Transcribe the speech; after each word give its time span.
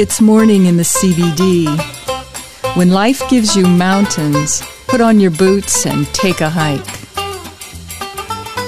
It's 0.00 0.18
morning 0.18 0.64
in 0.64 0.78
the 0.78 0.82
CBD. 0.82 1.66
When 2.74 2.88
life 2.88 3.20
gives 3.28 3.54
you 3.54 3.66
mountains, 3.66 4.62
put 4.88 5.02
on 5.02 5.20
your 5.20 5.30
boots 5.30 5.84
and 5.84 6.06
take 6.14 6.40
a 6.40 6.48
hike. 6.48 6.82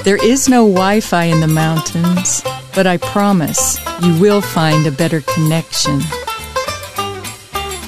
There 0.04 0.22
is 0.22 0.50
no 0.50 0.66
Wi 0.66 1.00
Fi 1.00 1.24
in 1.24 1.40
the 1.40 1.46
mountains, 1.46 2.42
but 2.74 2.86
I 2.86 2.98
promise 2.98 3.78
you 4.02 4.20
will 4.20 4.42
find 4.42 4.86
a 4.86 4.90
better 4.90 5.22
connection. 5.22 6.02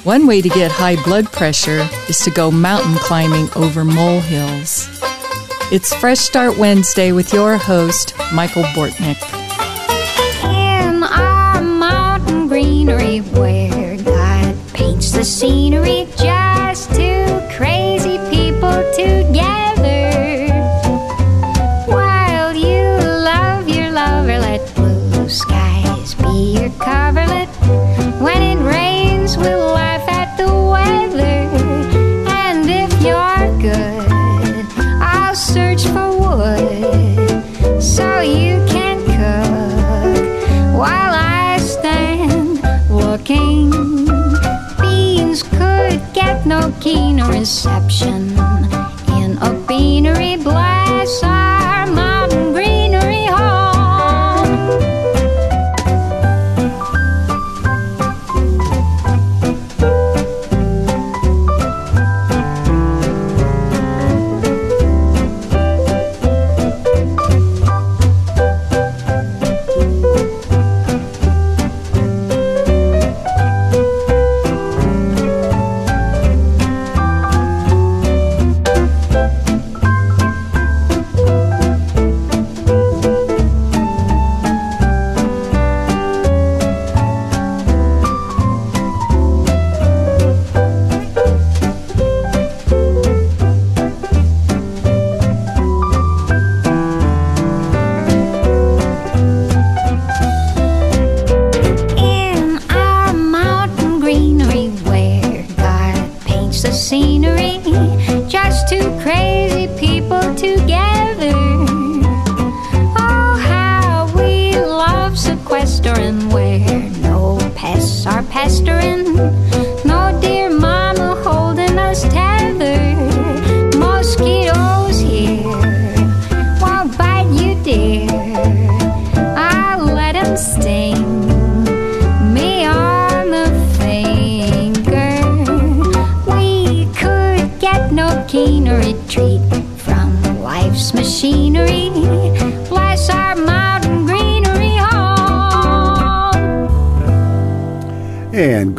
One 0.05 0.27
way 0.27 0.41
to 0.41 0.49
get 0.49 0.71
high 0.71 0.97
blood 1.05 1.31
pressure 1.31 1.87
is 2.09 2.21
to 2.21 2.31
go 2.31 2.51
mountain 2.51 2.95
climbing 2.95 3.51
over 3.57 3.85
molehills. 3.85 4.89
It's 5.71 5.95
Fresh 5.95 6.21
Start 6.21 6.57
Wednesday 6.57 7.13
with 7.13 7.35
your 7.35 7.59
host, 7.59 8.15
Michael 8.33 8.63
Bortnick. 8.73 9.44
Scenery, 15.25 16.07
no 46.61 46.73
keener 46.81 47.29
reception 47.29 48.31
in 49.19 49.31
a 49.49 49.51
beanery. 49.67 50.37
Bless 50.37 51.23
our 51.25 51.87
mountain 51.87 52.53
greenery 52.53 52.64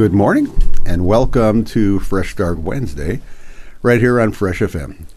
good 0.06 0.14
morning, 0.14 0.48
and 0.86 1.04
welcome 1.04 1.64
to 1.66 2.00
Fresh 2.00 2.34
Start 2.34 2.60
Wednesday, 2.60 3.22
right 3.82 4.00
here 4.00 4.22
on 4.22 4.32
Fresh 4.32 4.60
FM. 4.60 5.08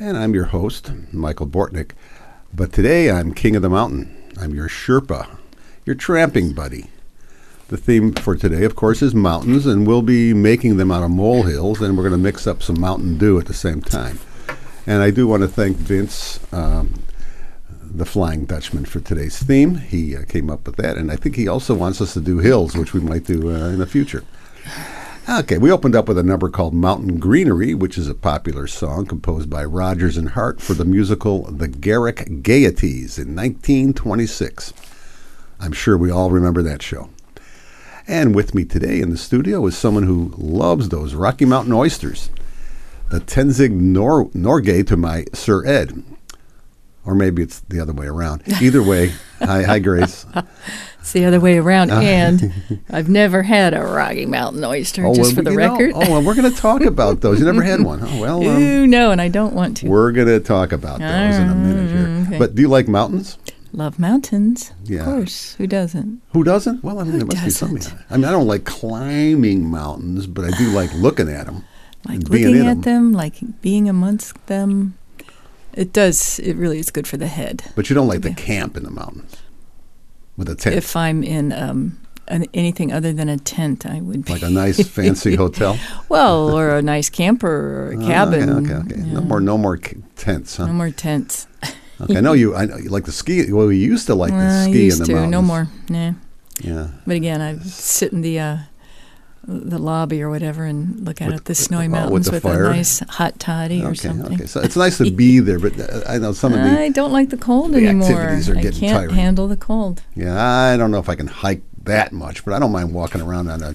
And 0.00 0.16
I'm 0.16 0.32
your 0.32 0.46
host, 0.46 0.90
Michael 1.12 1.46
Bortnick. 1.46 1.90
But 2.50 2.72
today 2.72 3.10
I'm 3.10 3.34
King 3.34 3.56
of 3.56 3.60
the 3.60 3.68
Mountain. 3.68 4.32
I'm 4.40 4.54
your 4.54 4.70
Sherpa, 4.70 5.36
your 5.84 5.96
tramping 5.96 6.54
buddy. 6.54 6.86
The 7.68 7.76
theme 7.76 8.14
for 8.14 8.34
today, 8.34 8.64
of 8.64 8.74
course, 8.74 9.02
is 9.02 9.14
mountains, 9.14 9.66
and 9.66 9.86
we'll 9.86 10.00
be 10.00 10.32
making 10.32 10.78
them 10.78 10.90
out 10.90 11.02
of 11.02 11.10
molehills, 11.10 11.82
and 11.82 11.94
we're 11.94 12.08
going 12.08 12.12
to 12.12 12.16
mix 12.18 12.46
up 12.46 12.62
some 12.62 12.80
Mountain 12.80 13.18
Dew 13.18 13.38
at 13.38 13.44
the 13.44 13.52
same 13.52 13.82
time. 13.82 14.18
And 14.86 15.02
I 15.02 15.10
do 15.10 15.28
want 15.28 15.42
to 15.42 15.48
thank 15.48 15.76
Vince, 15.76 16.40
um, 16.54 17.02
the 17.94 18.04
Flying 18.04 18.46
Dutchman, 18.46 18.84
for 18.84 19.00
today's 19.00 19.42
theme. 19.42 19.76
He 19.76 20.16
uh, 20.16 20.24
came 20.24 20.48
up 20.48 20.66
with 20.66 20.76
that, 20.76 20.96
and 20.96 21.10
I 21.10 21.16
think 21.16 21.36
he 21.36 21.46
also 21.46 21.74
wants 21.74 22.00
us 22.00 22.14
to 22.14 22.20
do 22.20 22.38
hills, 22.38 22.76
which 22.76 22.94
we 22.94 23.00
might 23.00 23.24
do 23.24 23.50
uh, 23.50 23.68
in 23.68 23.78
the 23.78 23.86
future. 23.86 24.24
Okay, 25.28 25.58
we 25.58 25.70
opened 25.70 25.94
up 25.94 26.08
with 26.08 26.18
a 26.18 26.22
number 26.22 26.48
called 26.48 26.74
Mountain 26.74 27.20
Greenery, 27.20 27.74
which 27.74 27.96
is 27.96 28.08
a 28.08 28.14
popular 28.14 28.66
song 28.66 29.06
composed 29.06 29.48
by 29.48 29.64
Rodgers 29.64 30.16
and 30.16 30.30
Hart 30.30 30.60
for 30.60 30.74
the 30.74 30.84
musical 30.84 31.42
The 31.44 31.68
Garrick 31.68 32.42
Gaieties 32.42 33.18
in 33.18 33.36
1926. 33.36 34.72
I'm 35.60 35.72
sure 35.72 35.96
we 35.96 36.10
all 36.10 36.30
remember 36.30 36.62
that 36.62 36.82
show. 36.82 37.10
And 38.08 38.34
with 38.34 38.54
me 38.54 38.64
today 38.64 39.00
in 39.00 39.10
the 39.10 39.16
studio 39.16 39.64
is 39.66 39.78
someone 39.78 40.02
who 40.02 40.34
loves 40.36 40.88
those 40.88 41.14
Rocky 41.14 41.44
Mountain 41.44 41.72
oysters, 41.72 42.30
the 43.10 43.20
Tenzing 43.20 43.74
Nor- 43.74 44.30
Norgay 44.30 44.84
to 44.88 44.96
my 44.96 45.26
Sir 45.32 45.64
Ed. 45.64 46.02
Or 47.04 47.14
maybe 47.16 47.42
it's 47.42 47.60
the 47.68 47.80
other 47.80 47.92
way 47.92 48.06
around. 48.06 48.42
Either 48.60 48.82
way, 48.82 49.08
hi, 49.40 49.64
hi, 49.64 49.78
Grace. 49.80 50.24
It's 51.00 51.10
the 51.12 51.24
other 51.24 51.40
way 51.40 51.58
around. 51.58 51.90
And 51.90 52.52
I've 52.90 53.08
never 53.08 53.42
had 53.42 53.74
a 53.74 53.80
Rocky 53.84 54.24
Mountain 54.24 54.64
oyster, 54.64 55.02
just 55.08 55.20
well, 55.20 55.30
for 55.34 55.42
the 55.42 55.50
you 55.50 55.56
know- 55.58 55.72
record. 55.72 55.92
oh, 55.96 55.98
well, 56.10 56.22
we're 56.22 56.36
going 56.36 56.50
to 56.52 56.56
talk 56.56 56.82
about 56.82 57.20
those. 57.22 57.40
You 57.40 57.46
never 57.46 57.62
had 57.62 57.80
one. 57.82 58.00
Oh, 58.04 58.20
well, 58.20 58.36
um, 58.48 58.62
Ooh, 58.62 58.86
no, 58.86 59.10
and 59.10 59.20
I 59.20 59.26
don't 59.28 59.52
want 59.52 59.78
to. 59.78 59.88
we're 59.88 60.12
going 60.12 60.28
to 60.28 60.38
talk 60.38 60.70
about 60.70 61.00
those 61.00 61.36
in 61.36 61.48
a 61.48 61.54
minute 61.56 61.90
here. 61.90 62.06
Mm, 62.06 62.26
okay. 62.28 62.38
But 62.38 62.54
do 62.54 62.62
you 62.62 62.68
like 62.68 62.86
mountains? 62.86 63.36
Love 63.72 63.98
mountains. 63.98 64.70
Yeah. 64.84 65.00
Of 65.00 65.06
course. 65.06 65.54
Who 65.54 65.66
doesn't? 65.66 66.20
Who 66.34 66.44
doesn't? 66.44 66.84
Well, 66.84 67.00
I 67.00 67.04
mean, 67.04 67.16
there 67.18 67.26
must 67.26 67.42
be 67.42 67.50
some. 67.50 67.74
doesn't? 67.74 67.98
I 68.10 68.16
mean, 68.16 68.26
I 68.26 68.30
don't 68.30 68.46
like 68.46 68.64
climbing 68.64 69.64
mountains, 69.68 70.26
but 70.28 70.44
I 70.44 70.50
do 70.56 70.68
like 70.70 70.92
looking 70.94 71.28
at 71.28 71.46
them. 71.46 71.64
Like 72.04 72.28
being 72.28 72.46
looking 72.48 72.60
in 72.62 72.66
at 72.66 72.70
'em. 72.72 72.80
them, 72.80 73.12
like 73.12 73.36
being 73.60 73.88
amongst 73.88 74.46
them. 74.48 74.98
It 75.74 75.92
does. 75.92 76.38
It 76.40 76.54
really 76.56 76.78
is 76.78 76.90
good 76.90 77.06
for 77.06 77.16
the 77.16 77.26
head. 77.26 77.62
But 77.74 77.88
you 77.88 77.94
don't 77.94 78.08
like 78.08 78.22
to 78.22 78.28
Yeah. 78.28 78.34
camp 78.34 78.76
in 78.76 78.82
the 78.84 78.90
mountains 78.90 79.36
with 80.36 80.48
a 80.48 80.54
tent, 80.54 80.76
If 80.76 80.94
I'm 80.96 81.22
in 81.22 81.52
um, 81.52 81.98
an, 82.28 82.46
anything 82.54 82.92
other 82.92 83.12
than 83.12 83.28
a 83.28 83.36
tent, 83.38 83.84
I 83.86 84.00
would 84.00 84.24
be. 84.24 84.32
like 84.32 84.42
a 84.42 84.50
nice 84.50 84.86
fancy 84.96 85.34
hotel. 85.36 85.78
well, 86.08 86.50
or 86.50 86.76
a 86.76 86.82
nice 86.82 87.08
camper 87.10 87.48
or 87.48 87.92
a 87.92 87.96
Oh, 88.02 88.06
cabin. 88.06 88.48
Okay, 88.50 88.74
okay, 88.74 88.94
okay. 88.94 89.02
No 89.12 89.20
more, 89.22 89.40
no 89.40 89.56
more 89.58 89.78
tents. 90.16 90.56
Huh? 90.56 90.66
No 90.66 90.72
more 90.72 90.90
tents. 90.90 91.46
Okay, 92.00 92.16
I 92.16 92.20
know 92.20 92.32
you. 92.32 92.56
I 92.56 92.64
know 92.64 92.76
you 92.78 92.88
like 92.88 93.04
the 93.04 93.12
ski. 93.12 93.52
Well, 93.52 93.68
we 93.68 93.76
used 93.76 94.06
to 94.08 94.16
like 94.16 94.32
the 94.32 94.64
ski 94.64 94.90
in 94.90 94.98
the 94.98 95.04
to. 95.04 95.12
mountains. 95.12 95.30
No 95.30 95.40
more. 95.42 95.68
Nah. 95.88 96.14
Yeah. 96.60 96.88
But 97.06 97.14
again, 97.14 97.40
I 97.40 97.58
sit 97.58 98.12
in 98.12 98.22
the 98.22 98.40
uh, 98.40 98.58
the 99.44 99.78
lobby 99.78 100.22
or 100.22 100.30
whatever 100.30 100.64
and 100.64 101.04
look 101.04 101.20
out 101.20 101.28
With- 101.30 101.36
at 101.38 101.44
the 101.46 101.54
snowy 101.54 101.88
mountains 101.88 102.30
with 102.30 102.44
with, 102.44 102.54
a 102.54 102.62
nice 102.62 103.00
hot 103.00 103.38
toddy 103.40 103.82
or 103.82 103.86
Okay. 103.88 103.94
something. 103.96 104.34
Okay. 104.34 104.46
So 104.46 104.60
it's 104.60 104.76
nice 104.76 104.98
to 104.98 105.10
be 105.10 105.40
there, 105.40 105.58
but 105.58 105.78
uh, 105.80 106.02
I 106.08 106.18
know 106.18 106.32
some 106.32 106.52
of 106.52 106.60
the. 106.62 106.80
I 106.80 106.90
don't 106.90 107.10
like 107.12 107.30
the 107.30 107.36
cold 107.36 107.72
the 107.72 107.78
anymore. 107.86 108.08
activities 108.10 108.48
are 108.48 108.54
getting 108.54 108.76
I 108.76 108.80
can't 108.80 108.96
tiring. 108.98 109.14
handle 109.14 109.48
the 109.48 109.56
cold. 109.56 110.02
Yeah, 110.14 110.40
I 110.40 110.76
don't 110.76 110.90
know 110.92 110.98
if 111.00 111.08
I 111.08 111.16
can 111.16 111.26
hike 111.26 111.62
that 111.84 112.12
much, 112.12 112.44
but 112.44 112.54
I 112.54 112.58
don't 112.60 112.70
mind 112.72 112.94
walking 112.94 113.20
around 113.20 113.48
on 113.50 113.62
a 113.62 113.74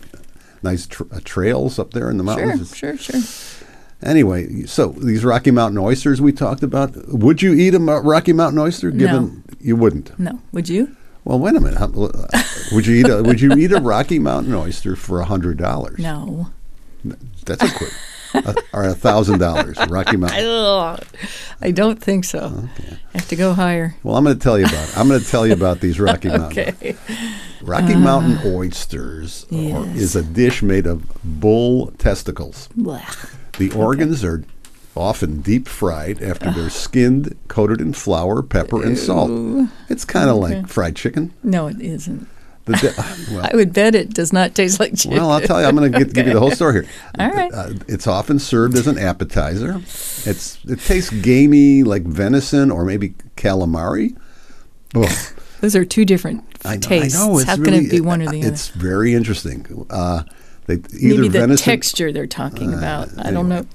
nice 0.64 0.88
tr- 0.88 1.04
uh, 1.12 1.20
trails 1.26 1.78
up 1.80 1.92
there 1.92 2.10
in 2.10 2.18
the 2.18 2.24
mountains. 2.24 2.74
Sure, 2.76 2.96
sure, 2.98 3.22
sure. 3.22 3.64
Anyway, 4.02 4.64
so 4.68 4.90
these 4.90 5.26
Rocky 5.26 5.50
Mountain 5.52 5.80
oysters 5.80 6.22
we 6.22 6.32
talked 6.32 6.62
about. 6.64 6.96
Would 7.10 7.42
you 7.42 7.54
eat 7.54 7.74
a 7.74 7.80
Rocky 7.80 8.32
Mountain 8.32 8.60
oyster? 8.60 8.92
Given 8.92 9.44
you 9.60 9.76
wouldn't. 9.76 10.18
No, 10.20 10.40
would 10.52 10.70
you? 10.70 10.96
Well, 11.28 11.40
wait 11.40 11.56
a 11.58 11.60
minute. 11.60 11.78
How- 11.78 11.88
uh, 11.92 12.28
would 12.72 12.88
you 12.88 12.96
eat 12.96 13.10
a 13.10 13.22
Would 13.22 13.42
you 13.42 13.52
eat 13.54 13.74
a 13.74 13.82
Rocky 13.82 14.18
Mountain 14.18 14.54
oyster 14.54 14.96
for 14.96 15.20
a 15.20 15.26
hundred 15.26 15.58
dollars? 15.58 16.00
No. 16.00 16.48
That's 17.46 17.64
a 17.64 17.70
quick. 17.78 17.92
uh, 18.34 18.54
or 18.72 18.86
a 18.86 18.94
thousand 18.94 19.40
dollars. 19.40 19.78
Rocky 19.90 20.16
Mountain. 20.24 20.40
I 21.62 21.72
don't 21.72 22.02
think 22.02 22.24
so. 22.24 22.70
i 23.14 23.18
Have 23.18 23.28
to 23.28 23.36
go 23.36 23.54
higher. 23.54 23.96
Well, 24.04 24.16
I'm 24.16 24.24
going 24.24 24.38
to 24.38 24.42
tell 24.42 24.58
you 24.58 24.66
about. 24.68 24.98
I'm 24.98 25.10
going 25.10 25.20
to 25.20 25.28
tell 25.28 25.46
you 25.46 25.52
about 25.52 25.82
these 25.82 26.00
Rocky 26.00 26.30
Mountain. 26.30 26.48
Okay. 26.82 26.96
Rocky 27.62 27.96
Mountain 27.96 28.40
oysters 28.46 29.46
are- 29.52 29.56
Yes. 29.56 29.98
is 29.98 30.16
a 30.16 30.24
dish 30.24 30.62
made 30.64 30.86
of 30.88 31.04
bull 31.26 31.88
testicles. 31.98 32.70
The 33.58 33.72
organs 33.76 34.24
are 34.24 34.44
often 34.98 35.42
deep 35.42 35.68
fried 35.68 36.22
after 36.22 36.52
they're 36.52 36.70
skinned, 36.70 37.36
coated 37.48 37.80
in 37.80 37.94
flour, 37.94 38.42
pepper, 38.44 38.84
and 38.84 38.98
salt. 38.98 39.30
It's 39.90 40.04
kind 40.06 40.30
of 40.30 40.38
like 40.38 40.68
fried 40.68 40.96
chicken. 40.96 41.34
No, 41.44 41.68
it 41.68 41.80
isn't. 41.82 42.28
De- 42.66 42.94
well, 43.32 43.50
I 43.50 43.56
would 43.56 43.72
bet 43.72 43.96
it 43.96 44.14
does 44.14 44.34
not 44.34 44.54
taste 44.54 44.80
like 44.80 44.94
chicken. 44.96 45.18
well, 45.18 45.32
I'll 45.32 45.40
tell 45.40 45.62
you. 45.62 45.68
I'm 45.68 45.76
going 45.76 45.90
to 45.90 46.04
give 46.06 46.28
you 46.28 46.34
the 46.34 46.40
whole 46.40 46.52
story 46.52 46.74
here. 46.74 46.90
All 47.20 47.30
right. 47.32 47.54
Uh, 47.54 47.74
it's 47.88 48.08
often 48.08 48.40
served 48.40 48.76
as 48.76 48.88
an 48.88 48.98
appetizer. 48.98 49.78
It's 49.78 50.58
it 50.66 50.82
tastes 50.82 51.10
gamey 51.10 51.84
like 51.84 52.04
venison 52.04 52.70
or 52.70 52.84
maybe 52.84 53.16
calamari. 53.38 54.18
Those 55.62 55.76
are 55.76 55.86
two 55.86 56.06
different 56.06 56.44
I 56.66 56.78
tastes. 56.78 57.18
I 57.18 57.26
know. 57.28 57.38
It's 57.38 57.48
How 57.48 57.56
really, 57.56 57.78
can 57.78 57.86
it 57.86 57.92
be 57.92 58.02
one 58.02 58.22
or 58.22 58.30
the 58.30 58.40
other? 58.40 58.48
It's 58.50 58.68
very 58.70 59.14
interesting. 59.14 59.86
Uh, 59.90 60.24
they 60.66 60.76
either 60.76 60.88
Maybe 60.94 61.28
the 61.30 61.40
venison. 61.40 61.64
texture 61.64 62.12
they're 62.12 62.28
talking 62.28 62.74
about. 62.74 63.10
I 63.18 63.32
don't 63.32 63.48
know. 63.50 63.66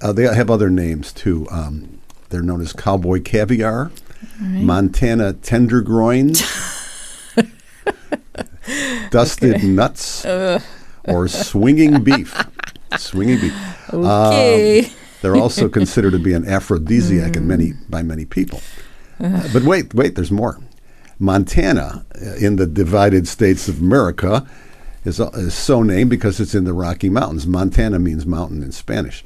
Uh, 0.00 0.12
they 0.12 0.22
have 0.24 0.50
other 0.50 0.70
names 0.70 1.12
too. 1.12 1.46
Um, 1.50 2.00
they're 2.28 2.42
known 2.42 2.60
as 2.60 2.72
cowboy 2.72 3.22
caviar, 3.22 3.92
Montana 4.40 5.34
tendergroins, 5.34 6.42
dusted 9.10 9.62
nuts, 9.62 10.26
or 11.04 11.28
swinging 11.28 12.02
beef. 12.02 12.36
Swinging 12.96 13.40
beef. 13.40 13.92
Okay. 13.92 14.84
Um, 14.84 14.90
they're 15.22 15.36
also 15.36 15.68
considered 15.78 16.12
to 16.12 16.18
be 16.18 16.34
an 16.34 16.46
aphrodisiac 16.46 17.36
in 17.36 17.46
many 17.46 17.72
by 17.88 18.02
many 18.02 18.24
people. 18.24 18.60
Uh, 19.20 19.48
but 19.52 19.62
wait, 19.62 19.94
wait, 19.94 20.14
there's 20.14 20.30
more. 20.30 20.60
Montana, 21.18 22.04
uh, 22.14 22.34
in 22.34 22.56
the 22.56 22.66
divided 22.66 23.26
states 23.26 23.68
of 23.68 23.80
America, 23.80 24.46
is, 25.06 25.20
uh, 25.20 25.30
is 25.34 25.54
so 25.54 25.82
named 25.82 26.10
because 26.10 26.40
it's 26.40 26.54
in 26.54 26.64
the 26.64 26.72
Rocky 26.72 27.08
Mountains. 27.08 27.46
Montana 27.46 27.98
means 27.98 28.26
mountain 28.26 28.62
in 28.62 28.72
Spanish. 28.72 29.24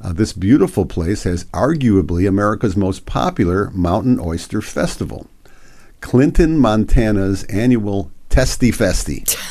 Uh, 0.00 0.12
this 0.12 0.32
beautiful 0.32 0.86
place 0.86 1.24
has 1.24 1.44
arguably 1.46 2.28
America's 2.28 2.76
most 2.76 3.04
popular 3.04 3.70
mountain 3.70 4.20
oyster 4.20 4.62
festival, 4.62 5.26
Clinton, 6.00 6.58
Montana's 6.58 7.44
annual 7.44 8.10
Testy 8.30 8.70
Festy. 8.70 9.36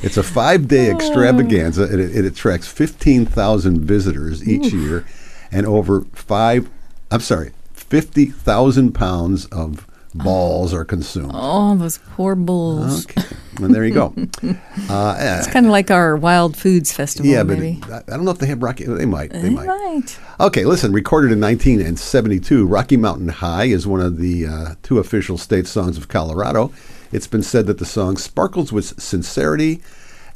It's 0.00 0.16
a 0.16 0.22
five 0.22 0.68
day 0.68 0.92
extravaganza. 0.92 1.82
It, 1.82 1.98
it 1.98 2.24
attracts 2.24 2.68
15,000 2.68 3.80
visitors 3.80 4.46
each 4.48 4.72
year 4.72 5.04
and 5.50 5.66
over 5.66 6.02
five, 6.12 6.70
I'm 7.10 7.20
sorry, 7.20 7.50
50,000 7.72 8.92
pounds 8.92 9.46
of 9.46 9.88
balls 10.14 10.72
are 10.72 10.84
consumed. 10.84 11.32
Oh, 11.34 11.74
those 11.76 11.98
poor 11.98 12.36
bulls. 12.36 13.06
Okay. 13.06 13.22
And 13.58 13.74
there 13.74 13.84
you 13.84 13.94
go. 13.94 14.14
Uh, 14.90 15.16
It's 15.38 15.48
kind 15.48 15.66
of 15.66 15.72
like 15.72 15.90
our 15.90 16.16
Wild 16.16 16.56
Foods 16.56 16.92
Festival, 16.92 17.30
yeah, 17.30 17.42
but 17.42 17.58
maybe. 17.58 17.80
I 17.92 17.98
I 17.98 18.02
don't 18.16 18.24
know 18.24 18.30
if 18.30 18.38
they 18.38 18.46
have 18.46 18.62
Rocky. 18.62 18.84
They 18.84 19.04
might. 19.04 19.30
They, 19.30 19.42
They 19.42 19.50
might. 19.50 19.66
might. 19.66 20.18
Okay, 20.40 20.64
listen. 20.64 20.92
Recorded 20.92 21.30
in 21.32 21.40
1972, 21.40 22.64
Rocky 22.66 22.96
Mountain 22.96 23.28
High 23.28 23.64
is 23.64 23.86
one 23.86 24.00
of 24.00 24.16
the 24.18 24.46
uh, 24.46 24.74
two 24.82 24.98
official 24.98 25.36
state 25.36 25.66
songs 25.66 25.98
of 25.98 26.08
Colorado. 26.08 26.72
It's 27.12 27.26
been 27.26 27.42
said 27.42 27.66
that 27.66 27.78
the 27.78 27.84
song 27.84 28.16
sparkles 28.16 28.72
with 28.72 28.98
sincerity 29.00 29.82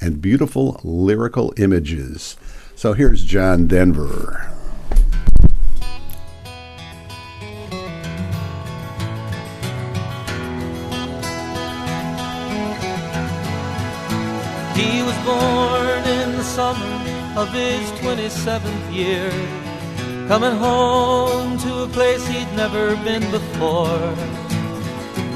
and 0.01 0.21
beautiful 0.21 0.81
lyrical 0.85 1.55
images. 1.57 2.37
So 2.75 2.93
here's 2.93 3.25
John 3.25 3.67
Denver. 3.69 4.53
He 14.83 15.01
was 15.09 15.17
born 15.19 16.03
in 16.19 16.33
the 16.33 16.43
summer 16.43 16.95
of 17.37 17.49
his 17.53 17.85
27th 18.01 18.93
year, 18.93 19.31
coming 20.27 20.57
home 20.57 21.57
to 21.59 21.85
a 21.85 21.89
place 21.89 22.27
he'd 22.27 22.53
never 22.57 22.97
been 22.97 23.25
before. 23.31 24.03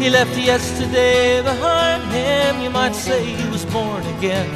He 0.00 0.10
left 0.10 0.36
yesterday 0.36 1.42
behind 1.42 2.02
him, 2.10 2.60
you 2.60 2.70
might 2.70 2.96
say 2.96 3.24
he 3.24 3.48
was 3.48 3.64
born 3.66 4.04
again. 4.18 4.50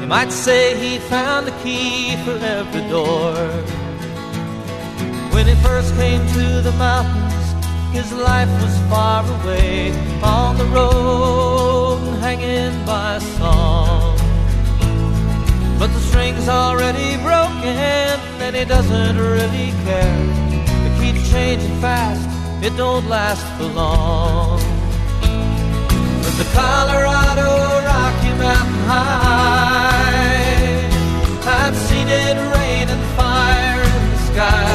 You 0.00 0.08
might 0.08 0.32
say 0.32 0.76
he 0.76 0.98
found 0.98 1.46
the 1.46 1.56
key 1.62 2.16
for 2.24 2.36
every 2.58 2.84
door. 2.88 3.32
When 5.34 5.46
he 5.46 5.54
first 5.66 5.94
came 5.94 6.26
to 6.38 6.62
the 6.68 6.72
mountains, 6.72 7.46
his 7.94 8.12
life 8.12 8.50
was 8.60 8.76
far 8.90 9.22
away 9.36 9.92
on 10.20 10.58
the 10.58 10.66
road 10.66 11.98
and 12.08 12.16
hanging 12.26 12.84
by 12.84 13.16
a 13.16 13.20
song. 13.20 14.15
But 15.78 15.88
the 15.92 16.00
string's 16.00 16.48
already 16.48 17.18
broken 17.18 17.76
and 18.40 18.56
he 18.56 18.64
doesn't 18.64 19.18
really 19.18 19.72
care. 19.84 20.16
It 20.86 20.92
keeps 21.00 21.30
changing 21.30 21.78
fast, 21.82 22.26
it 22.64 22.74
don't 22.78 23.06
last 23.08 23.44
for 23.58 23.64
long. 23.64 24.58
But 26.22 26.34
the 26.40 26.46
Colorado 26.54 27.50
Rocky 27.90 28.32
Mountain 28.40 28.84
High, 28.88 30.16
I've 31.60 31.76
seen 31.76 32.08
it 32.08 32.36
rain 32.56 32.88
and 32.88 33.04
fire 33.18 33.82
in 33.82 34.02
the 34.12 34.20
sky. 34.32 34.68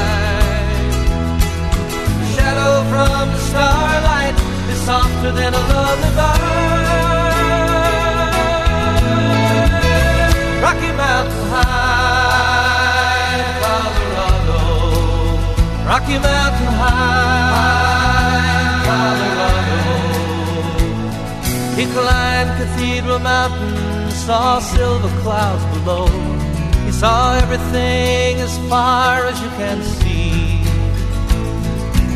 Shadow 2.36 2.74
from 2.92 3.26
the 3.34 3.42
starlight 3.50 4.36
is 4.70 4.80
softer 4.82 5.32
than 5.32 5.52
a 5.52 5.64
lullaby. 5.74 6.41
Rocky 16.02 16.18
Mountain 16.18 16.74
High, 16.82 18.02
Colorado. 18.88 19.86
He 21.76 21.86
climbed 21.94 22.52
Cathedral 22.58 23.20
Mountain, 23.20 24.10
saw 24.10 24.60
silver 24.60 25.10
clouds 25.22 25.64
below. 25.78 26.08
He 26.86 26.92
saw 26.92 27.36
everything 27.36 28.40
as 28.42 28.58
far 28.68 29.28
as 29.28 29.40
you 29.44 29.50
can 29.50 29.84
see. 29.84 30.64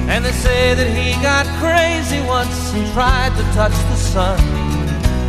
And 0.09 0.25
they 0.25 0.31
say 0.31 0.73
that 0.73 0.87
he 0.87 1.13
got 1.21 1.45
crazy 1.61 2.21
once 2.25 2.73
and 2.73 2.91
tried 2.93 3.35
to 3.37 3.43
touch 3.53 3.77
the 3.91 3.97
sun. 3.97 4.39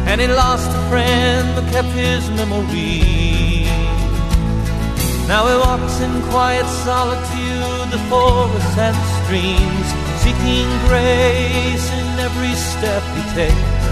And 0.09 0.19
he 0.19 0.29
lost 0.29 0.71
a 0.71 0.89
friend 0.89 1.55
but 1.55 1.71
kept 1.71 1.89
his 1.89 2.31
memory. 2.31 3.56
Now 5.29 5.43
he 5.51 5.57
walks 5.59 6.01
in 6.01 6.23
quiet 6.31 6.67
solitude, 6.87 7.91
the 7.91 7.99
forests 8.09 8.79
and 8.79 8.97
streams, 9.19 9.89
seeking 10.23 10.69
grace 10.87 11.87
in 11.99 12.07
every 12.23 12.55
step 12.55 13.03
he 13.17 13.23
takes. 13.35 13.87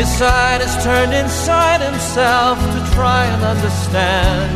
His 0.00 0.08
side 0.08 0.62
is 0.62 0.74
turned 0.82 1.12
inside 1.12 1.82
himself 1.82 2.58
to 2.58 2.80
try 2.96 3.26
and 3.26 3.44
understand 3.44 4.50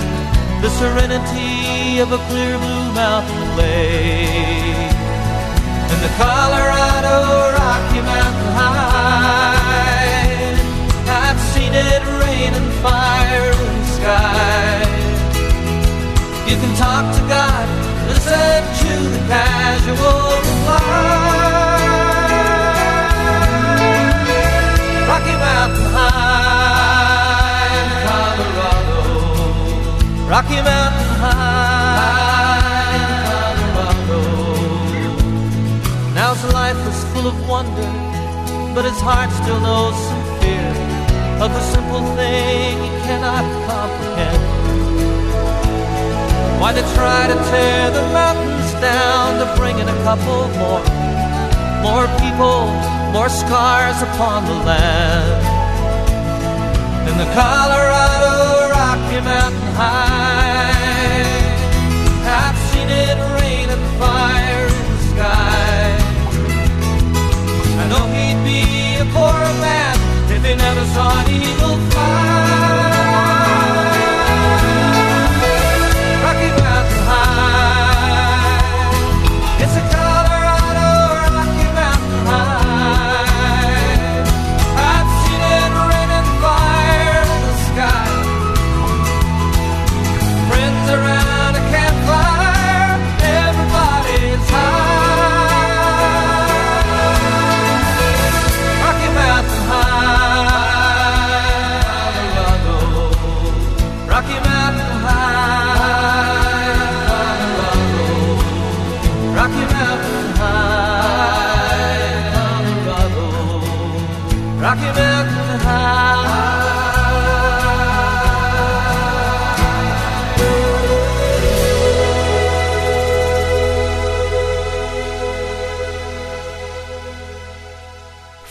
the 0.65 0.71
serenity 0.71 2.01
of 2.01 2.11
a 2.11 2.19
clear 2.29 2.57
blue 2.59 2.93
mountain 2.93 3.57
lake. 3.59 4.97
And 5.93 6.01
the 6.01 6.13
Colorado 6.17 7.15
Rocky 7.61 8.01
Mountain 8.09 8.53
High, 8.57 9.55
I've 11.23 11.41
seen 11.53 11.75
it 11.75 12.03
rain 12.25 12.55
and 12.55 12.73
fire 12.83 13.28
can 16.61 16.75
talk 16.77 17.05
to 17.15 17.21
God, 17.29 17.67
listen 18.09 18.63
to 18.83 18.93
the 19.15 19.21
casual 19.29 20.23
reply. 20.47 21.59
Rocky 25.09 25.37
Mountain 25.47 25.89
High, 25.97 27.39
Colorado. 28.07 29.01
Rocky 30.33 30.61
Mountain 30.71 31.13
High, 31.23 32.59
Colorado. 33.77 34.21
Now's 36.15 36.43
life 36.53 36.81
is 36.91 36.99
full 37.13 37.27
of 37.29 37.37
wonder, 37.49 37.91
but 38.75 38.85
his 38.85 39.01
heart 39.01 39.31
still 39.31 39.61
knows 39.61 39.97
some 40.09 40.25
fear 40.41 40.73
of 41.45 41.51
a 41.53 41.63
simple 41.75 42.05
thing 42.17 42.83
he 42.83 42.91
cannot 43.07 43.45
comprehend 43.69 44.48
why 46.61 46.73
they 46.73 46.83
try 46.95 47.29
to 47.29 47.35
tear 47.51 47.91
the 47.93 48.03
mountains 48.13 48.73
down 48.81 49.39
to 49.39 49.47
bring 49.57 49.79
in 49.79 49.89
a 49.89 49.99
couple 50.03 50.49
more, 50.59 50.83
more 51.87 52.07
people, 52.19 52.67
more 53.15 53.29
scars 53.29 54.03
upon 54.03 54.45
the 54.45 54.59
land. 54.67 55.41
In 57.09 57.17
the 57.17 57.29
Colorado 57.33 58.75
Rocky 58.75 59.21
Mountain 59.23 59.73
High, 59.79 61.23
I've 62.27 62.59
seen 62.71 62.89
it 62.91 63.17
rain 63.39 63.69
and 63.71 63.85
fire 64.03 64.67
in 64.67 64.87
the 64.93 65.01
sky. 65.15 65.95
I 67.83 67.85
know 67.89 68.05
he'd 68.15 68.41
be 68.43 68.99
a 68.99 69.07
poor 69.15 69.41
man 69.63 69.97
if 70.35 70.45
he 70.45 70.55
never 70.57 70.85
saw 70.87 71.23
an 71.23 71.31
eagle 71.31 71.88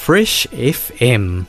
Fresh 0.07 0.47
FM. 0.53 1.47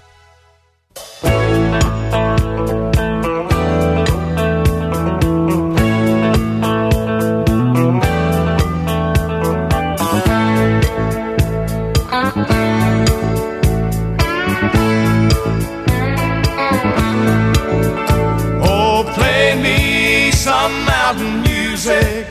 Oh, 18.61 19.05
play 19.15 19.55
me 19.63 20.33
some 20.33 20.73
mountain 20.85 21.43
music 21.43 22.27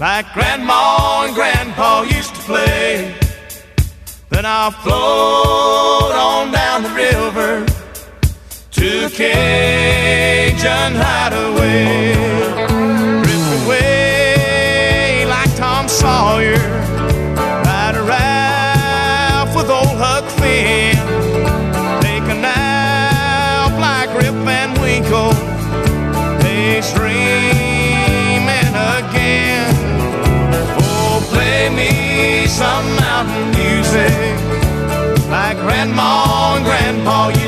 like 0.00 0.26
Grandma 0.34 1.26
and 1.26 1.34
Grandpa 1.36 2.02
used 2.02 2.34
to 2.34 2.40
play. 2.40 3.29
Then 4.40 4.46
I'll 4.46 4.70
float 4.70 6.14
on 6.14 6.50
down 6.50 6.82
the 6.82 6.88
river 6.88 7.66
to 8.70 9.10
Cajun 9.10 10.94
Hideaway. 10.94 12.14
Drift 13.22 13.66
away 13.66 15.26
like 15.26 15.54
Tom 15.56 15.88
Sawyer. 15.88 16.79
Grandpa 36.64 37.39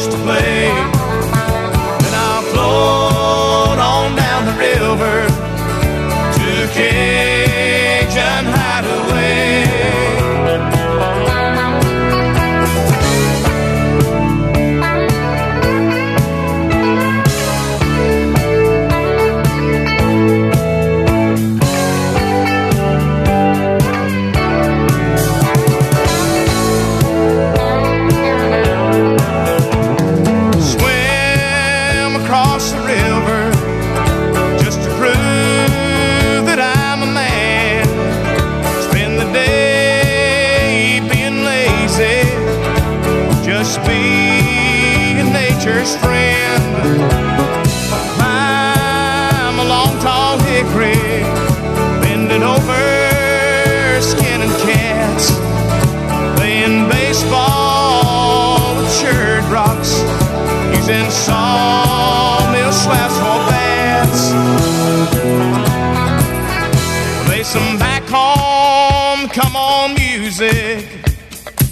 some 68.12 69.26
back 69.26 69.32
come 69.32 69.56
on 69.56 69.94
music 69.94 70.84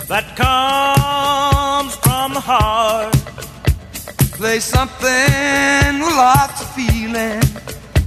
that 0.09 0.25
comes 0.37 1.95
from 1.97 2.33
the 2.33 2.41
heart. 2.41 3.13
Play 4.39 4.59
something 4.59 5.93
with 6.01 6.17
lots 6.17 6.63
of 6.63 6.71
feeling. 6.73 7.43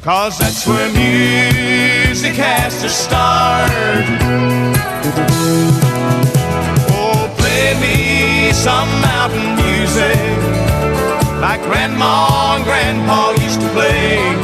Cause 0.01 0.39
that's 0.39 0.65
where 0.67 0.89
music 0.89 2.33
has 2.33 2.81
to 2.81 2.89
start. 2.89 3.69
Oh, 6.97 7.35
play 7.37 7.67
me 7.85 8.51
some 8.51 8.89
mountain 9.09 9.49
music 9.63 10.17
like 11.39 11.61
Grandma 11.61 12.55
and 12.55 12.63
Grandpa 12.63 13.31
used 13.43 13.61
to 13.61 13.69
play. 13.69 14.42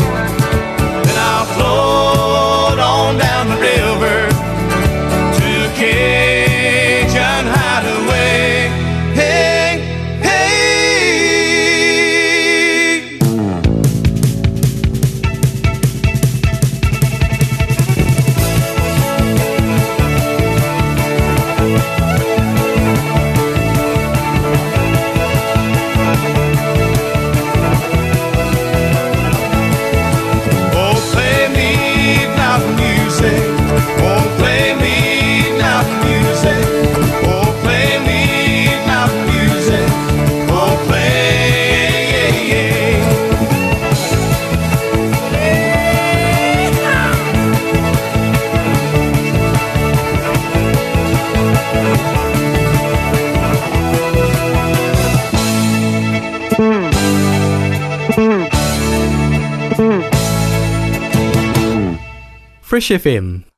Fresh 62.80 62.92
FM. 63.04 63.49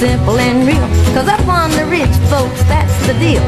Simple 0.00 0.38
and 0.40 0.66
real. 0.66 0.88
Cause 1.12 1.28
up 1.28 1.46
on 1.46 1.68
the 1.76 1.84
ridge, 1.84 2.16
folks, 2.32 2.56
that's 2.72 2.96
the 3.06 3.12
deal. 3.20 3.44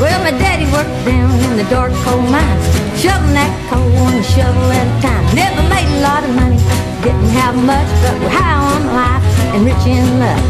Well, 0.00 0.16
my 0.24 0.32
daddy 0.32 0.64
worked 0.72 0.96
down 1.04 1.36
in 1.44 1.60
the 1.60 1.68
dark 1.68 1.92
coal 2.00 2.24
mines, 2.32 2.64
shoveling 2.96 3.36
that 3.36 3.52
coal 3.68 3.84
one 4.00 4.16
shovel 4.32 4.72
at 4.72 4.88
a 4.88 4.96
time. 5.04 5.24
Never 5.36 5.60
made 5.68 5.84
a 5.92 6.00
lot 6.00 6.24
of 6.24 6.32
money, 6.32 6.56
didn't 7.04 7.28
have 7.36 7.52
much, 7.52 7.90
but 8.00 8.16
we're 8.16 8.32
high 8.32 8.56
on 8.64 8.80
life 8.96 9.24
and 9.52 9.60
rich 9.68 9.84
in 9.84 10.08
love. 10.24 10.40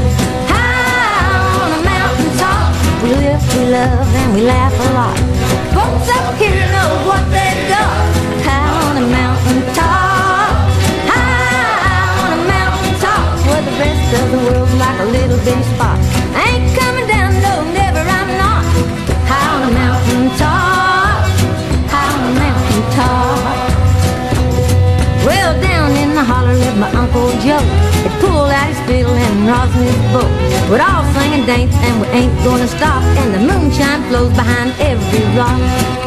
High 0.47 1.67
on 1.67 1.71
a 1.75 1.83
mountain 1.83 2.31
top, 2.39 2.71
we 3.03 3.11
live, 3.11 3.43
we 3.59 3.63
love, 3.75 4.07
and 4.23 4.29
we 4.39 4.41
laugh 4.47 4.71
a 4.71 4.89
lot. 4.95 5.19
Folks 5.75 6.07
up 6.15 6.31
here 6.39 6.63
know 6.71 6.91
what 7.11 7.27
they've 7.35 7.65
got. 7.75 7.91
High 8.47 8.71
on 8.87 8.95
a 9.03 9.07
mountain 9.11 9.61
top, 9.75 10.06
the 14.11 14.23
of 14.23 14.33
world's 14.47 14.75
like 14.75 14.99
a 15.01 15.05
little 15.05 15.39
bitty 15.43 15.67
spot. 15.75 15.99
I 16.39 16.43
ain't 16.55 16.71
coming 16.79 17.07
down, 17.11 17.35
no, 17.43 17.55
never, 17.75 17.99
I'm 17.99 18.31
not. 18.39 18.63
High 19.27 19.49
on 19.55 19.63
a 19.67 19.73
mountain 19.75 20.31
top, 20.39 21.27
high 21.91 22.11
on 22.15 22.23
a 22.31 22.35
mountain 22.39 22.83
top. 22.95 23.43
Well, 25.27 25.53
down 25.61 25.91
in 25.99 26.15
the 26.15 26.23
holler 26.23 26.55
lived 26.55 26.79
my 26.79 26.91
Uncle 26.95 27.31
Joe. 27.43 27.67
He 28.05 28.11
pulled 28.23 28.51
out 28.55 28.69
his 28.71 28.79
fiddle 28.87 29.15
and 29.15 29.37
rosin 29.51 29.83
his 29.91 29.99
bow. 30.15 30.31
We'd 30.71 30.83
all 30.87 31.03
singing 31.15 31.45
dance 31.47 31.75
and 31.75 32.01
we 32.01 32.07
ain't 32.15 32.37
gonna 32.45 32.69
stop. 32.69 33.03
And 33.21 33.35
the 33.35 33.43
moonshine 33.43 34.07
flows 34.09 34.33
behind 34.39 34.71
every 34.79 35.25
rock. 35.35 35.59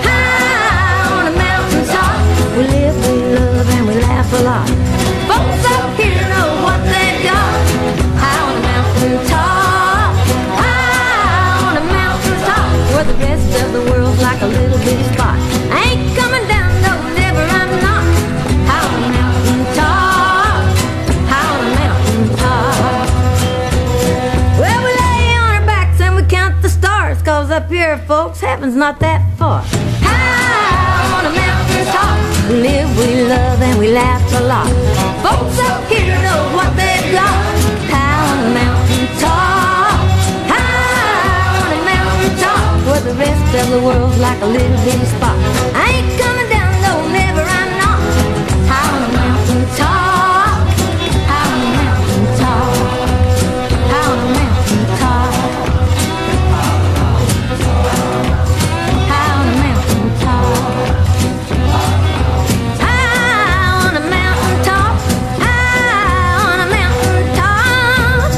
High 0.07 1.03
on 1.19 1.27
a 1.27 1.35
mountain 1.35 1.83
top, 1.91 2.15
we 2.55 2.63
live, 2.63 2.95
we 3.11 3.15
love, 3.35 3.67
and 3.75 3.87
we 3.87 3.93
laugh 3.95 4.31
a 4.39 4.41
lot. 4.43 4.78
Rest 13.19 13.63
of 13.63 13.73
the 13.73 13.81
world's 13.91 14.21
like 14.21 14.41
a 14.41 14.47
little 14.47 14.79
bitty 14.79 15.03
spot. 15.13 15.37
I 15.71 15.79
ain't 15.91 16.17
coming 16.17 16.45
down, 16.47 16.69
no, 16.85 16.93
never, 17.15 17.43
I'm 17.59 17.71
not. 17.85 18.03
A 18.75 18.81
mountain 19.15 19.61
top, 19.75 20.63
a 21.27 21.43
mountain 21.79 22.23
top. 22.37 23.07
Well, 24.59 24.79
we 24.85 24.91
lay 25.03 25.23
on 25.35 25.49
our 25.55 25.65
backs 25.65 25.99
and 26.01 26.15
we 26.15 26.23
count 26.23 26.61
the 26.61 26.69
stars, 26.69 27.21
cause 27.21 27.51
up 27.51 27.69
here, 27.69 27.97
folks, 28.07 28.39
heaven's 28.39 28.75
not 28.75 28.99
that 29.01 29.21
far. 29.37 29.63
High 30.01 31.17
on 31.17 31.25
a 31.25 31.33
mountain 31.35 31.85
top, 31.95 32.17
we 32.49 32.55
live, 32.67 32.89
we 32.97 33.27
love, 33.27 33.61
and 33.61 33.79
we 33.79 33.91
laugh 33.91 34.23
a 34.33 34.43
lot. 34.43 34.69
Folks 35.23 35.59
up 35.59 35.83
here 35.91 36.15
know 36.21 36.55
what 36.55 36.75
they've 36.75 37.11
got. 37.11 37.48
The 43.09 43.15
rest 43.15 43.55
of 43.55 43.69
the 43.71 43.79
world's 43.83 44.19
like 44.19 44.39
a 44.41 44.45
little 44.45 44.77
bitty 44.85 45.05
spot. 45.05 45.35
I 45.73 45.89
ain't 45.97 46.21
coming 46.21 46.47
down, 46.47 46.71
no, 46.85 46.93
never, 47.09 47.41
I'm 47.41 47.71
not. 47.81 47.99
On 48.69 49.01
a 49.01 49.09
mountain 49.17 49.63
top, 49.77 50.61
high 51.29 51.49
on 51.49 51.61
a 51.65 51.71
mountain 51.79 52.25
top, 52.37 52.69
on 53.97 54.17
a 54.19 54.29
mountain 54.37 54.83
on 59.25 59.45
a 59.49 59.57
mountain 59.65 60.09
top. 60.21 60.53
High 62.83 63.73
on 63.87 63.93
a 63.97 64.03
mountain 64.13 64.57
top, 64.69 64.93
high 65.41 66.37
on 66.45 66.57
a 66.61 66.69
mountain 66.77 67.25
top. 67.39 68.29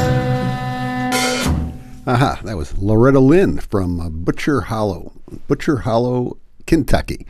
Aha, 2.06 2.30
Loretta 2.82 3.20
Lynn 3.20 3.58
from 3.58 4.00
uh, 4.00 4.08
Butcher 4.10 4.62
Hollow, 4.62 5.12
Butcher 5.46 5.78
Hollow, 5.78 6.36
Kentucky. 6.66 7.26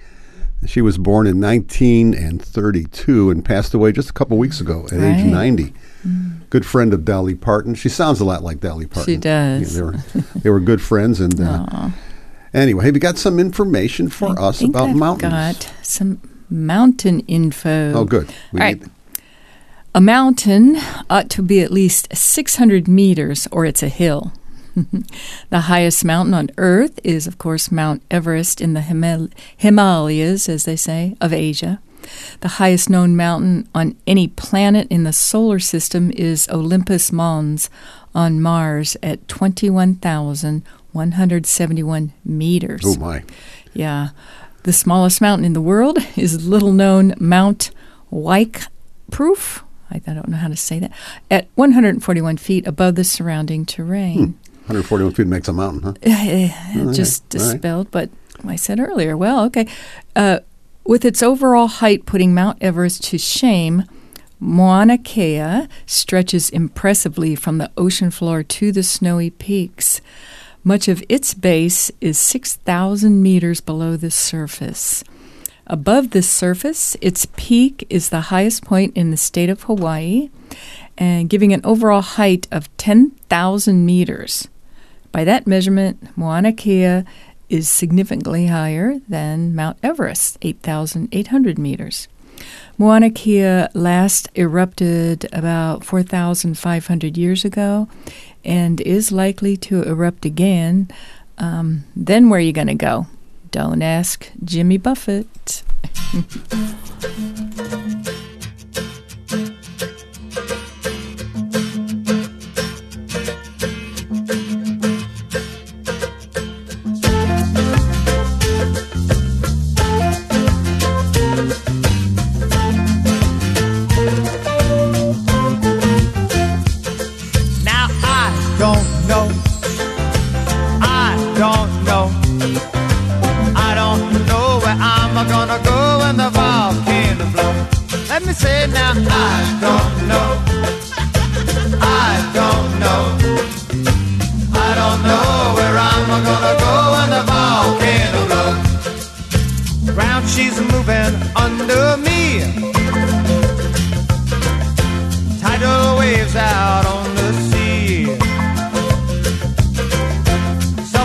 She 0.66 0.80
was 0.80 0.96
born 0.96 1.26
in 1.26 1.40
1932 1.40 3.30
and 3.30 3.44
passed 3.44 3.74
away 3.74 3.92
just 3.92 4.10
a 4.10 4.12
couple 4.12 4.38
weeks 4.38 4.60
ago 4.60 4.86
at 4.86 4.94
age 4.94 5.22
Right. 5.22 5.26
90. 5.26 5.74
Good 6.50 6.64
friend 6.66 6.92
of 6.94 7.04
Dolly 7.04 7.34
Parton. 7.34 7.74
She 7.74 7.88
sounds 7.88 8.20
a 8.20 8.24
lot 8.24 8.42
like 8.42 8.60
Dolly 8.60 8.86
Parton. 8.86 9.12
She 9.14 9.16
does. 9.18 9.74
Yeah, 9.74 9.80
they 9.80 9.82
were 9.82 10.22
they 10.36 10.50
were 10.50 10.60
good 10.60 10.80
friends. 10.82 11.20
And 11.20 11.40
uh, 11.40 11.90
anyway, 12.54 12.84
have 12.84 12.94
you 12.94 13.00
got 13.00 13.18
some 13.18 13.38
information 13.38 14.08
for 14.08 14.28
I 14.38 14.42
us 14.48 14.62
about 14.62 14.90
I've 14.90 14.96
mountains? 14.96 15.32
got 15.32 15.72
some 15.82 16.20
mountain 16.50 17.20
info. 17.20 17.92
Oh, 17.94 18.04
good. 18.04 18.28
We 18.52 18.60
All 18.60 18.66
right. 18.66 18.82
A 19.94 20.00
mountain 20.00 20.76
ought 21.10 21.28
to 21.30 21.42
be 21.42 21.60
at 21.60 21.70
least 21.70 22.08
600 22.14 22.88
meters, 22.88 23.46
or 23.52 23.64
it's 23.66 23.82
a 23.82 23.88
hill. 23.88 24.32
the 25.50 25.60
highest 25.60 26.04
mountain 26.04 26.34
on 26.34 26.50
Earth 26.58 27.00
is, 27.04 27.26
of 27.26 27.38
course, 27.38 27.72
Mount 27.72 28.02
Everest 28.10 28.60
in 28.60 28.74
the 28.74 28.80
Himal- 28.80 29.32
Himalayas, 29.56 30.46
as 30.48 30.64
they 30.64 30.74
say, 30.76 31.16
of 31.20 31.32
Asia. 31.32 31.80
The 32.40 32.48
highest 32.48 32.90
known 32.90 33.14
mountain 33.16 33.68
on 33.74 33.96
any 34.06 34.28
planet 34.28 34.86
in 34.90 35.04
the 35.04 35.12
solar 35.12 35.60
system 35.60 36.10
is 36.10 36.48
Olympus 36.48 37.12
Mons 37.12 37.70
on 38.14 38.40
Mars 38.40 38.96
at 39.02 39.28
21,171 39.28 42.12
meters. 42.24 42.82
oh 42.84 42.96
my! 42.96 43.22
Yeah. 43.72 44.08
The 44.64 44.72
smallest 44.72 45.20
mountain 45.20 45.44
in 45.44 45.54
the 45.54 45.60
world 45.60 45.98
is 46.16 46.46
little 46.46 46.72
known 46.72 47.14
Mount 47.18 47.72
Wyke 48.10 48.62
I 49.92 50.00
I 50.06 50.14
don't 50.14 50.28
know 50.28 50.36
how 50.36 50.48
to 50.48 50.56
say 50.56 50.78
that. 50.78 50.92
At 51.30 51.48
141 51.54 52.36
feet 52.38 52.66
above 52.66 52.94
the 52.94 53.04
surrounding 53.04 53.66
terrain. 53.66 54.18
Hmm. 54.18 54.30
141 54.66 55.14
feet 55.14 55.26
makes 55.26 55.48
a 55.48 55.52
mountain, 55.52 55.82
huh? 55.82 55.92
Eh, 56.02 56.50
right, 56.76 56.94
Just 56.94 57.34
all 57.34 57.40
right. 57.40 57.52
dispelled, 57.52 57.90
but 57.90 58.10
I 58.46 58.56
said 58.56 58.78
earlier. 58.80 59.16
Well, 59.16 59.44
okay. 59.46 59.66
Uh, 60.14 60.40
with 60.84 61.04
its 61.04 61.22
overall 61.22 61.66
height 61.68 62.06
putting 62.06 62.34
Mount 62.34 62.58
Everest 62.62 63.04
to 63.04 63.18
shame, 63.18 63.84
Mauna 64.40 64.98
Kea 64.98 65.68
stretches 65.86 66.50
impressively 66.50 67.34
from 67.36 67.58
the 67.58 67.70
ocean 67.76 68.10
floor 68.10 68.42
to 68.42 68.72
the 68.72 68.82
snowy 68.82 69.30
peaks. 69.30 70.00
Much 70.64 70.88
of 70.88 71.02
its 71.08 71.34
base 71.34 71.90
is 72.00 72.18
6,000 72.18 73.22
meters 73.22 73.60
below 73.60 73.96
the 73.96 74.10
surface. 74.10 75.02
Above 75.66 76.10
this 76.10 76.28
surface, 76.28 76.96
its 77.00 77.26
peak 77.36 77.86
is 77.88 78.08
the 78.08 78.22
highest 78.32 78.64
point 78.64 78.96
in 78.96 79.10
the 79.10 79.16
state 79.16 79.48
of 79.48 79.62
Hawaii 79.64 80.30
and 80.98 81.30
giving 81.30 81.52
an 81.52 81.60
overall 81.64 82.00
height 82.02 82.46
of 82.50 82.74
10,000 82.76 83.86
meters. 83.86 84.48
By 85.12 85.24
that 85.24 85.46
measurement, 85.46 86.16
Mauna 86.16 86.52
Kea 86.52 87.04
is 87.50 87.68
significantly 87.68 88.46
higher 88.46 88.98
than 89.08 89.54
Mount 89.54 89.76
Everest, 89.82 90.38
8,800 90.40 91.58
meters. 91.58 92.08
Mauna 92.78 93.10
Kea 93.10 93.66
last 93.74 94.28
erupted 94.34 95.28
about 95.32 95.84
4,500 95.84 97.18
years 97.18 97.44
ago 97.44 97.88
and 98.42 98.80
is 98.80 99.12
likely 99.12 99.56
to 99.58 99.82
erupt 99.82 100.24
again. 100.24 100.88
Um, 101.36 101.84
then 101.94 102.30
where 102.30 102.38
are 102.38 102.40
you 102.40 102.52
going 102.52 102.66
to 102.68 102.74
go? 102.74 103.06
Don't 103.50 103.82
ask 103.82 104.30
Jimmy 104.42 104.78
Buffett. 104.78 105.62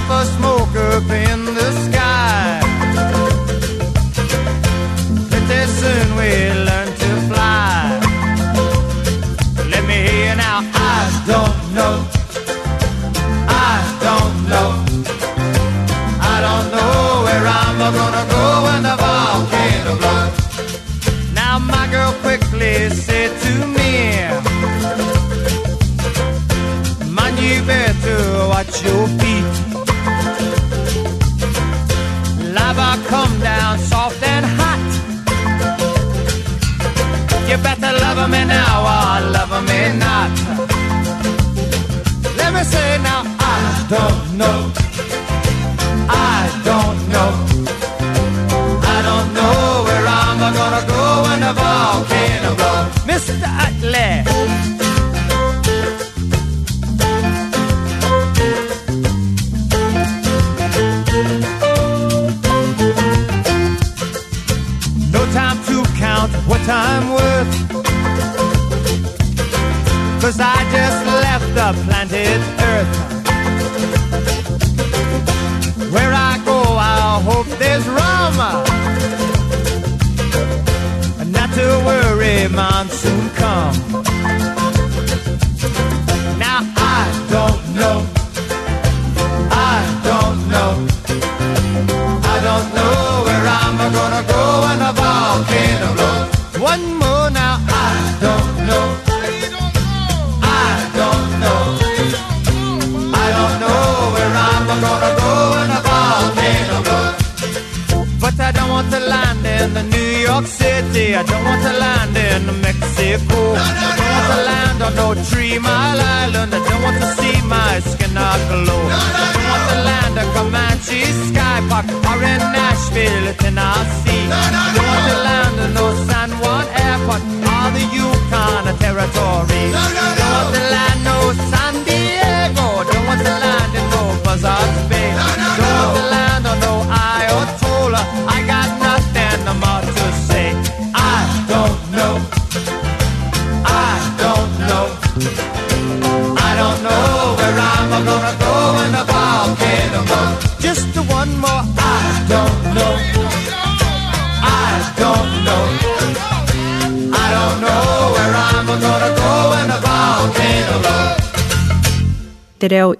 a 0.09 0.25
smoker 0.25 0.87
up 0.97 1.09
in 1.09 1.46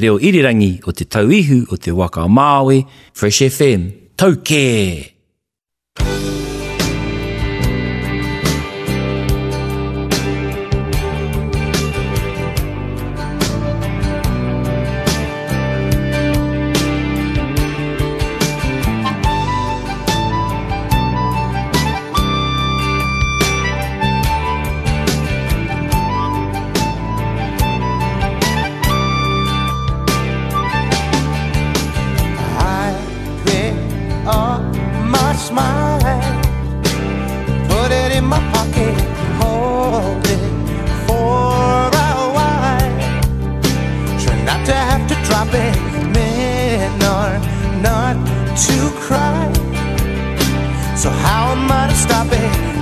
reo 0.00 0.18
irirangi 0.18 0.80
o 0.86 0.92
te 0.96 1.04
tauihu 1.04 1.62
o 1.70 1.76
te 1.76 1.94
waka 1.94 2.24
o 2.26 2.32
Māui, 2.32 2.82
Fresh 3.14 3.46
FM. 3.50 3.88
Tau 4.16 4.40
kē! 4.44 5.19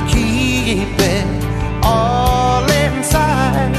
keep 0.09 0.89
it 0.99 1.45
all 1.85 2.63
inside. 2.65 3.73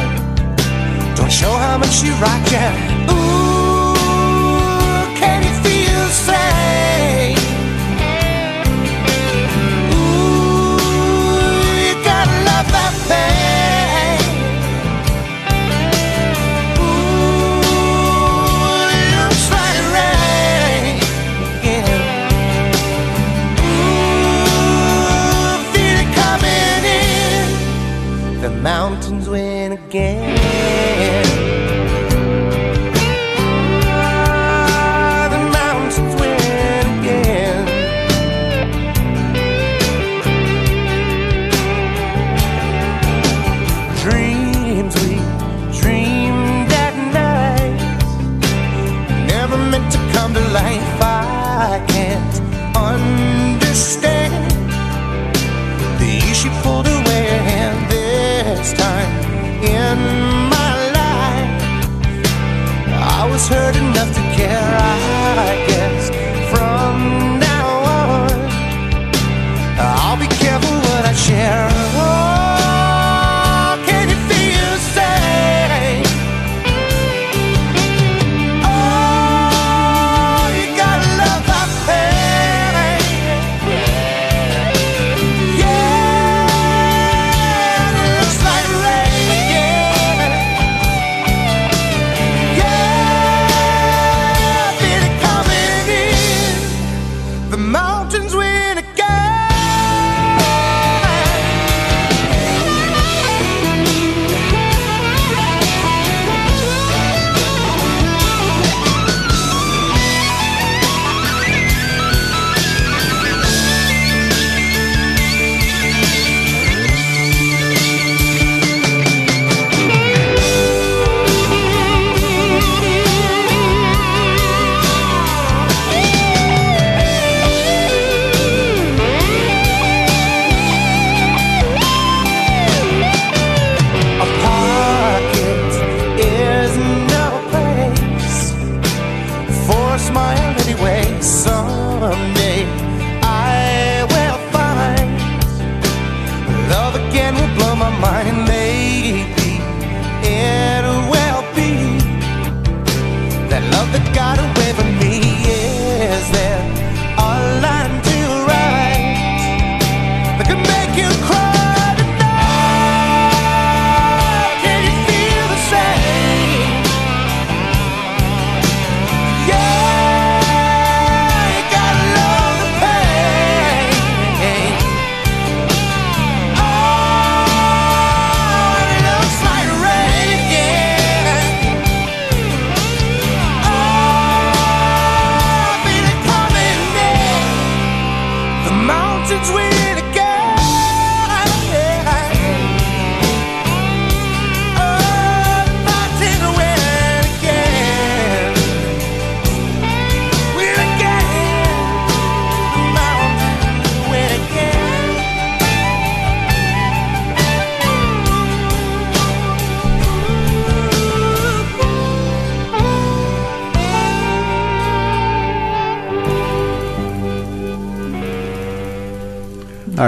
Don't 1.16 1.32
show 1.32 1.52
how 1.52 1.78
much 1.78 2.02
you 2.02 2.14
rock, 2.14 2.52
yeah. 2.52 2.99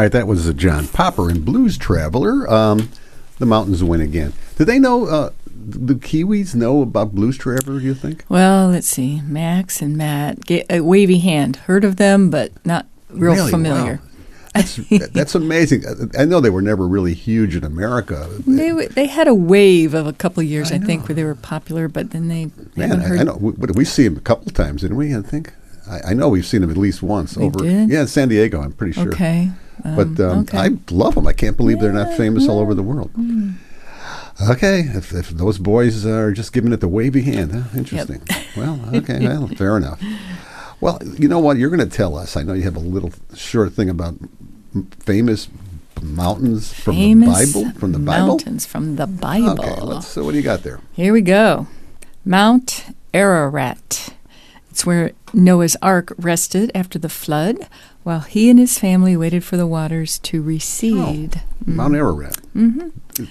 right, 0.01 0.11
that 0.11 0.27
was 0.27 0.51
John 0.53 0.87
Popper 0.87 1.29
and 1.29 1.45
Blues 1.45 1.77
Traveler. 1.77 2.49
Um, 2.51 2.89
the 3.37 3.45
mountains 3.45 3.83
win 3.83 4.01
again. 4.01 4.33
Did 4.57 4.65
they 4.65 4.79
know? 4.79 5.05
Uh, 5.05 5.29
do 5.69 5.95
Kiwis 5.95 6.55
know 6.55 6.81
about 6.81 7.13
Blues 7.13 7.37
Traveler? 7.37 7.79
Do 7.79 7.85
you 7.85 7.93
think? 7.93 8.25
Well, 8.27 8.69
let's 8.69 8.87
see. 8.87 9.21
Max 9.21 9.81
and 9.81 9.95
Matt, 9.95 10.45
get, 10.45 10.65
a 10.69 10.81
Wavy 10.81 11.19
Hand, 11.19 11.57
heard 11.57 11.83
of 11.83 11.97
them, 11.97 12.29
but 12.29 12.51
not 12.65 12.87
real 13.09 13.33
really? 13.33 13.51
familiar. 13.51 13.93
Wow. 13.95 14.07
That's, 14.53 14.75
that's 15.13 15.35
amazing. 15.35 15.83
I 16.17 16.25
know 16.25 16.41
they 16.41 16.49
were 16.49 16.61
never 16.61 16.85
really 16.85 17.13
huge 17.13 17.55
in 17.55 17.63
America. 17.63 18.27
They 18.45 18.71
they 18.87 19.05
had 19.05 19.29
a 19.29 19.33
wave 19.33 19.93
of 19.93 20.07
a 20.07 20.13
couple 20.13 20.41
of 20.41 20.47
years, 20.47 20.73
I, 20.73 20.75
I 20.75 20.79
think, 20.79 21.07
where 21.07 21.15
they 21.15 21.23
were 21.23 21.35
popular, 21.35 21.87
but 21.87 22.11
then 22.11 22.27
they 22.27 22.51
man, 22.75 23.01
I, 23.01 23.19
I, 23.19 23.23
know. 23.23 23.37
We, 23.37 23.51
we 23.51 23.85
see 23.85 24.03
them 24.03 24.17
a 24.17 24.21
couple 24.21 24.51
times, 24.51 24.81
didn't 24.81 24.97
we? 24.97 25.15
I 25.15 25.21
think 25.21 25.53
I, 25.89 26.09
I 26.09 26.13
know 26.13 26.27
we've 26.27 26.45
seen 26.45 26.61
them 26.61 26.69
at 26.69 26.75
least 26.75 27.01
once 27.01 27.37
we 27.37 27.45
over. 27.45 27.59
Did? 27.59 27.89
Yeah, 27.89 28.03
San 28.05 28.27
Diego. 28.27 28.61
I'm 28.61 28.73
pretty 28.73 28.91
sure. 28.91 29.13
Okay 29.13 29.51
but 29.83 30.19
um, 30.19 30.31
um, 30.31 30.39
okay. 30.39 30.57
I 30.57 30.69
love 30.89 31.15
them. 31.15 31.27
I 31.27 31.33
can't 31.33 31.57
believe 31.57 31.79
they're 31.79 31.93
not 31.93 32.15
famous 32.15 32.47
all 32.47 32.59
over 32.59 32.73
the 32.73 32.83
world. 32.83 33.11
Mm. 33.13 33.55
Okay, 34.49 34.79
if, 34.79 35.13
if 35.13 35.29
those 35.29 35.59
boys 35.59 36.05
are 36.05 36.31
just 36.31 36.53
giving 36.53 36.73
it 36.73 36.79
the 36.79 36.87
wavy 36.87 37.21
hand, 37.21 37.51
huh? 37.51 37.77
interesting. 37.77 38.21
Well, 38.57 38.79
okay, 38.93 39.19
well, 39.19 39.47
fair 39.47 39.77
enough. 39.77 40.01
Well, 40.79 40.99
you 41.17 41.27
know 41.27 41.39
what? 41.39 41.57
You're 41.57 41.69
going 41.69 41.87
to 41.87 41.95
tell 41.95 42.17
us. 42.17 42.35
I 42.35 42.43
know 42.43 42.53
you 42.53 42.63
have 42.63 42.75
a 42.75 42.79
little 42.79 43.11
short 43.35 43.73
thing 43.73 43.89
about 43.89 44.15
famous 44.99 45.47
mountains 46.01 46.73
from 46.73 46.95
Famous 46.95 47.53
the 47.53 47.61
Bible. 47.61 47.79
From 47.79 47.91
the 47.91 47.99
Bible. 47.99 48.27
mountains 48.27 48.65
from 48.65 48.95
the 48.95 49.07
Bible. 49.07 49.63
Okay, 49.63 49.81
let's. 49.81 50.07
So 50.07 50.23
what 50.23 50.31
do 50.31 50.37
you 50.37 50.43
got 50.43 50.63
there? 50.63 50.79
Here 50.93 51.13
we 51.13 51.21
go. 51.21 51.67
Mount 52.25 52.95
Ararat. 53.13 54.13
It's 54.71 54.85
where 54.85 55.11
Noah's 55.33 55.75
Ark 55.81 56.13
rested 56.17 56.71
after 56.73 56.97
the 56.97 57.09
flood, 57.09 57.57
while 58.03 58.21
he 58.21 58.49
and 58.49 58.57
his 58.59 58.77
family 58.79 59.15
waited 59.15 59.43
for 59.43 59.57
the 59.57 59.67
waters 59.67 60.17
to 60.19 60.41
recede. 60.41 61.41
Mount 61.65 61.95
Ararat. 61.95 62.37
Mm-hmm. 62.55 62.89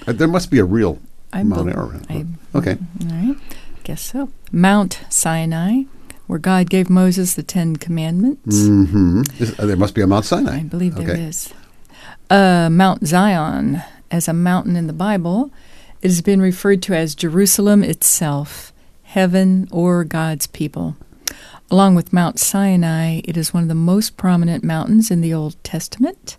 Uh, 0.09 0.13
There 0.13 0.29
must 0.29 0.51
be 0.51 0.59
a 0.59 0.65
real 0.65 0.99
I 1.33 1.43
Mount 1.43 1.67
bel- 1.67 1.77
Ararat. 1.77 2.07
I- 2.11 2.27
okay. 2.55 2.77
All 3.03 3.09
right. 3.17 3.37
Guess 3.85 4.03
so. 4.03 4.31
Mount 4.53 5.01
Sinai, 5.09 5.83
where 6.27 6.39
God 6.39 6.71
gave 6.71 6.89
Moses 6.91 7.35
the 7.35 7.43
Ten 7.43 7.77
Commandments. 7.77 8.57
Mm-hmm. 8.57 9.67
there 9.67 9.77
must 9.77 9.95
be 9.95 10.03
a 10.03 10.07
Mount 10.07 10.25
Sinai. 10.25 10.59
I 10.59 10.63
believe 10.65 10.95
there 10.95 11.11
okay. 11.11 11.23
is. 11.23 11.53
Uh, 12.29 12.69
Mount 12.71 13.07
Zion, 13.07 13.83
as 14.11 14.29
a 14.29 14.33
mountain 14.33 14.77
in 14.77 14.87
the 14.87 14.93
Bible, 14.93 15.51
it 16.03 16.09
has 16.09 16.23
been 16.23 16.41
referred 16.41 16.83
to 16.83 16.95
as 16.95 17.15
Jerusalem 17.17 17.83
itself, 17.83 18.73
heaven, 19.03 19.67
or 19.73 20.05
God's 20.05 20.47
people. 20.47 20.97
Along 21.73 21.95
with 21.95 22.13
Mount 22.13 22.41
Sinai, 22.41 23.21
it 23.25 23.37
is 23.37 23.55
one 23.55 23.63
of 23.63 23.69
the 23.69 23.77
most 23.77 24.17
prominent 24.17 24.65
mountains 24.65 25.09
in 25.09 25.21
the 25.21 25.33
Old 25.33 25.63
Testament. 25.63 26.37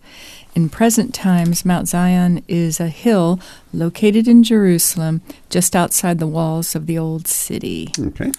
In 0.55 0.67
present 0.67 1.13
times, 1.13 1.63
Mount 1.63 1.87
Zion 1.87 2.43
is 2.49 2.81
a 2.81 2.89
hill 2.89 3.39
located 3.71 4.27
in 4.27 4.43
Jerusalem, 4.43 5.21
just 5.49 5.73
outside 5.73 6.19
the 6.19 6.27
walls 6.27 6.75
of 6.75 6.85
the 6.85 6.97
Old 6.97 7.29
City. 7.29 7.93
Okay. 7.97 8.33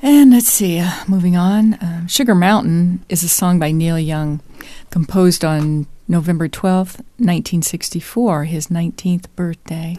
And 0.00 0.30
let's 0.30 0.48
see, 0.48 0.78
uh, 0.78 0.90
moving 1.06 1.36
on. 1.36 1.76
Um, 1.82 2.08
Sugar 2.08 2.34
Mountain 2.34 3.04
is 3.10 3.22
a 3.22 3.28
song 3.28 3.58
by 3.58 3.70
Neil 3.70 3.98
Young, 3.98 4.40
composed 4.88 5.44
on 5.44 5.86
November 6.10 6.48
12th, 6.48 7.00
1964, 7.18 8.44
his 8.44 8.68
19th 8.68 9.26
birthday, 9.36 9.94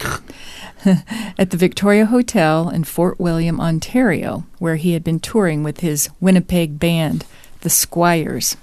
at 1.38 1.50
the 1.50 1.56
Victoria 1.56 2.06
Hotel 2.06 2.68
in 2.68 2.82
Fort 2.82 3.20
William, 3.20 3.60
Ontario, 3.60 4.44
where 4.58 4.74
he 4.74 4.92
had 4.92 5.04
been 5.04 5.20
touring 5.20 5.62
with 5.62 5.80
his 5.80 6.10
Winnipeg 6.20 6.80
band, 6.80 7.24
the 7.60 7.70
Squires. 7.70 8.56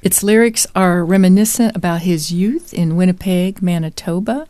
Its 0.00 0.22
lyrics 0.22 0.66
are 0.76 1.04
reminiscent 1.04 1.74
about 1.74 2.02
his 2.02 2.30
youth 2.30 2.72
in 2.72 2.96
Winnipeg, 2.96 3.60
Manitoba. 3.60 4.46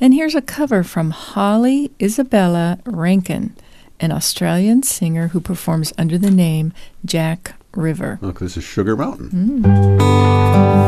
And 0.00 0.12
here's 0.12 0.34
a 0.34 0.42
cover 0.42 0.82
from 0.82 1.10
Holly 1.10 1.92
Isabella 2.00 2.80
Rankin, 2.84 3.54
an 4.00 4.10
Australian 4.10 4.82
singer 4.82 5.28
who 5.28 5.40
performs 5.40 5.92
under 5.96 6.18
the 6.18 6.30
name 6.32 6.72
Jack 7.04 7.54
River. 7.74 8.18
'cause 8.22 8.38
this 8.40 8.56
is 8.56 8.64
Sugar 8.64 8.96
Mountain. 8.96 9.30
Mm. 9.30 10.80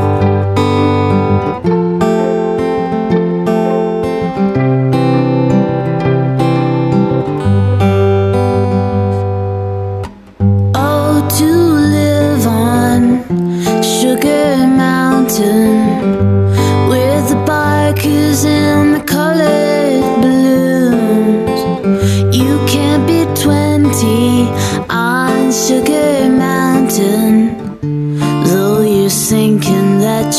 Oh, 10.74 11.28
to 11.38 11.50
live 11.96 12.46
on 12.46 13.22
Sugar 13.82 14.56
Mountain 14.66 15.84
with 16.88 17.28
the 17.28 17.36
bikers 17.46 18.44
and 18.44 18.91
the 18.91 18.91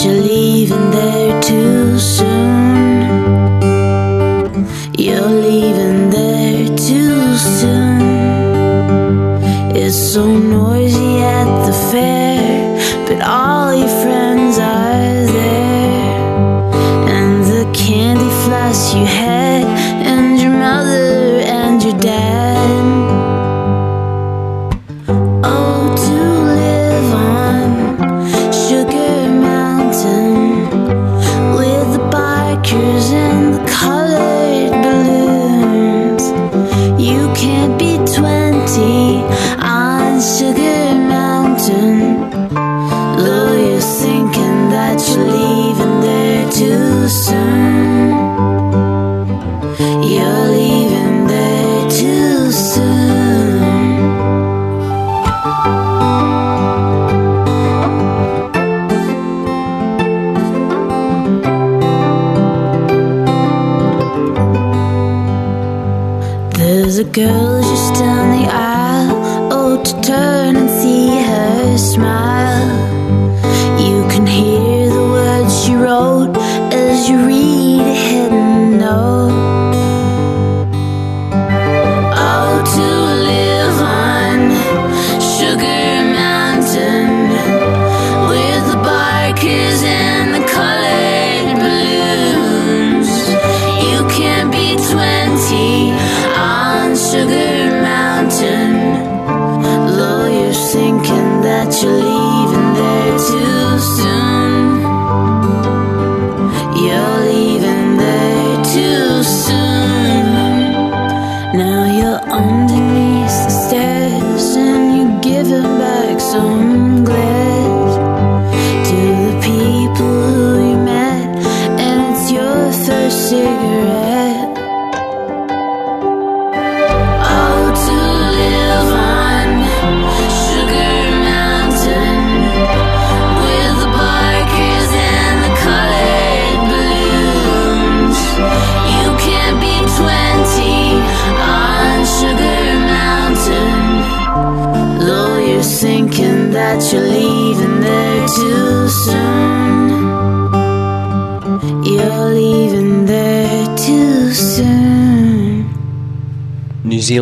you're 0.01 0.21
leaving 0.21 0.89
there 0.89 1.22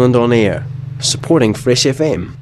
Zealand 0.01 0.15
on 0.15 0.33
Air, 0.33 0.65
supporting 0.99 1.53
Fresh 1.53 1.83
FM. 1.83 2.40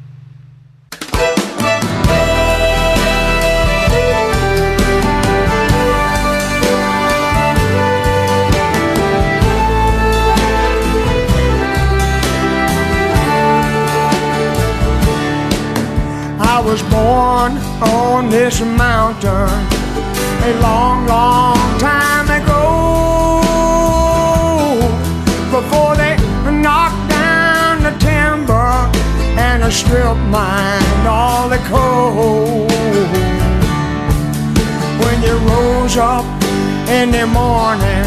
In 37.01 37.11
the 37.11 37.25
morning 37.27 38.03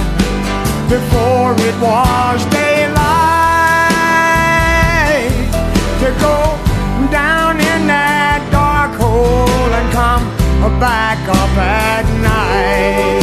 before 0.86 1.52
it 1.68 1.76
was 1.80 2.44
daylight 2.52 2.92
to 6.02 6.08
go 6.20 6.36
down 7.10 7.56
in 7.56 7.86
that 7.86 8.46
dark 8.52 8.92
hole 9.00 9.70
and 9.78 9.92
come 9.96 10.24
back 10.78 11.16
up 11.26 11.56
at 11.56 12.04
night. 12.20 13.22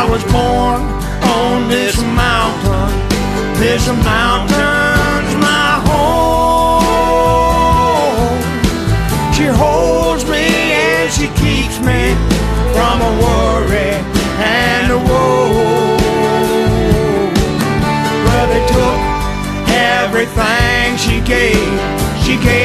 I 0.00 0.02
was 0.10 0.24
born 0.34 0.82
on 1.38 1.68
this 1.68 1.96
mountain. 2.02 2.90
This 3.60 3.86
mountain's 4.02 4.53
She 22.24 22.38
gave 22.38 22.63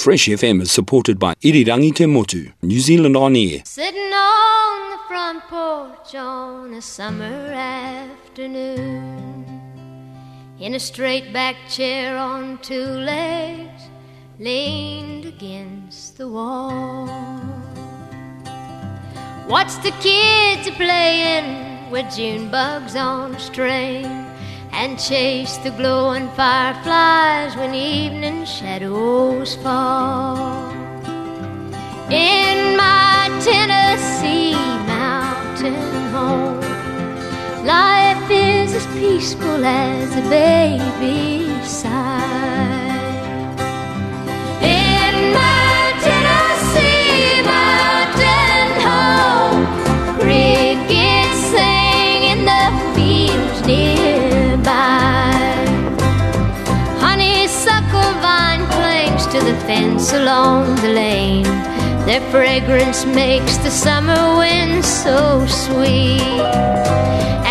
Fresh 0.00 0.28
FM 0.28 0.62
is 0.62 0.72
supported 0.72 1.18
by 1.18 1.34
Irirangi 1.42 1.94
Te 1.94 2.06
Motu, 2.06 2.52
New 2.62 2.80
Zealand 2.80 3.18
on 3.18 3.36
Air. 3.36 3.60
Sitting 3.66 4.10
on 4.14 4.90
the 4.92 4.98
front 5.06 5.42
porch 5.42 6.14
on 6.14 6.72
a 6.72 6.80
summer 6.80 7.52
afternoon, 7.52 9.44
in 10.58 10.74
a 10.74 10.80
straight 10.80 11.34
back 11.34 11.54
chair 11.68 12.16
on 12.16 12.56
two 12.62 12.82
legs, 12.82 13.90
leaned 14.38 15.26
against 15.26 16.16
the 16.16 16.26
wall. 16.26 17.04
Watch 19.50 19.82
the 19.82 19.92
kids 20.00 20.70
playing 20.78 21.90
with 21.90 22.10
June 22.16 22.50
bugs 22.50 22.96
on 22.96 23.34
a 23.34 23.38
string, 23.38 24.29
and 24.72 24.98
chase 24.98 25.56
the 25.58 25.70
glowing 25.70 26.28
fireflies 26.30 27.56
when 27.56 27.74
evening 27.74 28.44
shadows 28.44 29.56
fall. 29.56 30.70
In 32.10 32.76
my 32.76 33.28
Tennessee 33.44 34.54
mountain 34.86 35.74
home, 36.14 36.60
life 37.64 38.30
is 38.30 38.74
as 38.74 38.86
peaceful 38.98 39.64
as 39.64 40.16
a 40.16 40.28
baby's 40.28 41.68
sigh. 41.68 42.79
the 59.44 59.54
fence 59.66 60.12
along 60.12 60.76
the 60.76 60.88
lane. 60.88 61.44
Their 62.06 62.20
fragrance 62.30 63.04
makes 63.04 63.56
the 63.58 63.70
summer 63.70 64.36
wind 64.36 64.84
so 64.84 65.46
sweet. 65.46 66.20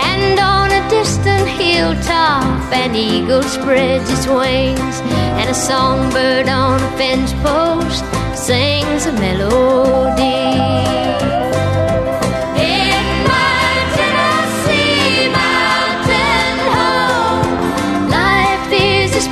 And 0.09 0.39
on 0.39 0.71
a 0.71 0.89
distant 0.89 1.47
hilltop, 1.47 2.71
an 2.73 2.95
eagle 2.95 3.43
spreads 3.43 4.09
its 4.09 4.27
wings, 4.27 4.95
and 5.39 5.49
a 5.49 5.53
songbird 5.53 6.47
on 6.47 6.81
a 6.81 6.91
fence 6.97 7.33
post 7.43 8.03
sings 8.35 9.05
a 9.05 9.13
melody. 9.13 10.39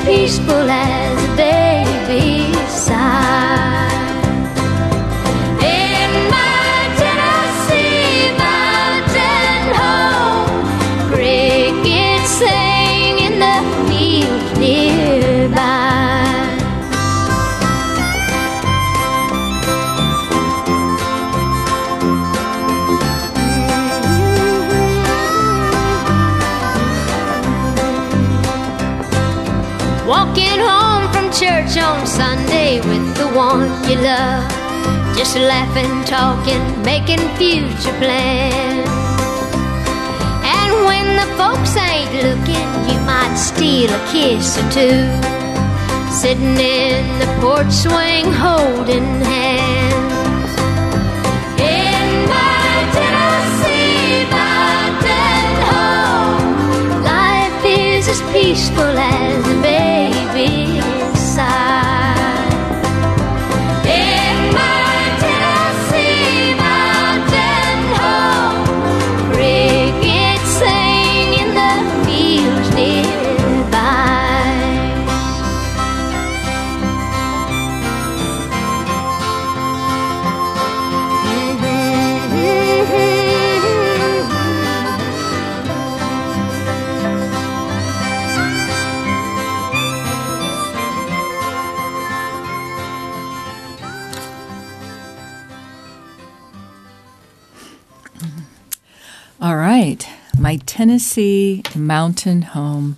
peaceful 0.08 0.70
as 0.70 1.27
with 33.38 33.90
your 33.90 34.02
love. 34.02 34.50
Just 35.16 35.36
laughing, 35.36 35.94
talking, 36.06 36.64
making 36.82 37.22
future 37.38 37.94
plans. 38.02 38.90
And 40.42 40.74
when 40.90 41.06
the 41.22 41.28
folks 41.38 41.78
ain't 41.78 42.14
looking, 42.26 42.70
you 42.90 42.98
might 43.06 43.36
steal 43.38 43.92
a 43.94 44.02
kiss 44.12 44.58
or 44.58 44.68
two. 44.72 45.06
Sitting 46.12 46.58
in 46.58 47.20
the 47.20 47.30
porch 47.40 47.72
swing, 47.72 48.26
holding 48.34 49.06
hands. 49.22 50.52
In 51.62 52.10
my 52.34 52.74
Tennessee 52.98 54.26
mountain 54.34 55.50
home, 55.70 57.04
life 57.04 57.64
is 57.64 58.08
as 58.08 58.22
peaceful 58.34 58.98
as 58.98 59.48
a 59.48 59.62
baby's 59.62 60.77
Tennessee 100.78 101.64
mountain 101.76 102.44
home. 102.44 102.98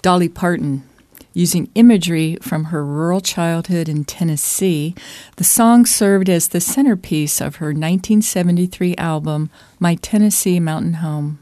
Dolly 0.00 0.28
Parton. 0.28 0.84
Using 1.32 1.68
imagery 1.74 2.36
from 2.40 2.66
her 2.66 2.86
rural 2.86 3.20
childhood 3.20 3.88
in 3.88 4.04
Tennessee, 4.04 4.94
the 5.34 5.42
song 5.42 5.86
served 5.86 6.28
as 6.28 6.46
the 6.46 6.60
centerpiece 6.60 7.40
of 7.40 7.56
her 7.56 7.70
1973 7.70 8.94
album, 8.94 9.50
My 9.80 9.96
Tennessee 9.96 10.60
Mountain 10.60 11.02
Home. 11.02 11.40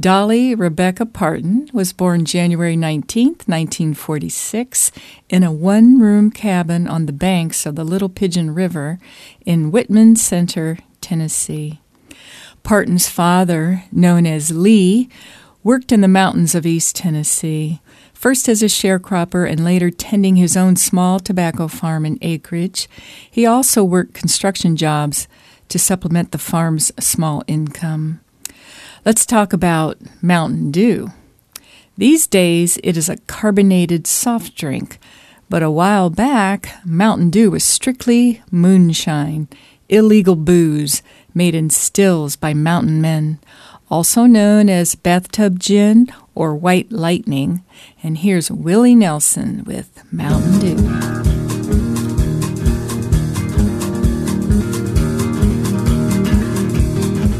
Dolly 0.00 0.54
Rebecca 0.54 1.04
Parton 1.04 1.68
was 1.74 1.92
born 1.92 2.24
January 2.24 2.74
19, 2.74 3.26
1946, 3.44 4.90
in 5.28 5.42
a 5.42 5.52
one 5.52 6.00
room 6.00 6.30
cabin 6.30 6.88
on 6.88 7.04
the 7.04 7.12
banks 7.12 7.66
of 7.66 7.74
the 7.74 7.84
Little 7.84 8.08
Pigeon 8.08 8.54
River 8.54 8.98
in 9.44 9.70
Pittman 9.70 10.16
Center, 10.16 10.78
Tennessee. 11.02 11.81
Parton's 12.62 13.08
father, 13.08 13.84
known 13.90 14.26
as 14.26 14.50
Lee, 14.50 15.08
worked 15.62 15.92
in 15.92 16.00
the 16.00 16.08
mountains 16.08 16.54
of 16.54 16.66
East 16.66 16.96
Tennessee, 16.96 17.80
first 18.12 18.48
as 18.48 18.62
a 18.62 18.66
sharecropper 18.66 19.50
and 19.50 19.64
later 19.64 19.90
tending 19.90 20.36
his 20.36 20.56
own 20.56 20.76
small 20.76 21.20
tobacco 21.20 21.68
farm 21.68 22.04
and 22.04 22.18
acreage. 22.22 22.88
He 23.30 23.46
also 23.46 23.84
worked 23.84 24.14
construction 24.14 24.76
jobs 24.76 25.28
to 25.68 25.78
supplement 25.78 26.32
the 26.32 26.38
farm's 26.38 26.92
small 26.98 27.42
income. 27.46 28.20
Let's 29.04 29.26
talk 29.26 29.52
about 29.52 29.98
Mountain 30.20 30.70
Dew. 30.70 31.12
These 31.96 32.26
days, 32.26 32.78
it 32.82 32.96
is 32.96 33.08
a 33.08 33.18
carbonated 33.26 34.06
soft 34.06 34.54
drink, 34.54 34.98
but 35.48 35.62
a 35.62 35.70
while 35.70 36.08
back, 36.08 36.74
Mountain 36.84 37.30
Dew 37.30 37.50
was 37.50 37.64
strictly 37.64 38.42
moonshine, 38.50 39.48
illegal 39.88 40.36
booze 40.36 41.02
made 41.34 41.54
in 41.54 41.70
stills 41.70 42.36
by 42.36 42.54
mountain 42.54 43.00
men, 43.00 43.38
also 43.90 44.24
known 44.24 44.68
as 44.68 44.94
bathtub 44.94 45.58
gin 45.58 46.06
or 46.34 46.54
white 46.54 46.90
lightning. 46.90 47.62
And 48.02 48.18
here's 48.18 48.50
Willie 48.50 48.94
Nelson 48.94 49.64
with 49.64 50.02
Mountain 50.10 50.58
Dew. 50.60 50.76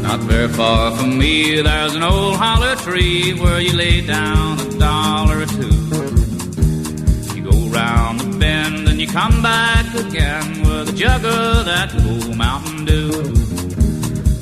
Not 0.03 0.19
very 0.21 0.47
far 0.49 0.95
from 0.95 1.17
me, 1.17 1.61
there's 1.61 1.95
an 1.95 2.03
old 2.03 2.35
holler 2.35 2.75
tree 2.75 3.33
where 3.33 3.59
you 3.59 3.75
lay 3.75 4.05
down 4.05 4.59
a 4.59 4.77
dollar 4.77 5.41
or 5.41 5.45
two. 5.47 5.71
You 7.35 7.49
go 7.49 7.57
round 7.69 8.19
the 8.19 8.37
bend 8.37 8.87
and 8.87 9.01
you 9.01 9.07
come 9.07 9.41
back 9.41 9.91
again 9.95 10.61
with 10.61 10.89
a 10.89 10.93
jug 10.93 11.25
of 11.25 11.65
that 11.65 11.95
old 11.95 12.37
Mountain 12.37 12.85
Dew. 12.85 13.52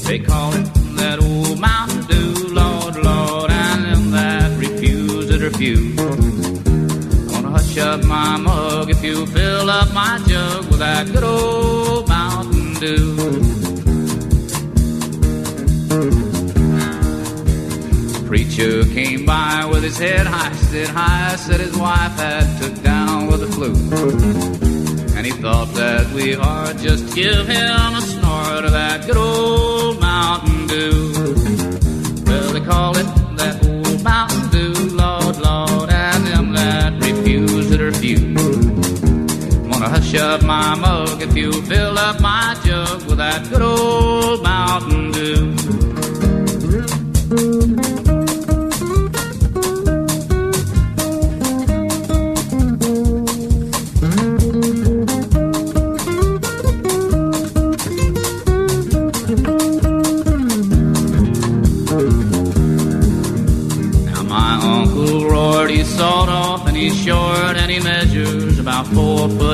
They 0.04 0.20
call 0.20 0.54
it 0.54 0.66
that 0.98 1.20
old 1.22 1.60
Mountain 1.60 2.04
Dew, 2.08 2.54
Lord, 2.54 2.96
Lord, 2.98 3.50
and 3.50 3.86
them 3.86 4.12
that 4.12 4.60
refuse 4.60 5.30
it 5.30 5.42
are 5.42 5.52
few. 5.52 5.96
I 5.98 7.34
wanna 7.34 7.52
hush 7.52 7.78
up 7.78 8.04
my 8.04 8.38
mug 8.38 8.90
if 8.90 9.02
you 9.04 9.26
fill 9.28 9.70
up 9.70 9.94
my 9.94 10.22
jug 10.28 10.66
with 10.70 10.80
that 10.80 11.08
good 11.08 11.24
old 11.24 12.10
Mountain 12.10 12.74
Dew. 12.74 13.62
Preacher 18.28 18.86
came 18.94 19.26
by 19.26 19.66
with 19.66 19.84
his 19.84 19.98
head 19.98 20.26
high, 20.26 20.54
said 20.54 20.88
high, 20.88 21.36
said 21.36 21.60
his 21.60 21.78
wife 21.78 22.16
had 22.18 22.62
took 22.62 22.82
down 22.84 23.28
with 23.28 23.42
the 23.42 23.48
flu. 23.48 23.74
And 25.16 25.26
he 25.26 25.32
thought 25.34 25.74
that 25.76 26.12
we 26.14 26.36
ought 26.36 26.78
just 26.78 27.14
give 27.16 27.48
him 27.48 27.96
a 27.96 28.02
snort 28.02 28.66
of 28.66 28.72
that 28.72 29.06
good 29.06 29.18
old 29.18 29.81
Mountain 30.22 30.68
Dew. 30.68 31.12
Well, 32.28 32.54
they 32.54 32.62
call 32.62 32.96
it 32.96 33.08
that 33.40 33.56
old 33.66 34.04
Mountain 34.04 34.50
Dew, 34.56 34.74
Lord, 34.96 35.38
Lord, 35.38 35.90
and 35.90 36.28
them 36.28 36.54
that 36.54 36.94
refuse 37.02 37.72
it 37.72 37.82
are 37.82 37.92
few. 37.92 38.36
Wanna 39.68 39.90
hush 39.90 40.14
up 40.14 40.44
my 40.44 40.76
mug 40.76 41.24
if 41.24 41.36
you 41.36 41.52
fill 41.64 41.98
up 41.98 42.22
my 42.22 42.56
jug 42.64 43.04
with 43.08 43.18
that 43.18 43.50
good 43.50 43.64
old 43.64 44.21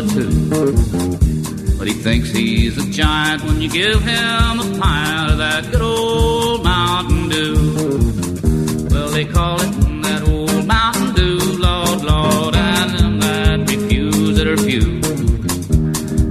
two. 0.09 1.77
But 1.77 1.87
he 1.87 1.93
thinks 1.93 2.29
he's 2.29 2.77
a 2.77 2.89
giant 2.89 3.43
when 3.43 3.61
you 3.61 3.69
give 3.69 4.01
him 4.01 4.59
a 4.59 4.77
pint 4.79 5.31
of 5.31 5.37
that 5.37 5.71
good 5.71 5.81
old 5.81 6.63
Mountain 6.63 7.29
Dew. 7.29 8.87
Well, 8.89 9.09
they 9.09 9.25
call 9.25 9.61
it 9.61 9.71
that 10.03 10.23
old 10.27 10.65
Mountain 10.65 11.13
Dew, 11.13 11.37
Lord, 11.59 12.03
Lord, 12.03 12.55
and 12.55 12.97
them 12.97 13.19
that 13.19 13.69
refuse 13.69 14.39
it 14.39 14.47
are 14.47 14.57
few. 14.57 15.01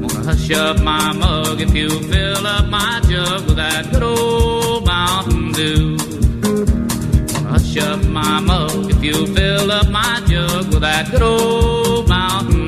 Wanna 0.01 0.25
hush 0.25 0.51
up 0.51 0.81
my 0.83 1.13
mug 1.13 1.61
if 1.61 1.75
you 1.75 1.89
fill 1.89 2.47
up 2.47 2.67
my 2.69 3.01
jug 3.09 3.47
with 3.47 3.57
that 3.57 3.91
good 3.93 4.03
old 4.03 4.85
Mountain 4.85 5.53
Dew. 5.53 5.97
Hush 7.49 7.77
up 7.79 8.05
my 8.07 8.41
mug 8.41 8.91
if 8.91 9.03
you 9.05 9.27
fill 9.35 9.71
up 9.71 9.89
my 9.91 10.23
jug 10.27 10.67
with 10.73 10.83
that 10.83 11.11
good 11.13 11.23
old 11.23 12.09
Mountain 12.09 12.66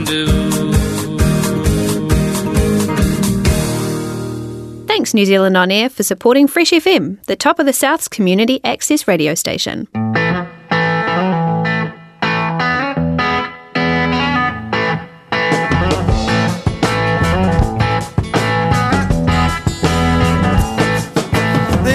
thanks 5.09 5.15
New 5.15 5.25
Zealand 5.25 5.57
On 5.57 5.71
Air 5.71 5.89
for 5.89 6.03
supporting 6.03 6.47
Fresh 6.47 6.71
FM, 6.71 7.25
the 7.25 7.37
top 7.37 7.59
of 7.59 7.65
the 7.65 7.73
South's 7.73 8.09
community 8.09 8.61
access 8.63 9.09
radio 9.09 9.35
station. 9.35 9.89
They 9.95 10.03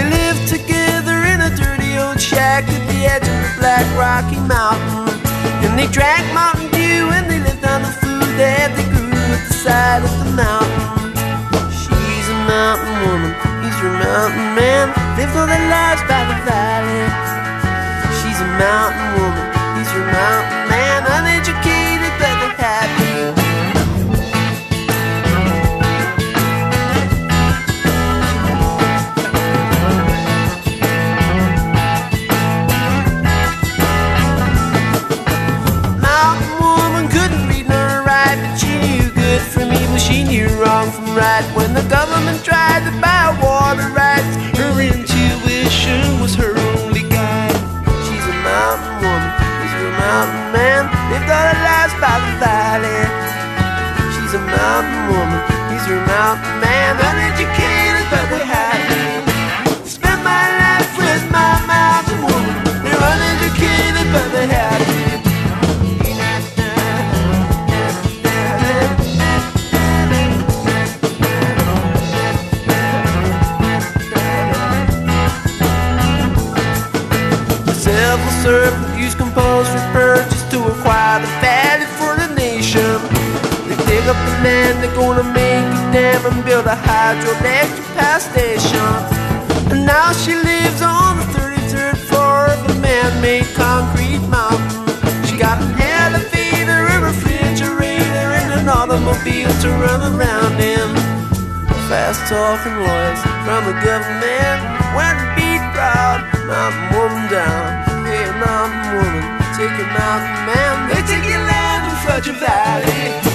lived 0.09 0.47
together 0.47 1.21
in 1.29 1.41
a 1.41 1.51
dirty 1.55 1.99
old 1.99 2.19
shack 2.19 2.67
at 2.67 2.87
the 2.89 3.05
edge 3.05 3.21
of 3.21 3.27
the 3.27 3.53
Black 3.59 3.85
Rocky 3.95 4.39
Mountain. 4.47 5.21
And 5.63 5.77
they 5.77 5.85
drank 5.91 6.25
Mountain 6.33 6.71
Dew 6.71 7.11
and 7.13 7.29
they 7.29 7.39
lived 7.39 7.63
on 7.63 7.83
the 7.83 7.91
food 8.01 8.37
that 8.41 8.73
they 8.75 8.85
grew 8.89 9.13
at 9.13 9.47
the 9.47 9.53
side 9.53 10.03
of 10.03 10.09
the 10.17 10.22
Lived 15.23 15.37
all 15.37 15.47
their 15.47 15.69
lives 15.69 16.01
by 16.01 16.21
the 16.27 16.35
valley. 16.43 17.07
She's 18.19 18.39
a 18.41 18.49
mountain 18.59 19.07
woman, 19.15 19.45
he's 19.77 19.89
your 19.95 20.03
mountain 20.03 20.67
man. 20.67 20.99
Uneducated 21.15 22.11
but 22.19 22.35
they're 22.39 22.55
happy. 22.59 23.31
Mountain 36.03 36.51
woman 36.59 37.07
couldn't 37.07 37.47
read 37.47 37.69
nor 37.69 38.03
write, 38.03 38.39
but 38.43 38.57
she 38.57 38.75
knew 38.83 39.09
good 39.11 39.41
from 39.41 39.71
evil. 39.71 39.97
She 39.97 40.25
knew 40.25 40.49
wrong 40.61 40.91
from 40.91 41.15
right. 41.15 41.45
When 41.55 41.73
the 41.73 41.83
government 41.83 42.43
tried 42.43 42.83
to 42.83 42.91
buy 42.99 43.12
was 46.21 46.35
her 46.35 46.52
Several 78.43 78.75
servant 78.75 78.99
use 78.99 79.15
compulsory 79.15 79.79
purchase 79.95 80.43
to 80.51 80.59
acquire 80.59 81.21
the 81.21 81.31
value 81.39 81.87
for 81.95 82.11
the 82.19 82.27
nation. 82.35 82.99
They 83.71 83.79
dig 83.87 84.03
up 84.03 84.19
the 84.19 84.35
land, 84.43 84.83
they're 84.83 84.95
gonna 84.99 85.23
make 85.23 85.63
a 85.63 85.81
dam 85.95 86.25
and 86.27 86.43
build 86.43 86.67
a 86.67 86.75
hydroelectric 86.75 87.87
power 87.95 88.19
station. 88.19 88.91
And 89.71 89.85
now 89.85 90.11
she 90.11 90.35
lives 90.35 90.81
on 90.81 91.23
the 91.23 91.27
33rd 91.31 91.95
floor 92.11 92.51
of 92.51 92.59
a 92.67 92.75
man-made 92.83 93.47
concrete 93.55 94.19
mountain. 94.27 94.91
She 95.23 95.37
got 95.37 95.63
an 95.63 95.71
elevator, 95.79 96.83
a 96.83 96.99
refrigerator, 96.99 98.27
and 98.43 98.59
an 98.59 98.67
automobile 98.67 99.55
to 99.63 99.69
run 99.79 100.01
around 100.19 100.59
in. 100.59 100.91
Fast 101.87 102.27
talking 102.27 102.75
lawyers 102.75 103.23
from 103.47 103.61
the 103.71 103.75
government 103.87 104.59
and 104.99 105.19
beat 105.39 105.63
proud 105.71 106.27
woman 106.91 107.31
down. 107.31 107.92
Woman, 109.03 109.21
take 109.57 109.75
a 109.83 109.87
mountain 109.97 110.45
man. 110.47 110.89
They 110.89 111.01
take 111.11 111.27
your 111.29 111.43
land 111.43 111.91
in 111.91 111.95
Fudge 112.05 112.29
Valley. 112.39 113.32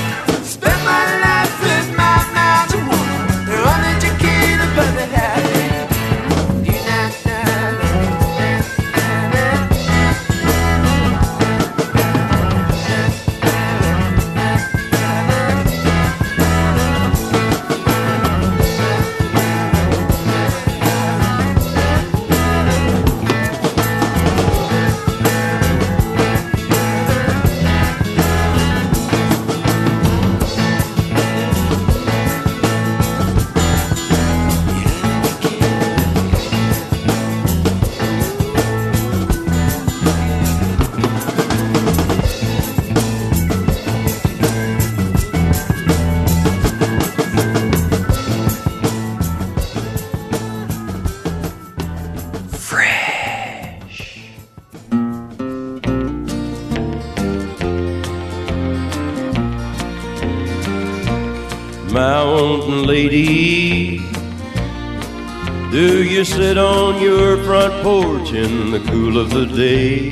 Lady, 62.99 63.99
do 65.71 66.03
you 66.03 66.25
sit 66.25 66.59
on 66.59 67.01
your 67.01 67.37
front 67.45 67.73
porch 67.85 68.33
in 68.33 68.73
the 68.73 68.81
cool 68.91 69.19
of 69.19 69.31
the 69.31 69.47
day? 69.47 70.11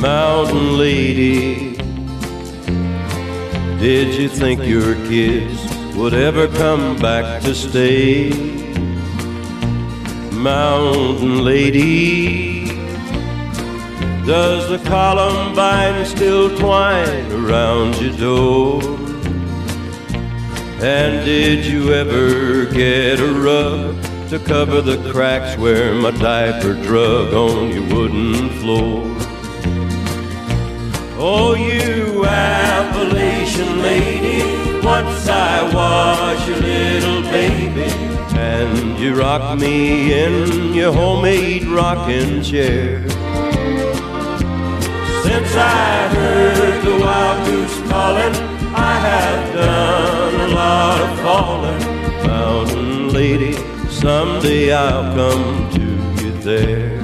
Mountain 0.00 0.76
lady, 0.76 1.76
did 3.78 4.08
you 4.20 4.28
think 4.28 4.64
your 4.64 4.94
kids 5.06 5.56
would 5.94 6.14
ever 6.14 6.48
come 6.48 6.96
back 6.96 7.40
to 7.42 7.54
stay? 7.54 8.30
Mountain 10.32 11.44
lady, 11.44 12.66
does 14.26 14.68
the 14.68 14.80
columbine 14.88 16.04
still 16.04 16.58
twine 16.58 17.30
around 17.30 17.94
your 18.00 18.16
door? 18.16 18.95
And 20.86 21.24
did 21.24 21.66
you 21.66 21.92
ever 21.92 22.64
get 22.72 23.18
a 23.18 23.32
rug 23.32 24.00
to 24.30 24.38
cover 24.38 24.80
the 24.80 24.98
cracks 25.10 25.58
where 25.58 25.92
my 25.92 26.12
diaper 26.12 26.74
drug 26.74 27.34
on 27.34 27.70
your 27.70 27.82
wooden 27.92 28.50
floor? 28.60 29.02
Oh, 31.18 31.56
you 31.56 32.24
Appalachian 32.24 33.82
lady, 33.82 34.44
once 34.86 35.26
I 35.28 35.64
was 35.74 36.48
your 36.48 36.58
little 36.58 37.22
baby, 37.32 37.90
and 38.38 38.96
you 38.96 39.16
rocked 39.16 39.60
me 39.60 40.12
in 40.12 40.72
your 40.72 40.92
homemade 40.92 41.64
rocking 41.64 42.44
chair. 42.44 43.00
Since 45.24 45.52
I 45.56 46.08
heard 46.14 46.84
the 46.84 46.96
wild 47.00 47.44
goose 47.48 47.90
calling, 47.90 48.45
I 48.86 48.94
have 49.08 49.52
done 49.52 50.34
a 50.40 50.54
lot 50.54 51.00
of 51.00 51.12
falling. 51.24 51.82
Mountain 52.24 53.08
lady, 53.08 53.52
someday 53.90 54.72
I'll 54.72 55.12
come 55.14 55.70
to 55.72 55.86
you 56.22 56.32
there. 56.42 57.02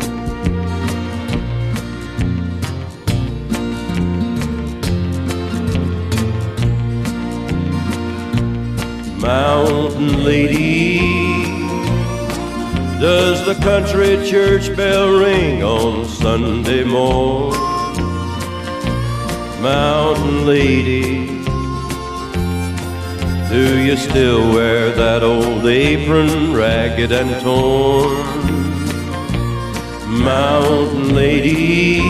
Mountain 9.18 10.24
lady, 10.24 10.99
does 13.01 13.45
the 13.45 13.57
country 13.61 14.24
church 14.30 14.76
bell 14.76 15.11
ring 15.18 15.64
on 15.64 16.05
Sunday 16.07 16.85
morn? 16.85 17.53
Mountain 19.61 20.45
lady, 20.45 21.21
do 23.53 23.82
you 23.82 23.98
still 23.98 24.55
wear 24.55 24.90
that 24.92 25.22
old 25.22 25.66
apron, 25.66 26.55
ragged 26.55 27.12
and 27.12 27.38
torn? 27.42 28.16
Mountain 30.09 31.14
lady, 31.14 32.00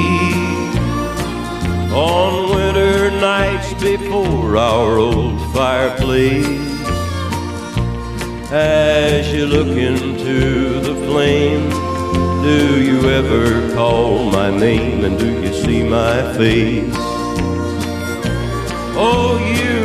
on 1.91 2.55
winter 2.55 3.11
nights 3.21 3.75
before 3.83 4.57
our 4.57 4.99
old 4.99 5.41
fireplace, 5.53 6.47
as 8.53 9.33
you 9.33 9.47
look 9.47 9.77
into 9.77 10.79
the 10.79 10.95
flame, 11.07 11.69
do 12.45 12.85
you 12.85 13.11
ever 13.11 13.75
call 13.75 14.31
my 14.31 14.49
name 14.57 15.05
and 15.05 15.19
do 15.19 15.43
you 15.43 15.53
see 15.53 15.83
my 15.83 16.33
face? 16.35 16.95
Oh, 18.95 19.39
you 19.57 19.83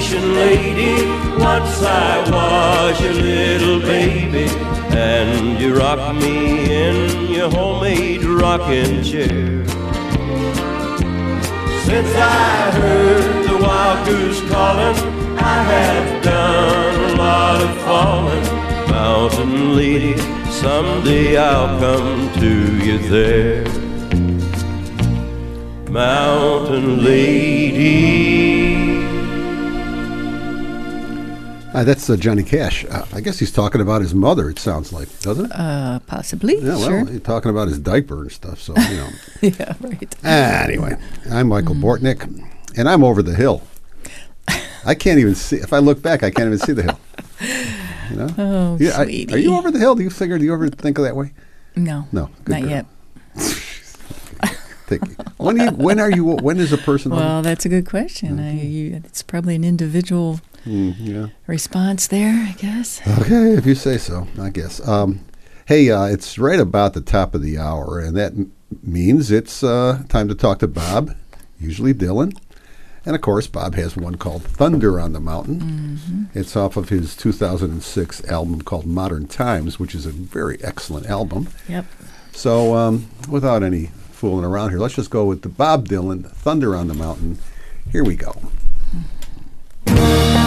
Appalachian 0.00 0.34
lady. 0.34 1.04
Once 1.38 1.82
I 1.82 2.30
was 2.30 3.00
your 3.02 3.12
little 3.12 3.80
baby, 3.80 4.46
and 4.96 5.60
you 5.60 5.76
rocked 5.76 6.14
me 6.14 6.72
in 6.72 7.30
your 7.30 7.50
homemade 7.50 8.24
rocking 8.24 9.02
chair. 9.02 9.66
Since 11.84 12.12
I 12.16 12.70
heard 12.72 13.44
the 13.46 13.58
wild 13.62 14.06
goose 14.06 14.40
calling, 14.50 14.96
I 15.38 15.62
have 15.74 16.24
done 16.24 17.10
a 17.10 17.14
lot 17.16 17.60
of 17.60 17.76
falling. 17.82 18.90
Mountain 18.90 19.76
lady, 19.76 20.16
someday 20.50 21.36
I'll 21.36 21.78
come 21.78 22.32
to 22.40 22.84
you 22.86 22.98
there. 23.10 23.64
Mountain 25.90 27.04
lady. 27.04 28.49
Uh, 31.72 31.84
that's 31.84 32.10
uh, 32.10 32.16
Johnny 32.16 32.42
Cash. 32.42 32.84
Uh, 32.86 33.06
I 33.12 33.20
guess 33.20 33.38
he's 33.38 33.52
talking 33.52 33.80
about 33.80 34.00
his 34.02 34.12
mother. 34.12 34.50
It 34.50 34.58
sounds 34.58 34.92
like, 34.92 35.08
doesn't 35.20 35.46
it? 35.46 35.52
Uh, 35.54 36.00
possibly. 36.00 36.56
Yeah, 36.56 36.70
well, 36.76 36.88
sure. 36.88 37.06
he's 37.06 37.20
talking 37.22 37.50
about 37.50 37.68
his 37.68 37.78
diaper 37.78 38.22
and 38.22 38.32
stuff. 38.32 38.60
So 38.60 38.74
you 38.76 38.96
know. 38.96 39.08
yeah, 39.40 39.74
right. 39.80 40.24
anyway, 40.24 40.96
I'm 41.30 41.48
Michael 41.48 41.76
Bortnick, 41.76 42.22
and 42.76 42.88
I'm 42.88 43.04
over 43.04 43.22
the 43.22 43.34
hill. 43.36 43.62
I 44.84 44.94
can't 44.96 45.20
even 45.20 45.36
see. 45.36 45.56
If 45.56 45.72
I 45.72 45.78
look 45.78 46.02
back, 46.02 46.24
I 46.24 46.30
can't 46.30 46.46
even 46.48 46.58
see 46.58 46.72
the 46.72 46.82
hill. 46.82 47.00
You 48.10 48.16
know? 48.16 48.28
Oh, 48.38 48.76
Yeah, 48.80 48.98
I- 48.98 49.04
sweetie. 49.04 49.34
are 49.34 49.38
you 49.38 49.54
over 49.54 49.70
the 49.70 49.78
hill? 49.78 49.94
Do 49.94 50.02
you 50.02 50.10
figure? 50.10 50.38
Do 50.38 50.44
you 50.44 50.52
ever 50.52 50.68
think 50.68 50.98
of 50.98 51.04
that 51.04 51.14
way? 51.14 51.32
No. 51.76 52.08
No, 52.10 52.30
good 52.44 52.52
Not 52.52 52.62
girl. 52.62 52.70
yet. 52.70 52.86
When 55.36 55.56
you? 55.56 55.68
When 55.70 56.00
are 56.00 56.10
you? 56.10 56.24
When 56.24 56.58
is 56.58 56.72
a 56.72 56.78
person? 56.78 57.12
Well, 57.12 57.42
that's 57.42 57.64
a 57.64 57.68
good 57.68 57.86
question. 57.86 58.40
I, 58.40 58.60
you, 58.60 58.94
it's 59.04 59.22
probably 59.22 59.54
an 59.54 59.62
individual 59.62 60.40
Mm, 60.66 60.94
yeah. 60.98 61.26
response 61.46 62.06
there, 62.06 62.32
I 62.48 62.52
guess. 62.58 63.00
Okay, 63.20 63.54
if 63.54 63.64
you 63.66 63.74
say 63.74 63.96
so, 63.98 64.26
I 64.38 64.50
guess. 64.50 64.86
Um, 64.86 65.20
hey, 65.66 65.90
uh, 65.90 66.04
it's 66.04 66.38
right 66.38 66.60
about 66.60 66.94
the 66.94 67.00
top 67.00 67.34
of 67.34 67.42
the 67.42 67.58
hour, 67.58 67.98
and 67.98 68.16
that 68.16 68.32
m- 68.32 68.52
means 68.82 69.30
it's 69.30 69.62
uh, 69.64 70.02
time 70.08 70.28
to 70.28 70.34
talk 70.34 70.58
to 70.60 70.68
Bob, 70.68 71.14
usually 71.58 71.94
Dylan. 71.94 72.36
And 73.06 73.14
of 73.16 73.22
course, 73.22 73.46
Bob 73.46 73.74
has 73.76 73.96
one 73.96 74.16
called 74.16 74.42
Thunder 74.42 75.00
on 75.00 75.14
the 75.14 75.20
Mountain. 75.20 76.28
It's 76.34 76.54
off 76.54 76.76
of 76.76 76.90
his 76.90 77.16
2006 77.16 78.24
album 78.26 78.60
called 78.60 78.84
Modern 78.84 79.26
Times, 79.26 79.78
which 79.78 79.94
is 79.94 80.04
a 80.04 80.10
very 80.10 80.62
excellent 80.62 81.06
album. 81.06 81.48
Yep. 81.66 81.86
So, 82.32 82.74
um, 82.74 83.08
without 83.28 83.62
any 83.62 83.86
fooling 84.12 84.44
around 84.44 84.68
here, 84.70 84.78
let's 84.78 84.94
just 84.96 85.08
go 85.08 85.24
with 85.24 85.40
the 85.40 85.48
Bob 85.48 85.88
Dylan 85.88 86.30
Thunder 86.30 86.76
on 86.76 86.88
the 86.88 86.94
Mountain. 86.94 87.38
Here 87.90 88.04
we 88.04 88.16
go. 88.16 88.34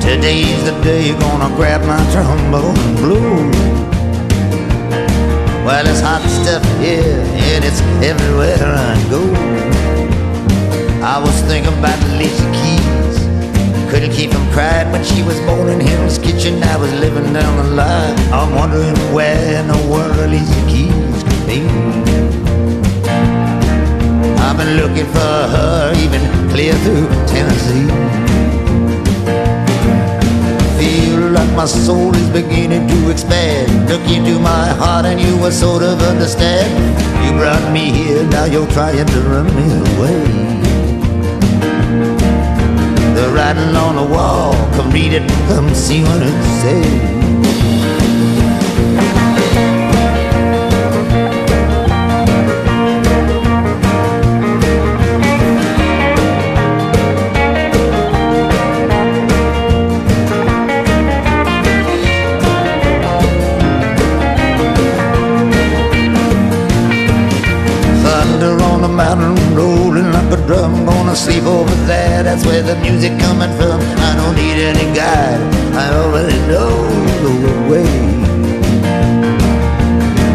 Today's 0.00 0.64
the 0.64 0.72
day 0.82 1.08
you're 1.08 1.20
gonna 1.20 1.54
grab 1.56 1.82
my 1.86 2.00
trombone 2.12 2.76
and 2.76 2.96
blow. 2.96 3.80
Well, 5.64 5.86
it's 5.86 6.00
hot 6.00 6.22
stuff 6.40 6.64
here 6.80 7.20
and 7.52 7.64
it's 7.64 7.80
everywhere 8.02 8.58
I 8.64 8.96
go. 9.08 9.22
I 11.04 11.18
was 11.18 11.38
thinking 11.42 11.72
about 11.78 11.98
Alicia 12.10 12.48
Keys. 12.56 13.16
Couldn't 13.90 14.12
keep 14.12 14.30
from 14.32 14.48
crying 14.52 14.90
when 14.90 15.04
she 15.04 15.22
was 15.22 15.38
born 15.40 15.68
in 15.68 15.80
Hell's 15.80 16.18
Kitchen. 16.18 16.62
I 16.62 16.76
was 16.76 16.92
living 16.94 17.32
down 17.32 17.56
the 17.58 17.70
line. 17.74 18.18
I'm 18.32 18.54
wondering 18.54 18.96
where 19.14 19.60
in 19.60 19.68
the 19.68 19.78
world 19.90 20.16
Alicia 20.18 20.62
Keys 20.66 21.22
could 21.28 21.46
be. 21.46 21.60
I've 24.40 24.56
been 24.56 24.76
looking 24.76 25.06
for 25.12 25.32
her 25.54 25.92
even 25.96 26.22
clear 26.50 26.72
through 26.84 27.06
Tennessee. 27.26 28.29
Feel 30.90 31.30
like 31.30 31.54
my 31.54 31.66
soul 31.66 32.12
is 32.16 32.28
beginning 32.30 32.88
to 32.88 33.10
expand. 33.12 33.88
Look 33.88 34.02
into 34.10 34.40
my 34.40 34.66
heart 34.80 35.06
and 35.06 35.20
you 35.20 35.36
will 35.38 35.52
sort 35.52 35.84
of 35.84 36.02
understand. 36.02 36.68
You 37.24 37.30
brought 37.38 37.72
me 37.72 37.92
here, 37.92 38.24
now 38.26 38.46
you're 38.46 38.66
trying 38.72 39.06
to 39.06 39.20
run 39.20 39.46
me 39.54 39.66
away. 39.92 40.24
The 43.14 43.30
writing 43.32 43.76
on 43.76 43.94
the 44.00 44.12
wall, 44.12 44.52
come 44.74 44.90
read 44.90 45.12
it, 45.12 45.28
come 45.46 45.72
see 45.74 46.02
what 46.02 46.22
it 46.22 46.38
says. 46.60 47.19
Mountain, 69.00 69.34
rolling 69.56 70.10
like 70.12 70.30
a 70.38 70.40
drum. 70.46 70.84
Gonna 70.84 71.16
sleep 71.16 71.44
over 71.44 71.74
there, 71.90 72.22
that's 72.22 72.44
where 72.44 72.62
the 72.62 72.76
music 72.86 73.12
coming 73.18 73.52
from. 73.58 73.78
I 74.08 74.12
don't 74.18 74.36
need 74.36 74.58
any 74.72 74.86
guide, 74.94 75.40
I 75.82 75.86
already 76.00 76.40
know 76.50 76.72
the 77.24 77.34
way. 77.70 77.90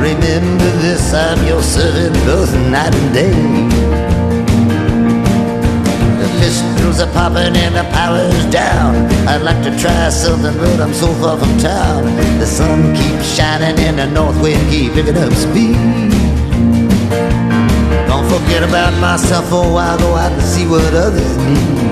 Remember 0.08 0.70
this, 0.86 1.14
I'm 1.14 1.40
your 1.46 1.62
servant 1.62 2.16
both 2.26 2.52
night 2.74 2.94
and 3.02 3.10
day. 3.20 3.38
The 6.22 6.30
pistols 6.42 6.98
are 7.06 7.12
popping 7.18 7.56
and 7.66 7.76
the 7.80 7.86
power's 7.98 8.46
down. 8.52 8.92
I'd 9.30 9.44
like 9.50 9.62
to 9.68 9.72
try 9.84 10.10
something, 10.10 10.58
but 10.58 10.80
I'm 10.80 10.94
so 10.94 11.10
far 11.22 11.38
from 11.38 11.54
town. 11.60 12.04
The 12.42 12.48
sun 12.48 12.96
keeps 12.96 13.28
shining 13.38 13.78
and 13.88 13.98
the 14.00 14.08
north 14.08 14.38
wind 14.42 14.64
keep 14.72 14.94
picking 14.94 15.18
up 15.18 15.34
speed. 15.34 16.15
Forget 18.36 18.64
about 18.68 18.92
myself 19.00 19.46
oh, 19.48 19.64
for 19.64 19.70
a 19.70 19.74
while, 19.74 19.98
go 19.98 20.14
out 20.16 20.30
and 20.30 20.42
see 20.42 20.68
what 20.68 20.94
others 20.94 21.38
need. 21.38 21.88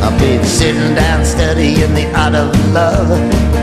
I've 0.00 0.18
been 0.18 0.42
sitting 0.46 0.94
down 0.94 1.26
studying 1.26 1.92
the 1.92 2.10
art 2.16 2.34
of 2.34 2.48
love. 2.72 3.10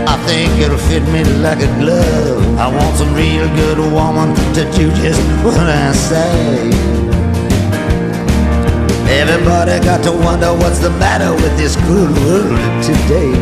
I 0.07 0.15
think 0.27 0.53
it'll 0.61 0.77
fit 0.77 1.01
me 1.09 1.23
like 1.41 1.61
a 1.61 1.71
glove. 1.81 2.59
I 2.59 2.67
want 2.67 2.95
some 2.95 3.11
real 3.15 3.47
good 3.55 3.79
woman 3.91 4.35
to 4.53 4.63
do 4.77 4.91
just 5.01 5.19
what 5.43 5.65
I 5.65 5.91
say. 5.93 6.69
Everybody 9.09 9.83
got 9.83 10.03
to 10.03 10.11
wonder 10.11 10.53
what's 10.53 10.77
the 10.77 10.91
matter 10.91 11.33
with 11.33 11.57
this 11.57 11.75
good 11.89 12.11
world 12.21 12.83
today. 12.83 13.33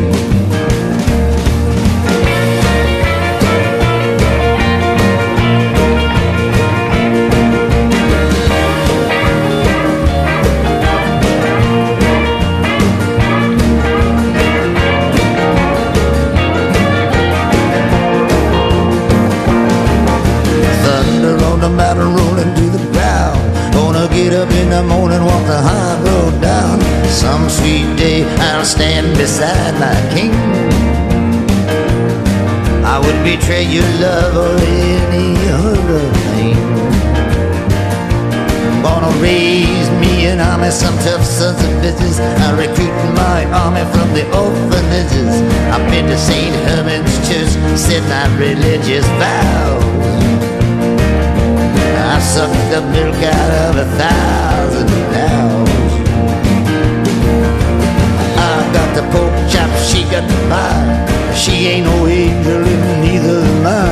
Beside 29.18 29.74
my 29.80 29.98
king. 30.14 30.32
I 32.86 32.96
would 33.02 33.18
betray 33.26 33.64
your 33.64 33.90
love 33.98 34.34
or 34.46 34.54
any 35.10 35.34
other 35.66 36.04
thing. 36.30 36.56
Gonna 38.80 39.10
raise 39.20 39.90
me 39.98 40.26
an 40.30 40.38
army, 40.40 40.70
some 40.70 40.96
tough 40.98 41.24
sons 41.24 41.58
of 41.66 41.72
bitches. 41.82 42.20
I 42.46 42.50
recruit 42.62 42.94
my 43.18 43.40
army 43.62 43.84
from 43.92 44.08
the 44.14 44.24
orphanages. 44.30 45.34
I've 45.74 45.84
been 45.90 46.06
to 46.06 46.16
St. 46.16 46.54
Herman's 46.68 47.16
Church, 47.26 47.52
said 47.76 48.04
my 48.14 48.26
religious 48.38 49.06
vows. 49.18 49.84
I 52.14 52.20
sucked 52.20 52.70
the 52.70 52.82
milk 52.94 53.20
out 53.36 53.52
of 53.66 53.76
a 53.84 53.86
thousand 53.98 54.88
the 58.98 59.04
pork 59.12 59.32
chop 59.52 59.70
she 59.88 60.02
got 60.10 60.26
the 60.26 60.40
mind. 60.50 61.06
She 61.36 61.54
ain't 61.70 61.86
no 61.86 62.06
angel 62.08 62.62
and 62.72 63.02
neither 63.04 63.38
am 63.46 63.66
I. 63.66 63.86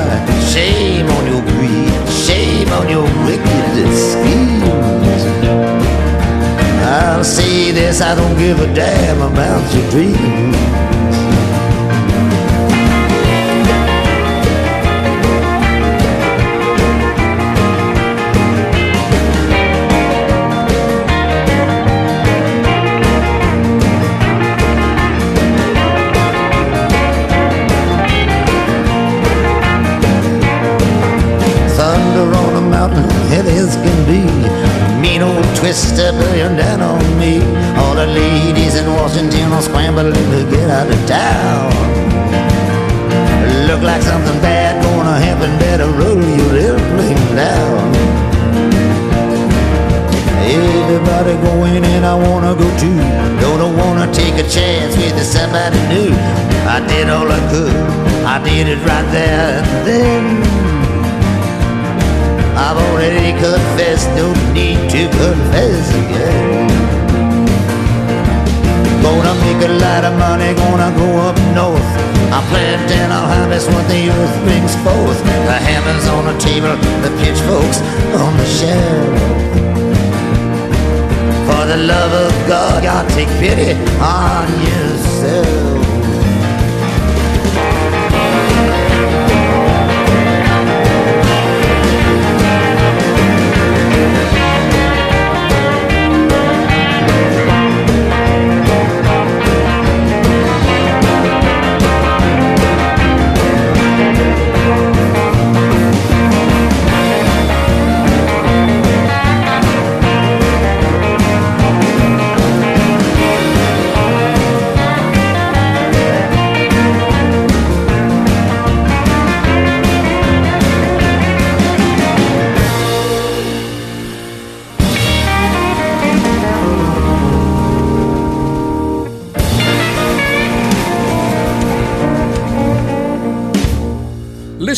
Shame 0.52 1.06
on 1.16 1.24
your 1.30 1.42
greed, 1.52 2.08
shame 2.26 2.70
on 2.78 2.88
your 2.88 3.06
wicked 3.26 3.88
schemes. 4.10 5.22
I'll 6.82 7.22
say 7.22 7.70
this, 7.70 8.00
I 8.00 8.14
don't 8.16 8.36
give 8.36 8.58
a 8.58 8.66
damn 8.74 9.20
about 9.22 9.62
your 9.74 9.86
dreams. 9.90 11.25
and 72.90 73.12
I'll 73.12 73.28
harvest 73.28 73.68
what 73.68 73.86
the 73.88 74.08
earth 74.10 74.36
brings 74.44 74.74
forth. 74.84 75.20
The 75.50 75.58
hammer's 75.68 76.06
on 76.08 76.24
the 76.30 76.36
table, 76.38 76.74
the 77.02 77.12
pitchforks 77.20 77.80
on 78.22 78.32
the 78.36 78.48
shelf. 78.58 79.16
For 81.46 81.62
the 81.66 81.78
love 81.78 82.12
of 82.12 82.32
God, 82.48 82.82
God 82.82 83.08
take 83.10 83.28
pity 83.40 83.72
on 84.00 84.46
yourself. 84.68 85.75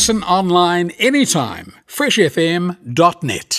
Listen 0.09 0.23
online 0.23 0.89
anytime, 0.97 1.71
freshfm.net. 1.85 3.58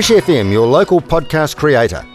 Fresh 0.00 0.22
FM, 0.22 0.50
your 0.50 0.66
local 0.66 0.98
podcast 0.98 1.56
creator. 1.56 2.06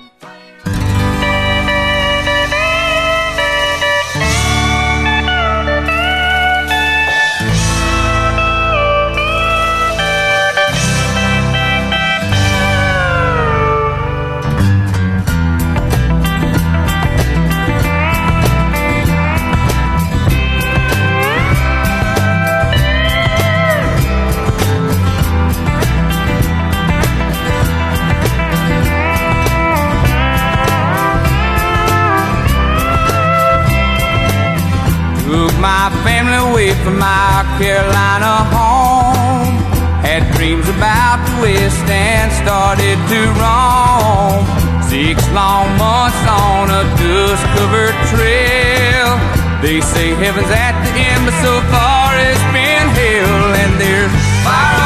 My 35.86 36.03
family 36.03 36.38
away 36.49 36.73
from 36.83 36.97
my 36.97 37.45
Carolina 37.59 38.33
home. 38.49 39.53
Had 40.01 40.23
dreams 40.33 40.67
about 40.67 41.21
the 41.27 41.33
West 41.43 41.86
and 41.86 42.31
started 42.41 42.97
to 43.11 43.19
roam. 43.38 44.41
Six 44.89 45.17
long 45.29 45.67
months 45.77 46.23
on 46.25 46.73
a 46.73 46.83
dust 46.97 47.45
covered 47.53 47.97
trail. 48.09 49.09
They 49.61 49.79
say 49.81 50.09
heaven's 50.23 50.49
at 50.49 50.73
the 50.86 50.91
end, 51.05 51.21
but 51.27 51.38
so 51.45 51.53
far 51.69 52.17
it's 52.17 52.45
been 52.49 52.88
hell. 52.97 53.53
And 53.61 53.73
there's 53.79 54.13
fire 54.43 54.84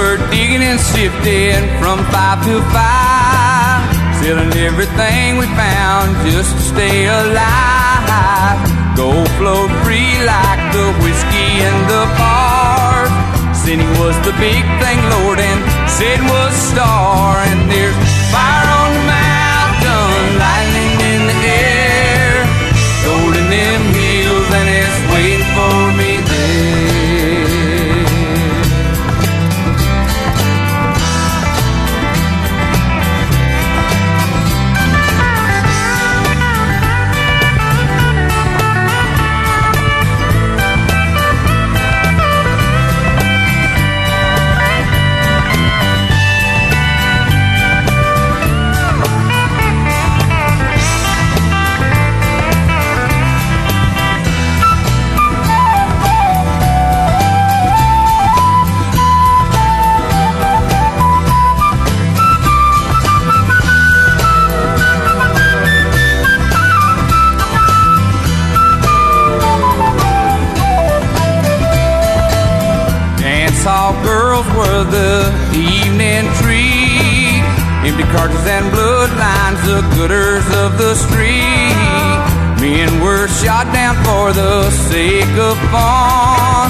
were 0.00 0.16
digging 0.32 0.64
and 0.64 0.80
sifting 0.80 1.60
from 1.76 2.00
five 2.08 2.40
to 2.48 2.56
five, 2.72 3.84
selling 4.20 4.52
everything 4.68 5.36
we 5.36 5.46
found 5.60 6.08
just 6.24 6.56
to 6.56 6.62
stay 6.72 7.04
alive. 7.04 8.58
Gold 8.96 9.28
flowed 9.36 9.72
free 9.84 10.12
like 10.24 10.62
the 10.72 10.86
whiskey 11.04 11.50
in 11.68 11.76
the 11.92 12.04
bars. 12.16 13.12
Sinning 13.60 13.92
was 14.00 14.16
the 14.24 14.32
big 14.40 14.64
thing, 14.80 14.98
Lord, 15.16 15.38
and 15.38 15.60
sin 15.96 16.20
was 16.32 16.52
star. 16.72 17.36
And 17.50 17.60
there's 17.70 17.98
fire 18.32 18.68
on 18.80 18.90
the 18.96 19.04
mountain, 19.04 20.24
lightning 20.44 20.96
in 21.12 21.22
the 21.30 21.38
air, 21.76 22.36
gold 23.04 23.34
them 23.36 23.82
hills, 24.00 24.48
and 24.58 24.68
it's 24.80 24.98
waiting 25.12 25.46
for 25.56 25.76
me 25.98 25.99
Cartridges 78.12 78.46
and 78.46 78.66
bloodlines, 78.74 79.60
the 79.70 79.80
gooders 79.94 80.46
of 80.64 80.78
the 80.78 80.94
street. 80.94 82.18
Men 82.60 83.00
were 83.00 83.28
shot 83.28 83.72
down 83.72 83.94
for 84.04 84.32
the 84.32 84.70
sake 84.90 85.36
of 85.38 85.56
fun, 85.70 86.68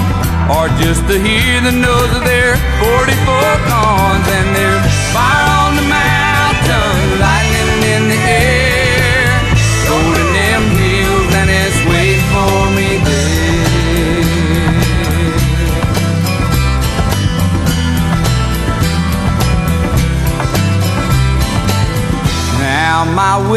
or 0.55 0.69
just 0.83 1.03
to 1.09 1.17
hear 1.19 1.61
the 1.63 1.73
nose 1.73 2.13
of 2.15 2.25
their 2.25 2.57
44 2.79 3.57
guns. 3.73 4.27
And 4.37 4.49
there's 4.55 4.95
fire 5.13 5.50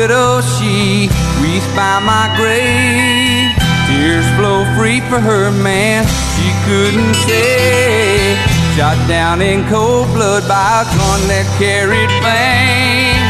widow, 0.04 0.42
she 0.42 1.08
weeps 1.40 1.68
by 1.80 1.96
my 2.04 2.28
grave. 2.36 3.56
Tears 3.88 4.28
flow 4.36 4.66
free 4.76 5.00
for 5.08 5.20
her 5.20 5.50
man, 5.64 6.04
she 6.36 6.48
couldn't 6.68 7.16
say. 7.24 8.36
Shot 8.76 9.00
down 9.08 9.42
in 9.42 9.64
cold 9.70 10.08
blood 10.14 10.44
by 10.48 10.84
a 10.84 10.86
gun 10.98 11.22
that 11.32 11.48
carried 11.56 12.12
fame. 12.20 13.24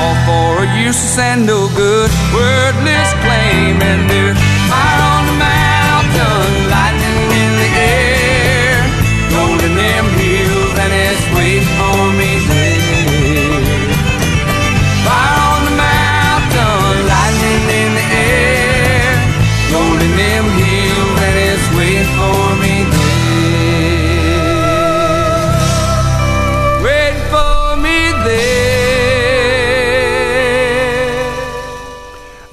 All 0.00 0.18
for 0.26 0.64
a 0.64 0.68
useless 0.82 1.18
and 1.18 1.46
no 1.46 1.68
good, 1.78 2.10
wordless 2.34 3.10
claim. 3.22 3.78
And 3.86 4.10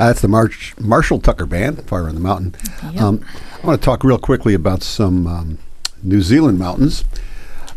Uh, 0.04 0.08
that's 0.08 0.20
the 0.20 0.28
March, 0.28 0.78
Marshall 0.78 1.22
Tucker 1.22 1.46
Band, 1.46 1.82
Fire 1.88 2.10
on 2.10 2.16
the 2.16 2.20
Mountain. 2.20 2.54
Um, 3.00 3.26
I 3.64 3.66
want 3.66 3.80
to 3.80 3.86
talk 3.86 4.04
real 4.04 4.18
quickly 4.18 4.54
about 4.54 4.84
some 4.84 5.26
um, 5.26 5.60
New 6.02 6.22
Zealand 6.22 6.60
mountains. 6.60 7.06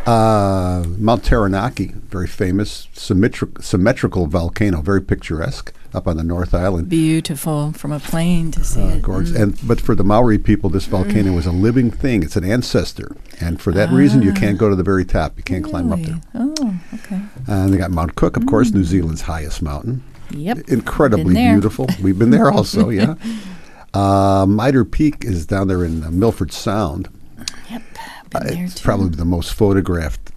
Uh, 0.07 0.85
Mount 0.99 1.23
Taranaki, 1.23 1.93
very 2.09 2.27
famous, 2.27 2.89
symmetric, 2.93 3.63
symmetrical 3.63 4.27
volcano, 4.27 4.83
very 4.83 5.01
picturesque 5.01 5.73
up 5.95 6.09
on 6.09 6.17
the 6.17 6.25
North 6.25 6.53
Island. 6.53 6.89
Beautiful 6.89 7.73
from 7.75 7.93
a 7.93 8.01
plane 8.01 8.51
to 8.51 8.65
see 8.65 8.81
it. 8.81 9.03
Gorgeous. 9.03 9.37
Mm. 9.37 9.43
And 9.43 9.69
but 9.69 9.81
for 9.81 9.95
the 9.95 10.03
Maori 10.03 10.39
people, 10.39 10.69
this 10.69 10.87
volcano 10.87 11.33
was 11.33 11.47
a 11.47 11.53
living 11.53 11.93
thing. 11.93 12.25
It's 12.25 12.35
an 12.35 12.45
ancestor, 12.45 13.17
and 13.41 13.61
for 13.61 13.71
that 13.71 13.91
reason, 13.91 14.23
you 14.23 14.33
can't 14.33 14.59
go 14.59 14.69
to 14.69 14.75
the 14.75 14.83
very 14.83 15.05
top. 15.05 15.37
You 15.37 15.45
can't 15.45 15.65
climb 15.65 15.93
up 15.93 16.01
there. 16.01 16.21
Oh, 16.35 16.81
okay. 16.95 17.21
And 17.47 17.73
they 17.73 17.79
got 17.79 17.93
Mount 17.93 18.17
Cook, 18.17 18.37
of 18.37 18.47
course, 18.47 18.73
New 18.73 18.83
Zealand's 18.83 19.23
highest 19.23 19.63
mountain. 19.63 20.03
Yep. 20.31 20.69
Incredibly 20.69 21.35
beautiful. 21.35 21.87
We've 22.03 22.19
been 22.19 22.31
there 22.31 22.51
also, 22.51 22.89
yeah. 22.91 23.15
Uh, 23.95 24.45
Mitre 24.49 24.85
Peak 24.85 25.25
is 25.25 25.47
down 25.47 25.69
there 25.69 25.85
in 25.85 26.03
uh, 26.05 26.11
Milford 26.11 26.53
Sound. 26.53 27.09
Yep. 27.71 27.83
Uh, 28.35 28.41
it's 28.45 28.81
probably 28.81 29.09
the 29.11 29.25
most 29.25 29.55
photographed 29.55 30.33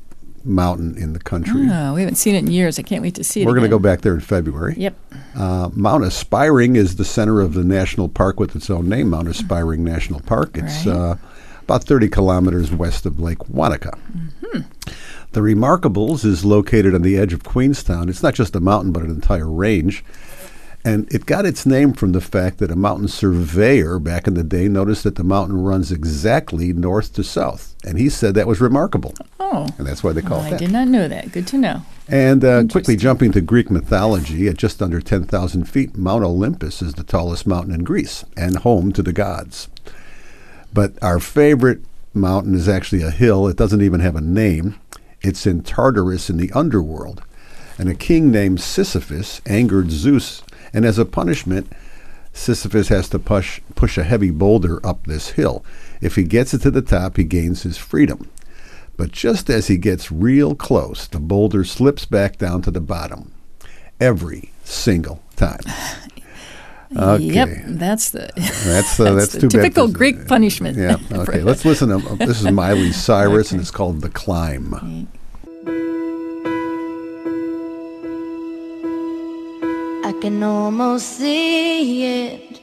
mountain 0.46 0.98
in 0.98 1.12
the 1.14 1.20
country. 1.20 1.68
Oh, 1.70 1.94
we 1.96 2.02
haven't 2.02 2.16
seen 2.16 2.36
it 2.36 2.40
in 2.40 2.48
years. 2.52 2.80
I 2.80 2.82
can't 2.84 3.02
wait 3.02 3.16
to 3.16 3.24
see 3.24 3.42
it. 3.42 3.46
We're 3.46 3.52
going 3.54 3.64
to 3.64 3.70
go 3.70 3.80
back 3.80 4.02
there 4.02 4.14
in 4.14 4.22
February. 4.22 4.76
Yep. 4.78 4.96
Uh, 5.36 5.70
Mount 5.74 6.06
Aspiring 6.06 6.76
is 6.78 6.96
the 6.96 7.04
center 7.06 7.42
of 7.42 7.54
the 7.54 7.64
national 7.64 8.08
park 8.08 8.40
with 8.40 8.56
its 8.56 8.70
own 8.70 8.88
name, 8.88 9.10
Mount 9.10 9.28
Aspiring 9.28 9.84
National 9.84 10.22
Park. 10.22 10.52
It's 10.58 10.86
Right. 10.86 10.96
uh, 10.96 11.16
about 11.62 11.84
30 11.84 12.08
kilometers 12.10 12.72
west 12.72 13.06
of 13.06 13.20
Lake 13.20 13.50
Wanaka. 13.50 13.98
Mm-hmm. 14.16 14.60
The 15.32 15.42
Remarkables 15.42 16.26
is 16.26 16.44
located 16.44 16.96
on 16.96 17.04
the 17.04 17.18
edge 17.18 17.34
of 17.34 17.44
Queenstown. 17.44 18.10
It's 18.10 18.24
not 18.24 18.34
just 18.34 18.56
a 18.56 18.60
mountain, 18.60 18.92
but 18.92 19.04
an 19.04 19.12
entire 19.12 19.50
range. 19.50 20.04
And 20.84 21.14
it 21.14 21.26
got 21.26 21.46
its 21.46 21.66
name 21.66 21.94
from 21.94 22.14
the 22.14 22.22
fact 22.22 22.58
that 22.60 22.72
a 22.72 22.76
mountain 22.76 23.10
surveyor 23.10 24.00
back 24.00 24.28
in 24.28 24.34
the 24.34 24.44
day 24.44 24.68
noticed 24.68 25.04
that 25.04 25.16
the 25.16 25.24
mountain 25.24 25.62
runs 25.62 25.92
exactly 25.92 26.72
north 26.74 27.14
to 27.14 27.24
south. 27.24 27.76
And 27.86 28.00
he 28.00 28.10
said 28.10 28.34
that 28.36 28.48
was 28.48 28.62
remarkable. 28.62 29.14
Oh. 29.40 29.68
And 29.78 29.86
that's 29.86 30.04
why 30.04 30.14
they 30.14 30.22
call 30.22 30.40
Well, 30.40 30.54
it 30.54 30.56
I 30.56 30.58
did 30.58 30.72
not 30.72 30.88
know 30.88 31.08
that. 31.08 31.32
Good 31.32 31.48
to 31.48 31.58
know. 31.58 31.82
And 32.08 32.44
uh, 32.44 32.64
quickly 32.64 32.96
jumping 32.96 33.32
to 33.34 33.42
Greek 33.42 33.70
mythology, 33.70 34.48
at 34.48 34.58
just 34.58 34.82
under 34.82 35.02
10,000 35.02 35.66
feet, 35.66 35.98
Mount 35.98 36.24
Olympus 36.24 36.82
is 36.82 36.94
the 36.94 37.04
tallest 37.04 37.46
mountain 37.46 37.74
in 37.74 37.84
Greece 37.84 38.24
and 38.36 38.58
home 38.58 38.92
to 38.94 39.04
the 39.04 39.14
gods. 39.14 39.68
But 40.74 40.94
our 41.04 41.20
favorite 41.20 41.82
mountain 42.14 42.56
is 42.56 42.70
actually 42.70 43.04
a 43.04 43.12
hill. 43.12 43.48
It 43.48 43.58
doesn't 43.58 43.82
even 43.82 44.00
have 44.00 44.16
a 44.16 44.22
name. 44.22 44.80
It's 45.22 45.46
in 45.46 45.64
Tartarus 45.64 46.30
in 46.30 46.38
the 46.38 46.52
underworld. 46.52 47.24
And 47.78 47.90
a 47.90 47.96
king 47.96 48.32
named 48.32 48.60
Sisyphus 48.60 49.42
angered 49.46 49.92
Zeus, 49.92 50.44
and 50.74 50.86
as 50.86 50.98
a 50.98 51.06
punishment, 51.06 51.72
Sisyphus 52.34 52.90
has 52.90 53.10
to 53.10 53.20
push, 53.20 53.62
push 53.76 53.98
a 53.98 54.04
heavy 54.04 54.32
boulder 54.32 54.86
up 54.86 55.06
this 55.06 55.32
hill. 55.32 55.64
If 56.02 56.16
he 56.16 56.24
gets 56.24 56.54
it 56.54 56.62
to 56.64 56.72
the 56.72 56.82
top, 56.82 57.18
he 57.18 57.24
gains 57.24 57.64
his 57.64 57.78
freedom. 57.78 58.30
But 58.98 59.12
just 59.12 59.50
as 59.50 59.68
he 59.68 59.78
gets 59.78 60.12
real 60.12 60.56
close, 60.56 61.08
the 61.08 61.20
boulder 61.20 61.64
slips 61.64 62.06
back 62.06 62.38
down 62.38 62.62
to 62.64 62.72
the 62.72 62.82
bottom. 62.82 63.32
Every 64.00 64.52
single 64.64 65.22
time. 65.36 65.62
Okay. 66.96 67.24
Yep, 67.24 67.50
that's 67.68 68.10
the 68.10 68.32
That's 68.66 69.00
uh, 69.00 69.14
that's, 69.16 69.34
the 69.34 69.42
too 69.42 69.48
typical 69.50 69.88
for- 69.88 69.94
Greek 69.94 70.28
punishment. 70.28 70.78
Yeah. 70.78 70.98
Okay. 71.12 71.42
Let's 71.42 71.64
listen 71.64 71.90
to 71.90 72.16
this 72.16 72.42
is 72.42 72.52
Miley 72.52 72.92
Cyrus 73.06 73.52
and 73.52 73.62
it's 73.62 73.70
called 73.72 74.02
"The 74.02 74.10
Climb." 74.10 75.08
I 80.06 80.14
can 80.22 80.42
almost 80.44 81.18
see 81.18 82.04
it. 82.26 82.60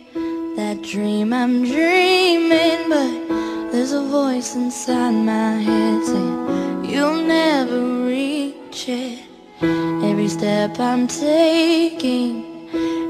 That 0.57 0.83
dream 0.83 1.33
I'm 1.33 1.65
dreaming, 1.65 2.89
but 2.89 3.71
there's 3.71 3.93
a 3.93 4.03
voice 4.03 4.55
inside 4.57 5.13
my 5.13 5.53
head 5.69 6.05
saying 6.05 6.85
you'll 6.87 7.23
never 7.23 7.81
reach 8.07 8.89
it. 8.89 9.21
Every 9.63 10.29
step 10.29 10.79
I'm 10.81 11.07
taking, 11.07 12.46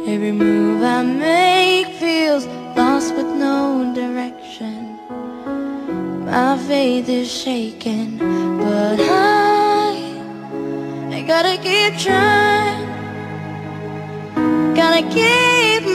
every 0.07 0.33
move 0.33 0.83
I 0.83 1.03
make 1.03 1.87
feels 1.97 2.47
lost 2.77 3.15
with 3.15 3.27
no 3.27 3.93
direction. 3.95 4.99
My 6.25 6.59
faith 6.59 7.09
is 7.09 7.31
shaken, 7.31 8.19
but 8.59 8.99
I, 9.01 10.19
I 11.13 11.23
gotta 11.23 11.57
keep 11.63 11.99
trying. 11.99 12.87
Gotta 14.75 15.03
keep 15.03 15.86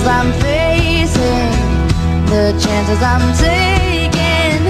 struggles 0.00 0.06
I'm 0.06 0.32
facing, 0.40 1.50
the 2.26 2.52
chances 2.58 3.02
I'm 3.02 3.34
taking, 3.36 4.60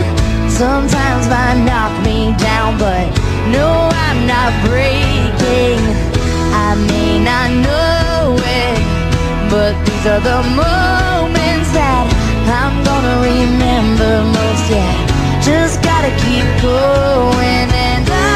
sometimes 0.50 1.28
might 1.28 1.62
knock 1.64 1.92
me 2.04 2.34
down, 2.38 2.78
but 2.78 3.06
no, 3.50 3.90
I'm 3.92 4.26
not 4.26 4.52
breaking. 4.66 5.80
I 6.52 6.74
may 6.88 7.18
not 7.22 7.50
know 7.66 8.36
it, 8.38 8.78
but 9.50 9.72
these 9.84 10.06
are 10.06 10.20
the 10.20 10.42
moments 10.56 11.70
that 11.72 12.06
I'm 12.46 12.84
gonna 12.84 13.16
remember 13.22 14.24
most. 14.34 14.70
Yeah, 14.70 15.40
just 15.42 15.82
gotta 15.82 16.10
keep 16.24 16.46
going, 16.62 17.68
and 17.70 18.08
I, 18.08 18.29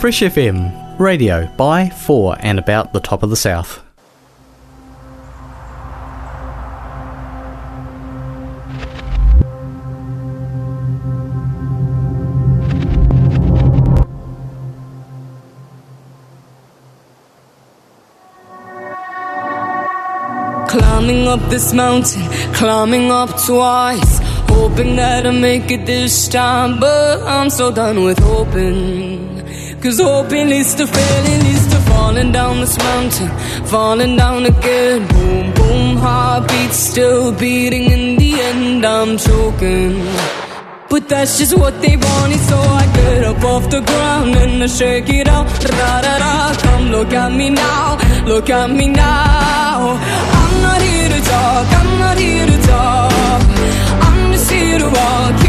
Fresh 0.00 0.20
FM, 0.20 0.98
radio 0.98 1.46
by, 1.58 1.90
for, 1.90 2.34
and 2.40 2.58
about 2.58 2.94
the 2.94 3.00
top 3.00 3.22
of 3.22 3.28
the 3.28 3.36
South. 3.36 3.82
Climbing 20.70 21.28
up 21.28 21.40
this 21.50 21.74
mountain, 21.74 22.22
climbing 22.54 23.10
up 23.10 23.28
twice. 23.44 24.18
Hoping 24.48 24.96
that 24.96 25.26
I 25.26 25.30
make 25.30 25.70
it 25.70 25.84
this 25.84 26.26
time, 26.26 26.80
but 26.80 27.20
I'm 27.22 27.50
so 27.50 27.70
done 27.70 28.02
with 28.02 28.18
hoping. 28.18 29.39
Cause 29.82 29.98
hoping 29.98 30.50
leads 30.50 30.74
to 30.74 30.86
failing, 30.86 31.40
leads 31.40 31.66
to 31.68 31.78
falling 31.88 32.32
down 32.32 32.60
this 32.60 32.76
mountain, 32.76 33.30
falling 33.64 34.14
down 34.14 34.44
again. 34.44 35.08
Boom, 35.08 35.54
boom, 35.54 35.96
heartbeat 35.96 36.72
still 36.72 37.32
beating. 37.32 37.84
In 37.90 38.16
the 38.18 38.32
end, 38.42 38.84
I'm 38.84 39.16
choking. 39.16 40.04
But 40.90 41.08
that's 41.08 41.38
just 41.38 41.56
what 41.56 41.80
they 41.80 41.96
wanted, 41.96 42.40
so 42.40 42.58
I 42.58 42.92
get 42.94 43.24
up 43.24 43.42
off 43.42 43.70
the 43.70 43.80
ground 43.80 44.36
and 44.36 44.62
I 44.62 44.66
shake 44.66 45.08
it 45.08 45.28
out. 45.28 45.46
Ra 45.46 46.00
ra 46.04 46.16
ra, 46.24 46.54
come 46.60 46.90
look 46.90 47.14
at 47.14 47.32
me 47.32 47.48
now, 47.48 47.96
look 48.26 48.50
at 48.50 48.68
me 48.70 48.86
now. 48.88 49.96
I'm 50.40 50.60
not 50.60 50.82
here 50.82 51.08
to 51.08 51.20
talk, 51.22 51.66
I'm 51.80 51.98
not 51.98 52.18
here 52.18 52.44
to 52.44 52.58
talk. 52.66 53.42
I'm 54.04 54.32
just 54.32 54.50
here 54.50 54.78
to 54.78 54.84
walk, 54.84 54.90
here 54.90 54.90
to 54.90 54.90
walk 54.90 55.39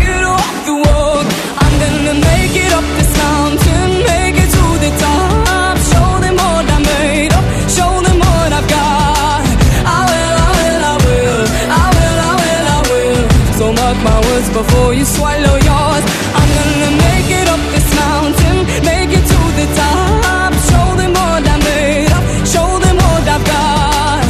before 14.61 14.93
you 14.93 15.05
swallow 15.05 15.55
yours. 15.69 16.03
I'm 16.39 16.49
gonna 16.57 16.91
make 17.05 17.29
it 17.39 17.47
up 17.53 17.61
this 17.73 17.87
mountain, 18.03 18.57
make 18.91 19.11
it 19.19 19.25
to 19.33 19.39
the 19.59 19.67
top. 19.79 20.51
Show 20.69 20.87
them 20.99 21.11
what 21.19 21.43
I 21.53 21.57
made 21.69 22.11
up, 22.17 22.25
show 22.53 22.69
them 22.83 22.97
what 23.05 23.23
I've 23.35 23.45
got. 23.53 24.23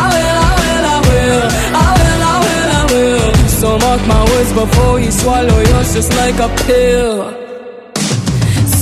I 0.00 0.04
will, 0.12 0.38
I 0.48 0.54
will, 0.60 0.84
I 0.94 0.98
will, 1.08 1.42
I 1.84 1.88
will, 2.00 2.20
I 2.32 2.36
will, 2.44 2.70
I 2.80 2.84
will. 2.92 3.32
So 3.60 3.68
mark 3.84 4.02
my 4.14 4.22
words 4.30 4.52
before 4.62 4.96
you 5.04 5.10
swallow 5.22 5.60
yours, 5.70 5.88
just 5.96 6.12
like 6.22 6.38
a 6.48 6.50
pill. 6.66 7.16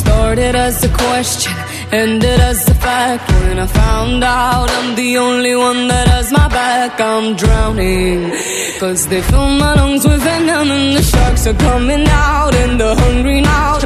Started 0.01 0.55
as 0.67 0.77
a 0.89 0.91
question, 1.05 1.53
ended 1.93 2.41
as 2.41 2.69
a 2.69 2.75
fact. 2.75 3.31
When 3.43 3.59
I 3.59 3.67
found 3.67 4.25
out 4.25 4.71
I'm 4.71 4.95
the 4.95 5.19
only 5.19 5.55
one 5.57 5.89
that 5.89 6.09
has 6.09 6.33
my 6.33 6.49
back, 6.49 7.01
I'm 7.01 7.37
drowning. 7.37 8.33
Cause 8.81 9.07
they 9.07 9.23
fill 9.23 9.49
my 9.65 9.75
lungs 9.75 10.05
with 10.05 10.21
venom 10.21 10.71
and 10.71 10.97
the 10.97 11.03
sharks 11.03 11.47
are 11.47 11.59
coming 11.69 12.07
out. 12.09 12.55
And 12.55 12.81
the 12.81 12.95
hungry 12.95 13.41
now, 13.41 13.79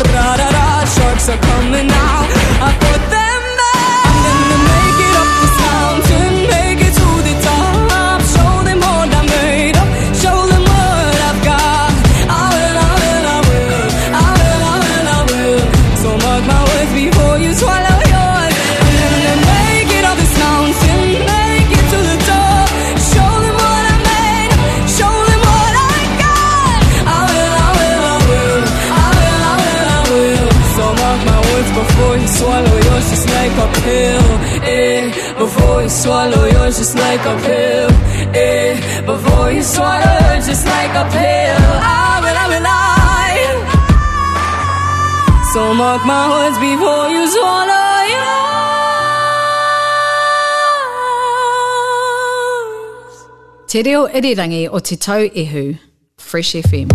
sharks 0.97 1.29
are 1.29 1.43
coming 1.51 1.89
out. 1.91 2.29
I 2.67 2.71
put 2.85 3.11
them 3.11 3.30
swallow 36.03 36.45
yours, 36.47 36.79
just 36.79 36.97
like 36.97 37.21
a 37.33 37.37
pill. 37.47 37.91
Eh, 38.35 38.73
before 39.05 39.53
you 39.53 39.63
swallow 39.63 40.15
yours, 40.25 40.47
just 40.47 40.67
like 40.67 40.93
a 41.03 41.05
pill. 41.15 41.63
I 41.85 42.21
will, 42.23 42.39
I 42.45 42.47
will, 42.53 42.67
I. 42.67 43.31
So 45.53 45.75
mark 45.75 46.03
my 46.07 46.25
words 46.33 46.59
before 46.59 47.09
you 47.15 47.27
swallow 47.35 47.81
Te 53.71 53.83
reo 53.83 54.09
irirangi 54.09 54.69
o 54.69 54.81
te 54.81 54.97
tau 54.97 55.23
ihu, 55.23 55.77
Fresh 56.19 56.57
FM. 56.57 56.89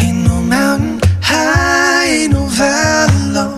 Ain't 0.00 0.26
no 0.26 0.42
mountain 0.42 0.98
high, 1.22 2.06
ain't 2.06 2.32
no 2.32 2.46
valley 2.46 3.30
low, 3.30 3.57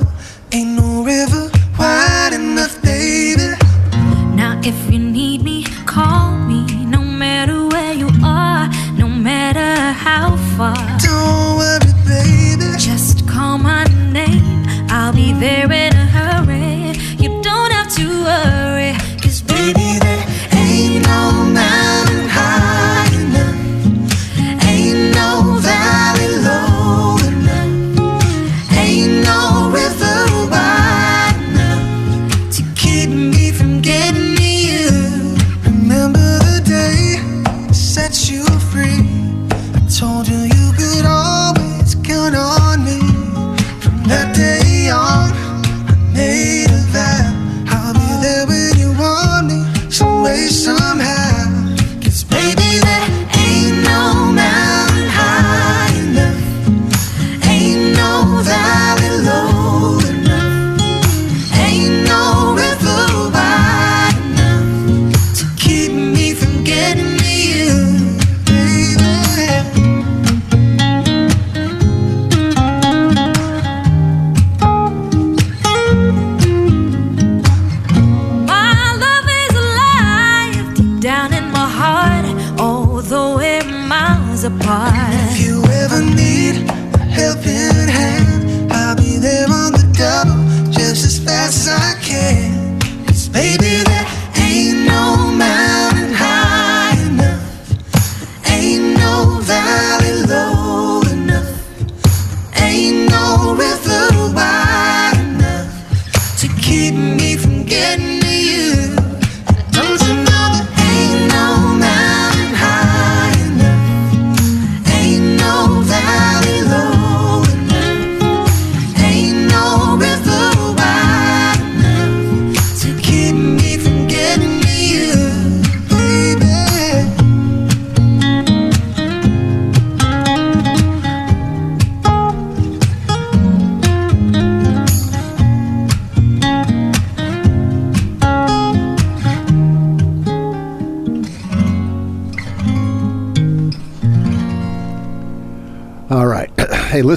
far. 10.60 10.74
Don't 10.98 11.56
worry, 11.56 11.92
baby. 12.04 12.68
Just 12.76 13.26
call 13.26 13.56
my 13.56 13.84
name. 14.12 14.66
I'll 14.90 15.14
be 15.14 15.32
there 15.32 15.66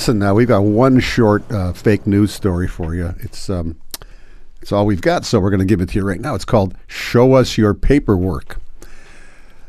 listen. 0.03 0.19
Now 0.19 0.33
we've 0.33 0.49
got 0.49 0.65
one 0.65 0.99
short 0.99 1.49
uh, 1.49 1.71
fake 1.71 2.05
news 2.05 2.33
story 2.33 2.67
for 2.67 2.93
you. 2.93 3.15
It's 3.19 3.49
um, 3.49 3.79
it's 4.61 4.73
all 4.73 4.85
we've 4.85 4.99
got, 4.99 5.23
so 5.23 5.39
we're 5.39 5.49
going 5.49 5.61
to 5.61 5.65
give 5.65 5.79
it 5.79 5.87
to 5.87 5.95
you 5.95 6.05
right 6.05 6.19
now. 6.19 6.35
It's 6.35 6.43
called 6.43 6.75
"Show 6.87 7.35
Us 7.35 7.57
Your 7.57 7.73
Paperwork." 7.73 8.57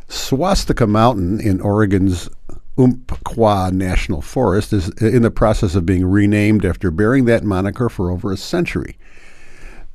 Swastika 0.09 0.89
Mountain 0.89 1.39
in 1.39 1.61
Oregon's 1.61 2.29
Umpqua 2.77 3.71
National 3.73 4.21
Forest 4.21 4.73
is 4.73 4.89
in 5.01 5.23
the 5.23 5.31
process 5.31 5.77
of 5.77 5.87
being 5.87 6.05
renamed 6.05 6.65
after 6.65 6.91
bearing 6.91 7.27
that 7.27 7.45
moniker 7.45 7.89
for 7.89 8.11
over 8.11 8.33
a 8.33 8.37
century. 8.37 8.99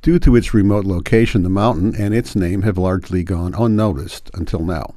Due 0.00 0.18
to 0.20 0.36
its 0.36 0.54
remote 0.54 0.86
location, 0.86 1.42
the 1.42 1.50
mountain 1.50 1.94
and 1.94 2.14
its 2.14 2.34
name 2.34 2.62
have 2.62 2.78
largely 2.78 3.22
gone 3.22 3.54
unnoticed 3.54 4.30
until 4.32 4.64
now. 4.64 4.94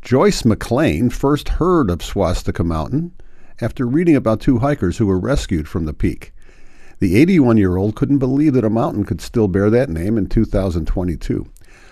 Joyce 0.00 0.42
McLean 0.42 1.10
first 1.10 1.50
heard 1.50 1.90
of 1.90 2.02
Swastika 2.02 2.64
Mountain 2.64 3.12
after 3.60 3.86
reading 3.86 4.16
about 4.16 4.40
two 4.40 4.58
hikers 4.58 4.98
who 4.98 5.06
were 5.06 5.18
rescued 5.18 5.68
from 5.68 5.84
the 5.84 5.92
peak. 5.92 6.32
The 6.98 7.16
81 7.16 7.56
year 7.56 7.76
old 7.76 7.96
couldn't 7.96 8.18
believe 8.18 8.54
that 8.54 8.64
a 8.64 8.70
mountain 8.70 9.04
could 9.04 9.20
still 9.20 9.48
bear 9.48 9.70
that 9.70 9.88
name 9.88 10.16
in 10.16 10.26
2022, 10.26 11.46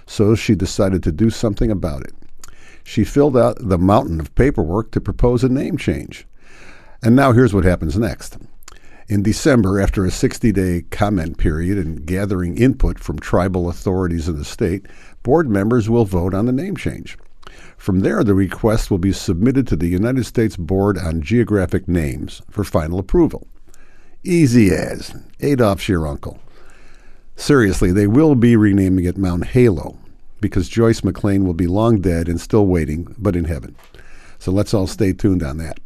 so 0.07 0.35
she 0.35 0.55
decided 0.55 1.03
to 1.03 1.13
do 1.13 1.31
something 1.31 1.71
about 1.71 2.03
it. 2.03 2.15
She 2.85 3.05
filled 3.05 3.37
out 3.37 3.57
the 3.61 3.79
mountain 3.79 4.21
of 4.21 4.35
paperwork 4.35 4.91
to 4.93 5.01
propose 5.01 5.45
a 5.45 5.49
name 5.49 5.77
change. 5.77 6.27
And 7.03 7.17
now 7.17 7.33
here's 7.33 7.55
what 7.55 7.65
happens 7.65 7.99
next. 7.99 8.39
In 9.09 9.23
December, 9.23 9.81
after 9.81 10.05
a 10.05 10.11
60 10.11 10.53
day 10.53 10.83
comment 10.91 11.37
period 11.37 11.77
and 11.77 12.07
gathering 12.07 12.57
input 12.57 12.99
from 12.99 13.19
tribal 13.19 13.69
authorities 13.69 14.29
in 14.29 14.39
the 14.39 14.45
state, 14.45 14.87
board 15.23 15.51
members 15.51 15.91
will 15.91 16.05
vote 16.05 16.35
on 16.35 16.47
the 16.47 16.53
name 16.53 16.77
change. 16.77 17.19
From 17.83 17.99
there, 17.99 18.23
the 18.23 18.33
request 18.33 18.93
will 18.93 18.99
be 18.99 19.13
submitted 19.13 19.67
to 19.67 19.75
the 19.75 19.89
United 19.89 20.25
States 20.25 20.57
Board 20.57 20.97
on 20.97 21.21
Geographic 21.21 21.89
Names 21.89 22.41
for 22.49 22.63
final 22.63 23.01
approval. 23.01 23.49
Easy 24.23 24.71
as. 24.71 25.13
Adolph's 25.41 25.89
your 25.89 26.07
uncle. 26.07 26.39
Seriously, 27.35 27.91
they 27.91 28.07
will 28.07 28.37
be 28.37 28.55
renaming 28.55 29.05
it 29.05 29.19
Mount 29.19 29.47
Halo 29.47 29.99
because 30.41 30.69
Joyce 30.69 31.03
McLean 31.03 31.45
will 31.45 31.55
be 31.55 31.67
long 31.67 32.01
dead 32.01 32.29
and 32.29 32.41
still 32.41 32.69
waiting, 32.69 33.17
but 33.19 33.35
in 33.35 33.47
heaven. 33.47 33.75
So 34.39 34.53
let's 34.53 34.73
all 34.73 34.87
stay 34.87 35.13
tuned 35.13 35.43
on 35.43 35.57
that. 35.57 35.81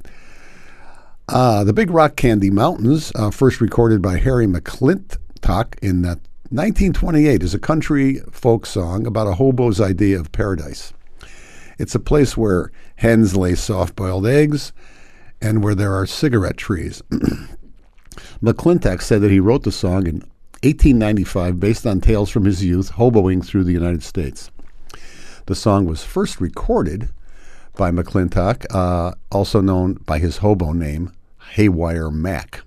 Uh, 1.31 1.65
the 1.65 1.73
Big 1.73 1.91
Rock 1.91 2.15
Candy 2.15 2.51
Mountains, 2.51 3.11
uh, 3.15 3.31
first 3.31 3.63
recorded 3.63 4.03
by 4.03 4.19
Harry 4.19 4.47
McClintock 4.47 5.79
in 5.81 6.05
uh, 6.05 6.17
1928, 6.51 7.43
is 7.43 7.55
a 7.55 7.59
country 7.59 8.21
folk 8.31 8.67
song 8.67 9.07
about 9.07 9.29
a 9.29 9.37
hobo's 9.37 9.81
idea 9.81 10.21
of 10.21 10.31
paradise. 10.31 10.93
It's 11.79 11.95
a 11.95 12.01
place 12.01 12.37
where 12.37 12.71
hens 12.97 13.37
lay 13.37 13.55
soft 13.55 13.97
boiled 13.97 14.27
eggs 14.27 14.73
and 15.41 15.63
where 15.63 15.75
there 15.75 15.95
are 15.95 16.07
cigarette 16.07 16.57
trees. 16.57 17.03
McClintock 18.43 19.03
said 19.03 19.21
that 19.23 19.31
he 19.31 19.41
wrote 19.41 19.63
the 19.63 19.73
song 19.73 20.07
in 20.07 20.15
1895 20.63 21.61
based 21.61 21.87
on 21.87 22.01
tales 22.01 22.31
from 22.31 22.45
his 22.45 22.65
youth 22.65 22.93
hoboing 22.93 23.45
through 23.45 23.65
the 23.65 23.73
United 23.73 24.03
States. 24.03 24.51
The 25.47 25.55
song 25.55 25.85
was 25.87 26.03
first 26.03 26.41
recorded 26.41 27.11
by 27.77 27.91
McClintock, 27.91 28.65
uh, 28.75 29.15
also 29.31 29.61
known 29.61 29.95
by 30.07 30.19
his 30.19 30.39
hobo 30.39 30.73
name, 30.73 31.13
Haywire 31.53 32.11
Mac. 32.11 32.63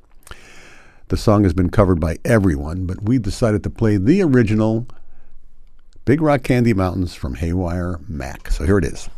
The 1.07 1.17
song 1.17 1.43
has 1.43 1.53
been 1.53 1.71
covered 1.71 1.99
by 1.99 2.17
everyone, 2.23 2.85
but 2.85 3.01
we 3.01 3.17
decided 3.17 3.63
to 3.63 3.69
play 3.71 3.97
the 3.97 4.21
original 4.21 4.87
Big 6.05 6.21
Rock 6.21 6.43
Candy 6.43 6.73
Mountains 6.73 7.13
from 7.13 7.35
Haywire 7.35 7.99
Mac. 8.07 8.49
So 8.49 8.65
here 8.65 8.79
it 8.79 8.85
is. 8.85 9.09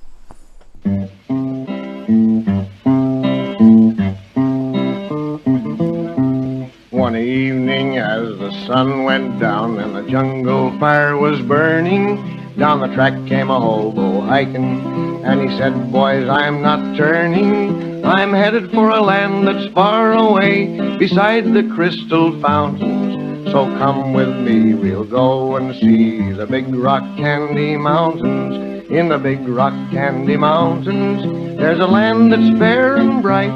One 6.89 7.15
evening 7.15 7.97
as 7.97 8.37
the 8.39 8.51
sun 8.67 9.03
went 9.05 9.39
down 9.39 9.79
and 9.79 9.95
the 9.95 10.03
jungle 10.09 10.77
fire 10.79 11.17
was 11.17 11.41
burning, 11.41 12.55
down 12.57 12.81
the 12.81 12.93
track 12.93 13.13
came 13.27 13.49
a 13.49 13.59
hobo 13.59 14.21
hiking, 14.21 15.23
and 15.23 15.49
he 15.49 15.57
said, 15.57 15.91
boys, 15.91 16.27
I'm 16.27 16.61
not 16.61 16.97
turning. 16.97 18.05
I'm 18.05 18.33
headed 18.33 18.71
for 18.71 18.89
a 18.89 19.01
land 19.01 19.47
that's 19.47 19.73
far 19.73 20.13
away, 20.13 20.97
beside 20.97 21.53
the 21.53 21.63
crystal 21.75 22.39
fountains. 22.41 23.00
So 23.49 23.65
come 23.77 24.13
with 24.13 24.29
me, 24.37 24.73
we'll 24.73 25.03
go 25.03 25.55
and 25.57 25.75
see 25.75 26.31
the 26.31 26.45
big 26.45 26.73
rock 26.73 27.03
candy 27.17 27.75
mountains. 27.75 28.89
In 28.89 29.09
the 29.09 29.17
big 29.17 29.47
rock 29.47 29.73
candy 29.91 30.37
mountains, 30.37 31.57
there's 31.57 31.79
a 31.79 31.87
land 31.87 32.31
that's 32.31 32.57
fair 32.59 32.97
and 32.97 33.21
bright, 33.21 33.51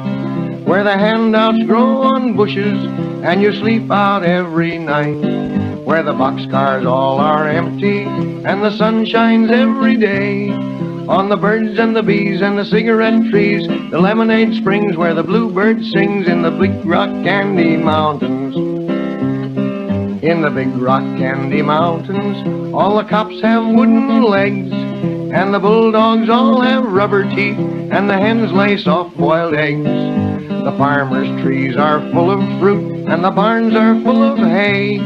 where 0.64 0.82
the 0.82 0.96
handouts 0.96 1.62
grow 1.64 2.02
on 2.02 2.36
bushes 2.36 2.84
and 3.24 3.40
you 3.40 3.52
sleep 3.52 3.90
out 3.90 4.22
every 4.22 4.78
night. 4.78 5.54
Where 5.84 6.02
the 6.02 6.14
boxcars 6.14 6.84
all 6.84 7.20
are 7.20 7.48
empty 7.48 8.02
and 8.02 8.62
the 8.62 8.76
sun 8.76 9.06
shines 9.06 9.50
every 9.50 9.96
day. 9.96 10.50
On 11.08 11.28
the 11.28 11.36
birds 11.36 11.78
and 11.78 11.94
the 11.94 12.02
bees 12.02 12.42
and 12.42 12.58
the 12.58 12.64
cigarette 12.64 13.30
trees, 13.30 13.66
the 13.68 14.00
lemonade 14.00 14.54
springs 14.54 14.96
where 14.96 15.14
the 15.14 15.22
bluebird 15.22 15.84
sings 15.84 16.26
in 16.26 16.42
the 16.42 16.50
big 16.50 16.84
rock 16.84 17.10
candy 17.24 17.76
mountains. 17.76 18.35
In 20.22 20.40
the 20.40 20.50
big 20.50 20.68
rock 20.76 21.02
candy 21.18 21.60
mountains, 21.60 22.74
all 22.74 22.96
the 22.96 23.04
cops 23.04 23.40
have 23.42 23.66
wooden 23.66 24.22
legs, 24.22 24.72
and 24.72 25.52
the 25.52 25.58
bulldogs 25.58 26.30
all 26.30 26.62
have 26.62 26.84
rubber 26.84 27.24
teeth, 27.24 27.58
and 27.58 28.08
the 28.08 28.16
hens 28.16 28.50
lay 28.50 28.78
soft 28.78 29.16
boiled 29.16 29.54
eggs. 29.54 29.84
The 29.84 30.74
farmer's 30.78 31.28
trees 31.42 31.76
are 31.76 32.00
full 32.12 32.30
of 32.30 32.40
fruit, 32.58 33.06
and 33.06 33.22
the 33.22 33.30
barns 33.30 33.74
are 33.74 34.00
full 34.02 34.22
of 34.22 34.38
hay. 34.38 34.98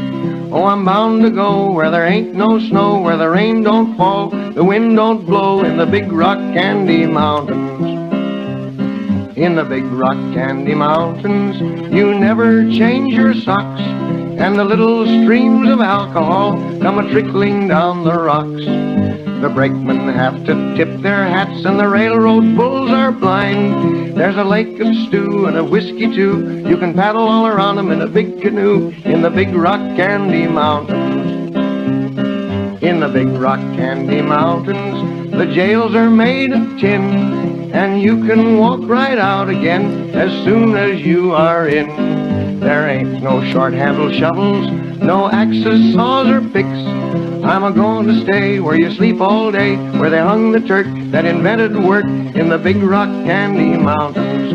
Oh, 0.51 0.65
I'm 0.65 0.85
bound 0.85 1.23
to 1.23 1.29
go 1.29 1.71
where 1.71 1.91
there 1.91 2.07
ain't 2.07 2.33
no 2.33 2.59
snow, 2.59 3.01
where 3.01 3.17
the 3.17 3.29
rain 3.29 3.63
don't 3.63 3.97
fall, 3.97 4.29
the 4.29 4.63
wind 4.63 4.95
don't 4.95 5.25
blow 5.25 5.63
in 5.63 5.77
the 5.77 5.85
big 5.85 6.11
rock 6.11 6.39
candy 6.53 7.05
mountains. 7.05 7.81
In 9.37 9.55
the 9.55 9.65
big 9.65 9.83
rock 9.85 10.17
candy 10.33 10.73
mountains, 10.73 11.59
you 11.93 12.13
never 12.13 12.63
change 12.69 13.13
your 13.13 13.33
socks, 13.33 13.81
and 14.41 14.57
the 14.57 14.65
little 14.65 15.05
streams 15.05 15.69
of 15.69 15.79
alcohol 15.81 16.53
come 16.81 16.97
a 16.97 17.07
trickling 17.11 17.67
down 17.67 18.03
the 18.03 18.11
rocks. 18.11 18.65
The 19.41 19.51
brakemen 19.53 20.09
have 20.09 20.43
to 20.45 20.75
tip 20.75 20.89
their 21.01 21.25
hats 21.25 21.63
and 21.63 21.79
the 21.79 21.87
railroad 21.87 22.57
bulls 22.57 22.89
are 22.89 23.11
blind. 23.11 24.17
There's 24.17 24.37
a 24.37 24.43
lake 24.43 24.79
of 24.79 24.87
stew 25.07 25.45
and 25.45 25.57
a 25.57 25.63
whiskey 25.63 26.07
too. 26.15 26.63
You 26.67 26.75
can 26.77 26.95
paddle 26.95 27.27
all 27.27 27.45
around 27.45 27.77
'em 27.77 27.91
in 27.91 28.01
a 28.01 28.07
big 28.07 28.41
canoe 28.41 28.91
in 29.05 29.21
the 29.21 29.29
big 29.29 29.53
rock 29.55 29.79
candy 29.95 30.47
mountains. 30.47 31.55
In 32.81 32.99
the 32.99 33.09
big 33.09 33.27
rock 33.27 33.61
candy 33.75 34.23
mountains, 34.23 35.31
the 35.31 35.45
jails 35.45 35.93
are 35.93 36.09
made 36.09 36.51
of 36.51 36.79
tin. 36.79 37.69
And 37.73 38.01
you 38.01 38.25
can 38.25 38.57
walk 38.57 38.81
right 38.85 39.19
out 39.19 39.49
again 39.49 40.09
as 40.15 40.31
soon 40.43 40.75
as 40.75 40.99
you 40.99 41.31
are 41.31 41.67
in. 41.67 42.10
There 42.61 42.87
ain't 42.87 43.23
no 43.23 43.43
short-handled 43.51 44.13
shovels, 44.13 44.69
no 45.01 45.31
axes, 45.31 45.95
saws, 45.95 46.27
or 46.27 46.41
picks. 46.41 46.67
I'm 46.69 47.63
a 47.63 47.71
going 47.71 48.05
to 48.05 48.21
stay 48.21 48.59
where 48.59 48.75
you 48.75 48.91
sleep 48.91 49.19
all 49.19 49.51
day, 49.51 49.77
where 49.97 50.11
they 50.11 50.19
hung 50.19 50.51
the 50.51 50.59
Turk 50.59 50.85
that 51.09 51.25
invented 51.25 51.75
work 51.75 52.05
in 52.05 52.49
the 52.49 52.59
big 52.59 52.77
rock 52.77 53.09
candy 53.25 53.75
mountains. 53.75 54.51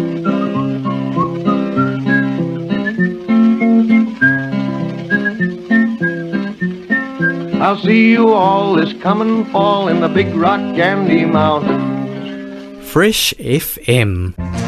I'll 7.61 7.79
see 7.79 8.13
you 8.13 8.29
all 8.33 8.75
this 8.75 8.93
coming 9.03 9.47
fall 9.47 9.89
in 9.89 9.99
the 9.99 10.09
big 10.09 10.29
rock 10.37 10.61
candy 10.77 11.25
mountains. 11.25 12.89
Fresh 12.89 13.35
FM. 13.35 14.66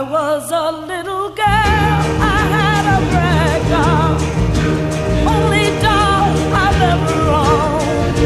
I 0.00 0.02
was 0.02 0.50
a 0.50 0.70
little 0.72 1.28
girl, 1.28 1.44
I 1.44 2.40
had 2.56 2.84
a 2.96 2.98
rag 3.14 3.60
doll. 3.72 4.16
Only 5.34 5.66
doll 5.84 6.32
I've 6.64 6.80
ever 6.92 7.20
owned. 7.44 8.16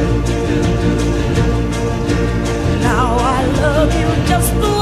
Now 2.81 3.17
I 3.19 3.41
love 3.61 3.91
you 4.01 4.09
just 4.29 4.53
the 4.61 4.74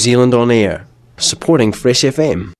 Zealand 0.00 0.32
on 0.32 0.50
Air, 0.50 0.86
supporting 1.18 1.72
Fresh 1.72 2.00
FM. 2.00 2.52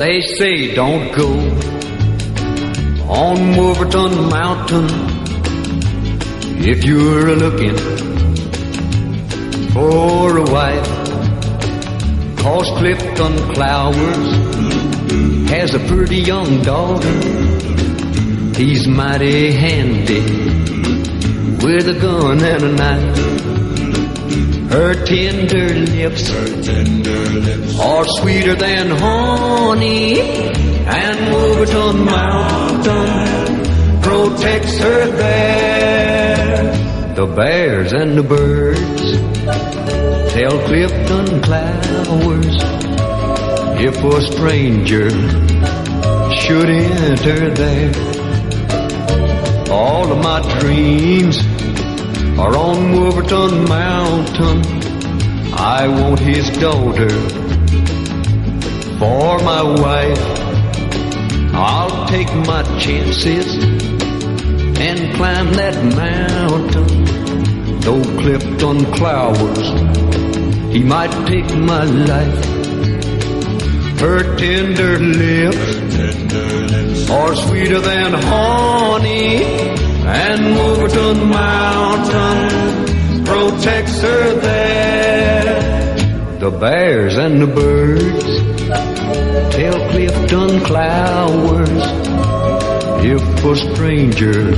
They 0.00 0.20
say 0.20 0.74
don't 0.74 1.14
go 1.14 1.30
on 3.08 3.56
Wolverton 3.56 4.28
Mountain 4.28 4.88
if 6.58 6.84
you're 6.84 7.28
a 7.28 7.36
looking 7.36 7.78
for 9.72 10.38
a 10.38 10.44
wife. 10.58 10.90
Cause 12.38 12.68
Clifton 12.78 13.34
Clowers 13.54 14.28
has 15.50 15.74
a 15.74 15.78
pretty 15.86 16.18
young 16.18 16.62
daughter. 16.62 17.16
He's 18.56 18.88
mighty 18.88 19.52
handy 19.52 20.55
with 21.62 21.88
a 21.88 21.98
gun 22.00 22.42
and 22.42 22.62
a 22.62 22.72
knife. 22.72 23.36
Her 24.70 24.94
tender 25.04 25.68
lips, 25.68 26.30
are 27.80 28.04
sweeter 28.20 28.54
than 28.54 28.90
honey, 28.90 30.20
and 30.20 31.32
Wolverton 31.32 32.04
Mountain 32.04 33.62
protects 34.02 34.78
her 34.78 35.06
there. 35.06 36.72
The 37.14 37.26
bears 37.26 37.92
and 37.92 38.18
the 38.18 38.22
birds 38.22 39.02
tell 40.32 40.58
Clifton 40.66 41.40
Clowers 41.42 42.56
if 43.80 43.96
a 44.02 44.20
stranger 44.32 45.10
should 46.32 46.68
enter 46.68 47.50
there. 47.50 47.92
All 49.70 50.10
of 50.10 50.18
my 50.18 50.40
dreams 50.60 51.45
are 52.38 52.56
on 52.56 52.92
Wolverton 52.92 53.64
Mountain. 53.64 54.62
I 55.54 55.88
want 55.88 56.20
his 56.20 56.50
daughter 56.58 57.08
for 58.98 59.38
my 59.38 59.62
wife. 59.62 60.20
I'll 61.54 62.06
take 62.08 62.32
my 62.46 62.62
chances 62.78 63.46
and 64.78 65.14
climb 65.16 65.52
that 65.54 65.82
mountain. 65.96 66.86
Though 67.80 68.02
clipped 68.20 68.44
Clifton 68.44 68.84
Clowers, 68.92 69.68
he 70.72 70.82
might 70.82 71.12
take 71.26 71.48
my 71.56 71.84
life. 71.84 72.44
Her 74.00 74.36
tender 74.36 74.98
lips 74.98 77.10
are 77.10 77.34
sweeter 77.34 77.80
than 77.80 78.12
honey, 78.12 79.44
and 80.06 80.54
Wolverton 80.54 81.28
Mountain 81.28 83.24
protects 83.24 84.00
her 84.02 84.34
there. 84.34 86.38
The 86.38 86.50
bears 86.50 87.16
and 87.16 87.42
the 87.42 87.48
birds 87.48 88.24
tell 89.56 89.90
Clifton 89.90 90.60
Clowers 90.60 91.82
if 93.04 93.44
a 93.44 93.56
stranger 93.56 94.54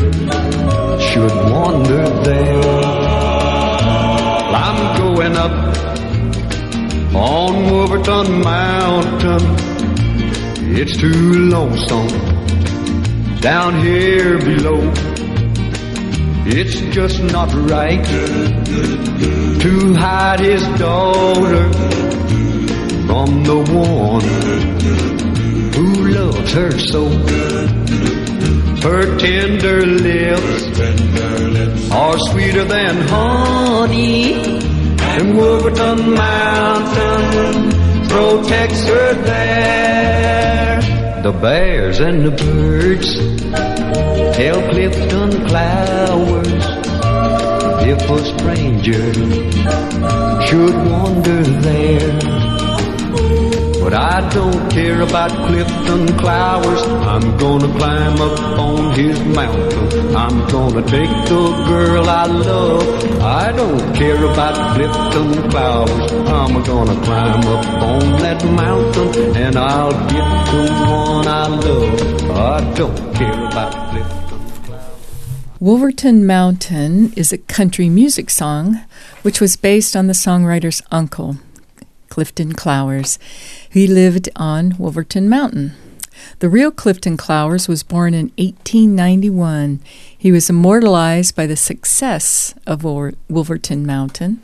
should 1.01 1.33
wander 1.51 2.09
there. 2.25 2.83
I'm 4.55 4.97
going 4.99 5.37
up 5.37 5.77
on 7.15 7.71
Wolverton 7.71 8.43
Mountain. 8.43 9.57
It's 10.77 10.97
too 10.99 11.49
lonesome 11.49 12.09
down 13.41 13.81
here 13.83 14.39
below. 14.39 14.93
It's 16.51 16.81
just 16.95 17.23
not 17.23 17.53
right 17.71 18.03
to 19.61 19.95
hide 19.95 20.41
his 20.41 20.63
daughter 20.79 21.71
from 23.07 23.45
the 23.45 23.57
one 23.71 24.25
who 25.75 26.09
loves 26.09 26.53
her 26.55 26.71
so. 26.79 27.11
Her 28.81 29.19
tender 29.19 29.85
lips 29.85 30.81
are 31.93 32.19
sweeter 32.31 32.65
than 32.65 32.97
honey, 33.09 34.33
and 35.01 35.37
Wolverton 35.37 36.15
Mountain 36.15 37.71
protects 38.09 38.85
her 38.89 39.15
there. 39.23 40.81
The 41.23 41.33
bears 41.33 42.01
and 42.01 42.25
the 42.25 42.31
birds 42.31 43.38
tell 44.35 44.61
Clifton 44.71 45.31
Clowers 45.49 46.65
if 47.87 48.11
a 48.11 48.39
stranger 48.39 49.13
should 50.47 50.75
wander 50.91 51.43
there. 51.43 52.38
But 53.89 54.01
I 54.01 54.29
don't 54.35 54.71
care 54.71 55.01
about 55.01 55.31
Clifton 55.31 56.09
Clowers. 56.19 56.83
I'm 57.07 57.39
gonna 57.39 57.73
climb 57.79 58.21
up 58.21 58.39
on 58.59 58.93
his 58.93 59.19
mountain. 59.21 60.15
I'm 60.15 60.47
gonna 60.51 60.83
take 60.83 61.09
the 61.25 61.65
girl 61.67 62.07
I 62.07 62.27
love. 62.27 62.83
I 63.23 63.51
don't 63.51 63.97
care 63.97 64.23
about 64.23 64.57
Clifton 64.75 65.51
Clowers. 65.51 66.13
I'm 66.29 66.63
gonna 66.65 67.03
climb 67.03 67.41
up 67.47 67.67
on 67.83 68.21
that 68.21 68.45
mountain 68.45 69.35
and 69.35 69.57
I'll 69.57 69.93
get 69.93 70.29
the 70.53 70.63
one 70.91 71.27
I 71.27 71.47
love. 71.47 72.31
I 72.31 72.75
don't 72.75 73.15
care 73.15 73.47
about 73.47 73.73
Clifton. 73.89 74.19
Wolverton 75.61 76.27
Mountain 76.27 77.15
is 77.15 77.33
a 77.33 77.39
country 77.39 77.89
music 77.89 78.29
song 78.29 78.85
which 79.23 79.41
was 79.41 79.57
based 79.57 79.97
on 79.97 80.09
the 80.09 80.13
songwriter's 80.13 80.83
uncle, 80.91 81.39
Clifton 82.19 82.53
Clowers. 82.53 83.17
He 83.71 83.87
lived 83.87 84.29
on 84.35 84.75
Wolverton 84.77 85.29
Mountain. 85.29 85.75
The 86.41 86.49
real 86.49 86.73
Clifton 86.73 87.17
Clowers 87.17 87.69
was 87.69 87.85
born 87.85 88.13
in 88.13 88.33
1891. 88.39 89.79
He 90.19 90.33
was 90.33 90.51
immortalized 90.51 91.37
by 91.37 91.47
the 91.47 91.55
success 91.55 92.57
of 92.67 92.83
Wolver- 92.83 93.15
Wolverton 93.29 93.87
Mountain. 93.87 94.43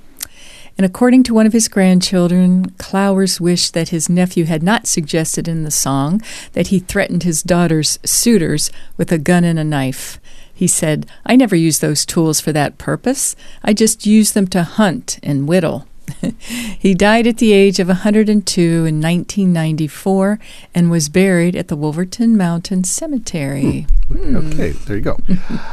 And 0.79 0.85
according 0.85 1.25
to 1.25 1.35
one 1.35 1.47
of 1.47 1.53
his 1.53 1.67
grandchildren, 1.67 2.71
Clowers 2.79 3.41
wished 3.41 3.75
that 3.75 3.89
his 3.89 4.09
nephew 4.09 4.45
had 4.45 4.63
not 4.63 4.87
suggested 4.87 5.49
in 5.49 5.65
the 5.65 5.73
song 5.73 6.23
that 6.53 6.69
he 6.69 6.79
threatened 6.79 7.25
his 7.25 7.43
daughter's 7.43 7.99
suitors 8.05 8.71
with 8.97 9.11
a 9.11 9.19
gun 9.19 9.43
and 9.43 9.59
a 9.59 9.65
knife. 9.65 10.21
He 10.55 10.69
said, 10.69 11.07
I 11.27 11.35
never 11.35 11.57
use 11.57 11.81
those 11.81 12.07
tools 12.07 12.41
for 12.41 12.53
that 12.53 12.79
purpose. 12.79 13.35
I 13.65 13.73
just 13.73 14.07
use 14.07 14.31
them 14.31 14.47
to 14.47 14.63
hunt 14.63 15.19
and 15.25 15.49
whittle. 15.49 15.89
he 16.79 16.95
died 16.95 17.27
at 17.27 17.39
the 17.39 17.53
age 17.53 17.79
of 17.79 17.89
102 17.89 18.63
in 18.63 19.01
1994 19.01 20.39
and 20.75 20.91
was 20.91 21.09
buried 21.09 21.57
at 21.57 21.69
the 21.69 21.77
Wolverton 21.77 22.37
Mountain 22.37 22.85
Cemetery. 22.85 23.87
Okay, 24.13 24.71
there 24.71 24.97
you 24.97 25.03
go. 25.03 25.19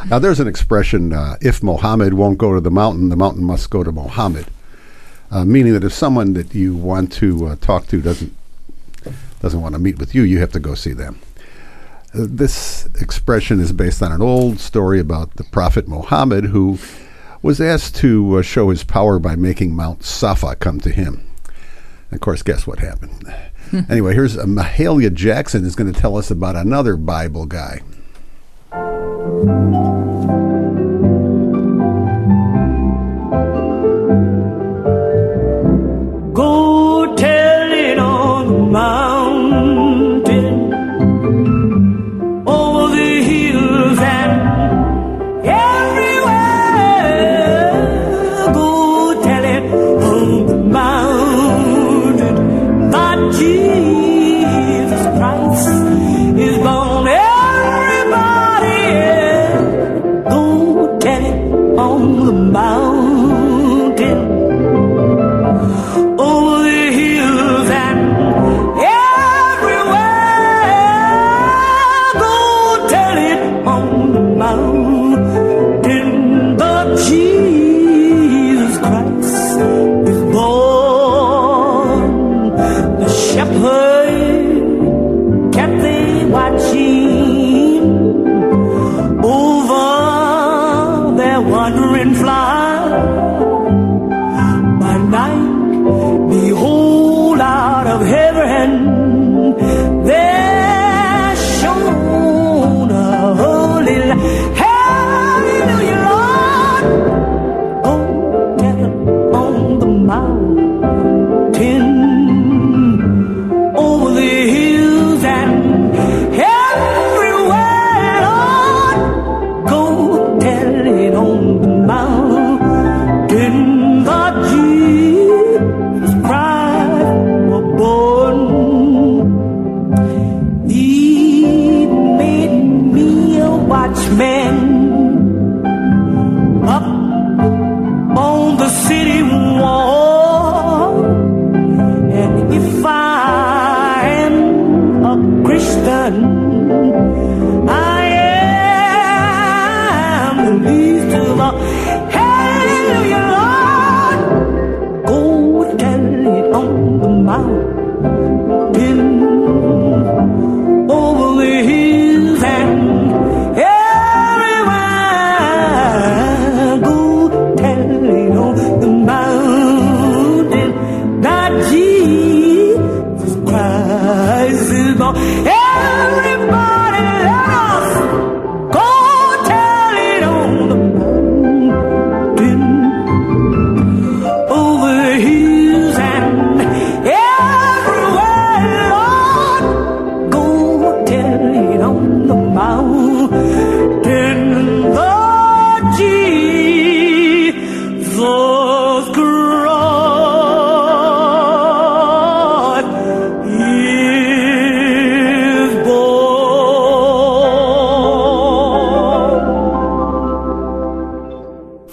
now, 0.10 0.20
there's 0.20 0.40
an 0.40 0.48
expression 0.48 1.14
uh, 1.14 1.38
if 1.42 1.62
Mohammed 1.62 2.14
won't 2.14 2.38
go 2.38 2.54
to 2.54 2.62
the 2.62 2.72
mountain, 2.72 3.10
the 3.10 3.16
mountain 3.16 3.44
must 3.44 3.70
go 3.70 3.84
to 3.84 3.92
Mohammed. 3.92 4.48
Uh, 5.30 5.46
meaning 5.46 5.72
that 5.74 5.84
if 5.84 5.94
someone 5.94 6.34
that 6.34 6.54
you 6.54 6.76
want 6.76 7.12
to 7.14 7.48
uh, 7.48 7.56
talk 7.62 7.88
to 7.88 8.02
doesn't 8.02 8.36
doesn't 9.40 9.62
want 9.62 9.74
to 9.74 9.80
meet 9.80 9.98
with 9.98 10.14
you, 10.14 10.22
you 10.24 10.40
have 10.40 10.52
to 10.52 10.60
go 10.60 10.76
see 10.76 10.94
them. 10.94 11.20
Uh, 12.14 12.28
this 12.30 12.88
expression 13.00 13.60
is 13.60 13.72
based 13.72 14.04
on 14.04 14.12
an 14.12 14.22
old 14.22 14.60
story 14.60 15.00
about 15.00 15.36
the 15.36 15.44
Prophet 15.46 15.88
Muhammad, 15.88 16.46
who 16.46 16.78
was 17.42 17.60
asked 17.60 17.96
to 17.98 18.38
uh, 18.38 18.42
show 18.42 18.70
his 18.70 18.84
power 18.84 19.20
by 19.20 19.36
making 19.36 19.76
Mount 19.76 20.04
Safa 20.04 20.56
come 20.56 20.80
to 20.82 20.90
him. 20.90 21.24
And 22.10 22.18
of 22.18 22.22
course, 22.22 22.44
guess 22.44 22.68
what 22.68 22.80
happened? 22.80 23.34
anyway, 23.90 24.14
here's 24.14 24.38
uh, 24.38 24.46
Mahalia 24.46 25.14
Jackson 25.14 25.66
is 25.66 25.76
going 25.76 25.92
to 25.92 26.00
tell 26.00 26.18
us 26.18 26.30
about 26.30 26.56
another 26.56 26.98
Bible 26.98 27.46
guy. 27.46 27.82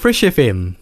Fresh 0.08 0.22
FM. 0.22 0.77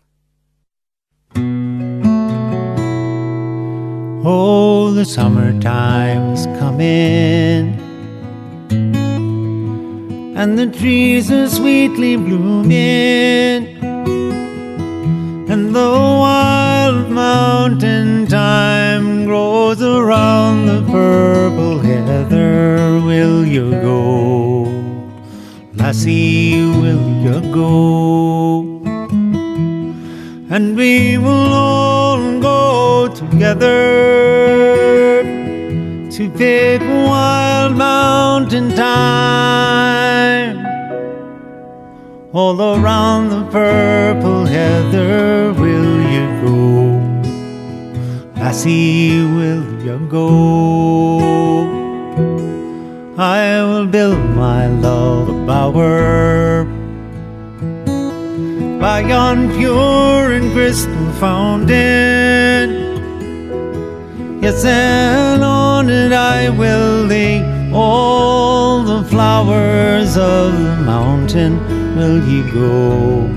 Will 66.48 67.04
lay 67.04 67.42
all 67.72 68.82
the 68.82 69.02
flowers 69.08 70.16
of 70.16 70.52
the 70.52 70.76
mountain. 70.76 71.58
Will 71.96 72.22
you 72.26 72.42
go? 72.52 73.28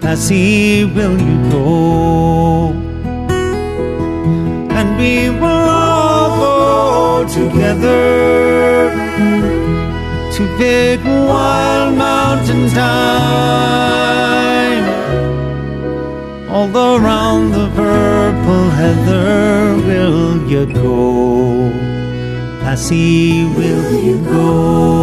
Lassie, 0.00 0.84
will 0.84 1.18
you 1.20 1.50
go? 1.50 2.70
And 4.70 4.96
we 4.98 5.30
will 5.30 5.68
all 5.68 6.28
go 6.44 7.28
together 7.28 8.90
to 10.34 10.58
big 10.58 11.04
wild 11.04 11.98
mountain 11.98 12.68
thyme 12.68 14.33
all 16.54 16.70
around 16.76 17.50
the 17.50 17.68
purple 17.74 18.70
heather 18.70 19.74
will 19.88 20.48
you 20.48 20.64
go. 20.72 21.68
Lassie 22.62 23.44
will 23.56 23.90
you 24.06 24.18
go? 24.24 24.94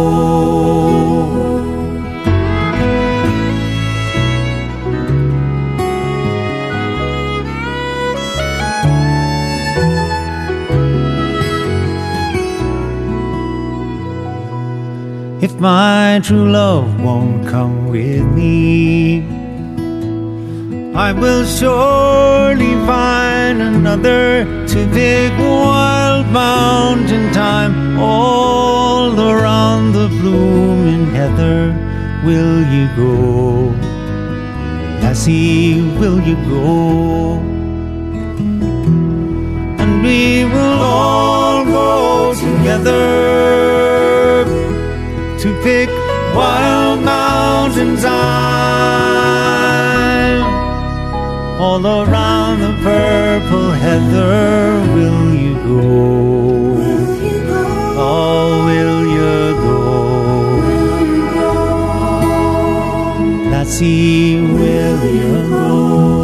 If 15.42 15.60
my 15.60 16.20
true 16.24 16.50
love 16.50 16.98
won't 17.02 17.46
come 17.46 17.88
with 17.88 18.24
me, 18.32 19.31
I 20.94 21.10
will 21.12 21.46
surely 21.46 22.74
find 22.84 23.62
another 23.62 24.44
to 24.66 24.90
pick 24.92 25.32
wild 25.38 26.26
mountain 26.26 27.32
thyme 27.32 27.98
all 27.98 29.18
around 29.18 29.92
the 29.92 30.08
blooming 30.08 31.06
heather. 31.14 31.72
Will 32.26 32.62
you 32.70 32.88
go, 32.94 33.70
lassie? 35.00 35.80
Will 35.98 36.20
you 36.20 36.36
go? 36.44 37.38
And 39.80 40.02
we 40.02 40.44
will 40.44 40.78
all 40.82 41.64
go 41.64 42.34
together 42.34 43.00
to 45.38 45.62
pick 45.62 45.88
wild 46.36 47.02
mountain 47.02 47.96
thyme 47.96 49.51
all 51.62 51.86
around 51.86 52.58
the 52.58 52.72
purple 52.82 53.70
heather. 53.70 54.80
Will 54.94 55.32
you 55.32 55.54
go? 55.54 55.80
Oh, 58.10 58.64
will 58.66 59.02
you 59.18 59.36
go? 59.66 59.80
Lassie, 63.50 64.40
will 64.40 65.04
you 65.20 65.34
go? 65.50 66.21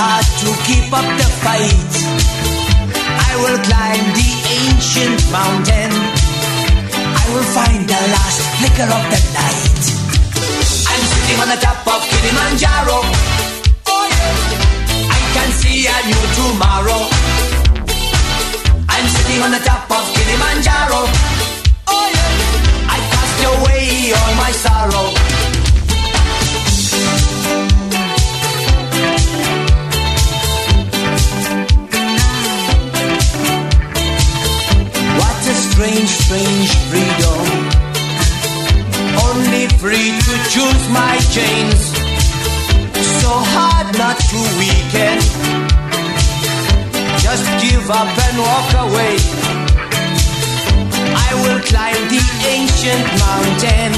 Hard 0.00 0.28
to 0.40 0.48
keep 0.64 0.88
up 0.96 1.08
the 1.20 1.28
fight. 1.44 1.92
I 3.28 3.32
will 3.44 3.60
climb 3.68 4.06
the 4.16 4.30
ancient 4.64 5.20
mountain. 5.28 5.92
I 7.20 7.24
will 7.32 7.48
find 7.52 7.80
the 7.84 8.00
last 8.16 8.40
flicker 8.56 8.88
of 8.88 9.04
the 9.12 9.20
light. 9.36 9.84
I'm 10.88 11.02
sitting 11.12 11.38
on 11.44 11.48
the 11.52 11.60
top 11.60 11.80
of 11.84 12.00
Kilimanjaro. 12.08 12.98
Oh 13.92 14.04
yeah. 14.08 15.16
I 15.16 15.20
can 15.36 15.50
see 15.60 15.84
a 15.84 15.96
new 16.08 16.24
tomorrow. 16.40 17.00
I'm 18.88 19.06
sitting 19.16 19.40
on 19.44 19.52
the 19.52 19.62
top 19.68 19.84
of 19.84 20.04
Kilimanjaro. 20.16 21.00
Oh 21.92 22.06
yeah. 22.16 22.94
I 22.94 22.98
cast 23.12 23.38
away 23.52 24.16
all 24.16 24.32
my 24.44 24.52
sorrow. 24.64 25.39
Strange, 35.80 36.10
strange 36.10 36.70
freedom. 36.92 37.40
Only 39.28 39.64
free 39.80 40.12
to 40.12 40.34
choose 40.52 40.84
my 40.92 41.16
chains. 41.32 41.80
So 43.20 43.30
hard 43.32 43.88
not 43.96 44.18
to 44.28 44.40
weaken. 44.60 45.16
Just 47.24 47.46
give 47.64 47.88
up 47.88 48.12
and 48.12 48.36
walk 48.44 48.70
away. 48.84 49.16
I 51.16 51.30
will 51.40 51.60
climb 51.64 52.02
the 52.12 52.22
ancient 52.44 53.06
mountain. 53.24 53.90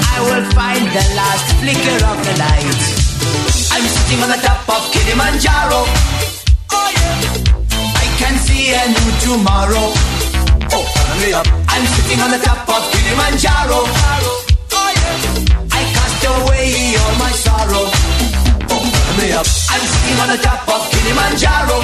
I 0.00 0.18
will 0.24 0.46
find 0.56 0.84
the 0.96 1.04
last 1.12 1.46
flicker 1.60 1.98
of 2.08 2.16
the 2.24 2.34
light. 2.40 2.80
I'm 3.68 3.84
sitting 3.84 4.20
on 4.24 4.30
the 4.32 4.40
top 4.40 4.64
of 4.64 4.80
Kilimanjaro. 4.96 5.82
Oh 6.72 6.88
yeah. 6.96 7.20
I 8.00 8.06
can 8.16 8.34
see 8.38 8.72
a 8.72 8.84
new 8.88 9.10
tomorrow. 9.20 10.13
Me 11.20 11.32
up. 11.32 11.46
I'm 11.68 11.86
sitting 11.86 12.20
on 12.20 12.30
the 12.30 12.38
top 12.38 12.68
of 12.68 12.82
Kilimanjaro. 12.90 13.80
Oh 13.86 14.90
yeah. 14.98 15.70
I 15.70 15.82
cast 15.94 16.24
away 16.26 16.96
all 17.00 17.14
my 17.22 17.30
sorrow. 17.30 17.84
Oh, 18.74 18.84
me 19.18 19.32
up. 19.32 19.46
I'm 19.70 19.84
sitting 19.92 20.18
on 20.20 20.28
the 20.34 20.40
top 20.42 20.68
of 20.68 20.82
Kilimanjaro. 20.90 21.78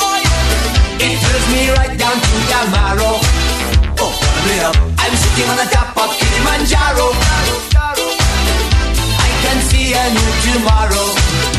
Oh 0.00 0.16
yeah. 0.24 1.04
It 1.04 1.12
thrills 1.20 1.46
me 1.52 1.62
right 1.76 1.94
down 1.98 2.16
to 2.16 2.34
the 2.50 2.60
marrow. 2.72 3.20
Oh, 4.00 4.12
me 4.48 4.56
up. 4.64 4.76
I'm 4.96 5.14
sitting 5.14 5.48
on 5.52 5.56
the 5.56 5.68
top 5.68 5.92
of 5.96 6.08
Kilimanjaro. 6.18 7.08
I 9.12 9.28
can 9.44 9.58
see 9.68 9.92
a 9.92 10.04
new 10.08 10.30
tomorrow. 10.46 11.57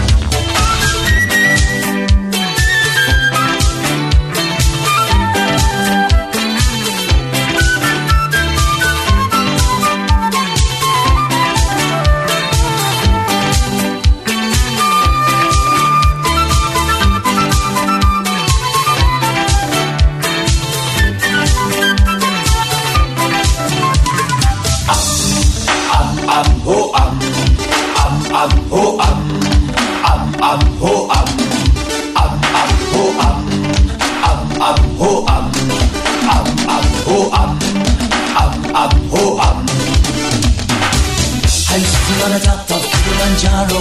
On 42.29 42.37
the 42.37 42.45
top 42.45 42.61
of 42.61 42.81
Kilimanjaro. 42.85 43.79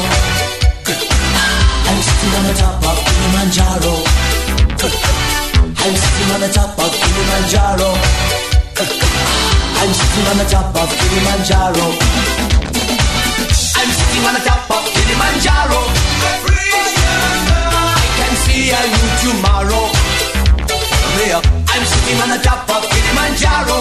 I'm 1.88 2.00
sitting 2.00 2.32
on 2.38 2.44
the 2.48 2.54
top 2.56 2.80
of 2.80 2.96
Kilimanjaro. 3.04 3.94
I'm 5.84 5.94
sitting 6.00 6.30
on 6.32 6.40
the 6.40 6.48
top 6.56 6.78
of 6.80 6.90
Kilimanjaro. 6.96 7.90
I'm 9.80 9.92
sitting 9.92 10.26
on 10.32 10.36
the 10.40 10.48
top 10.48 10.74
of 10.80 10.88
Kilimanjaro. 10.96 11.86
I'm 13.76 13.90
sitting 13.98 14.24
on 14.24 14.32
the 14.32 14.44
top 14.48 14.64
of 14.76 14.82
Kilimanjaro. 14.96 15.80
I 18.00 18.06
can 18.16 18.32
see 18.48 18.72
a 18.72 18.80
new 18.80 19.08
tomorrow. 19.28 19.84
I'm 21.68 21.84
sitting 21.84 22.18
on 22.24 22.30
the 22.32 22.40
top 22.40 22.64
of 22.64 22.80
Kilimanjaro. 22.88 23.78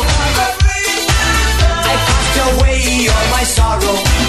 I 1.88 1.96
cast 2.04 2.36
away 2.52 3.08
all 3.08 3.28
my 3.32 3.44
sorrow. 3.48 4.27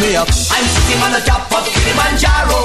Follow 0.00 0.12
me 0.12 0.16
up. 0.16 0.28
I'm 0.28 0.64
sitting 0.64 1.02
on 1.04 1.12
the 1.12 1.20
top 1.28 1.44
of 1.52 1.60
Kilimanjaro. 1.60 2.64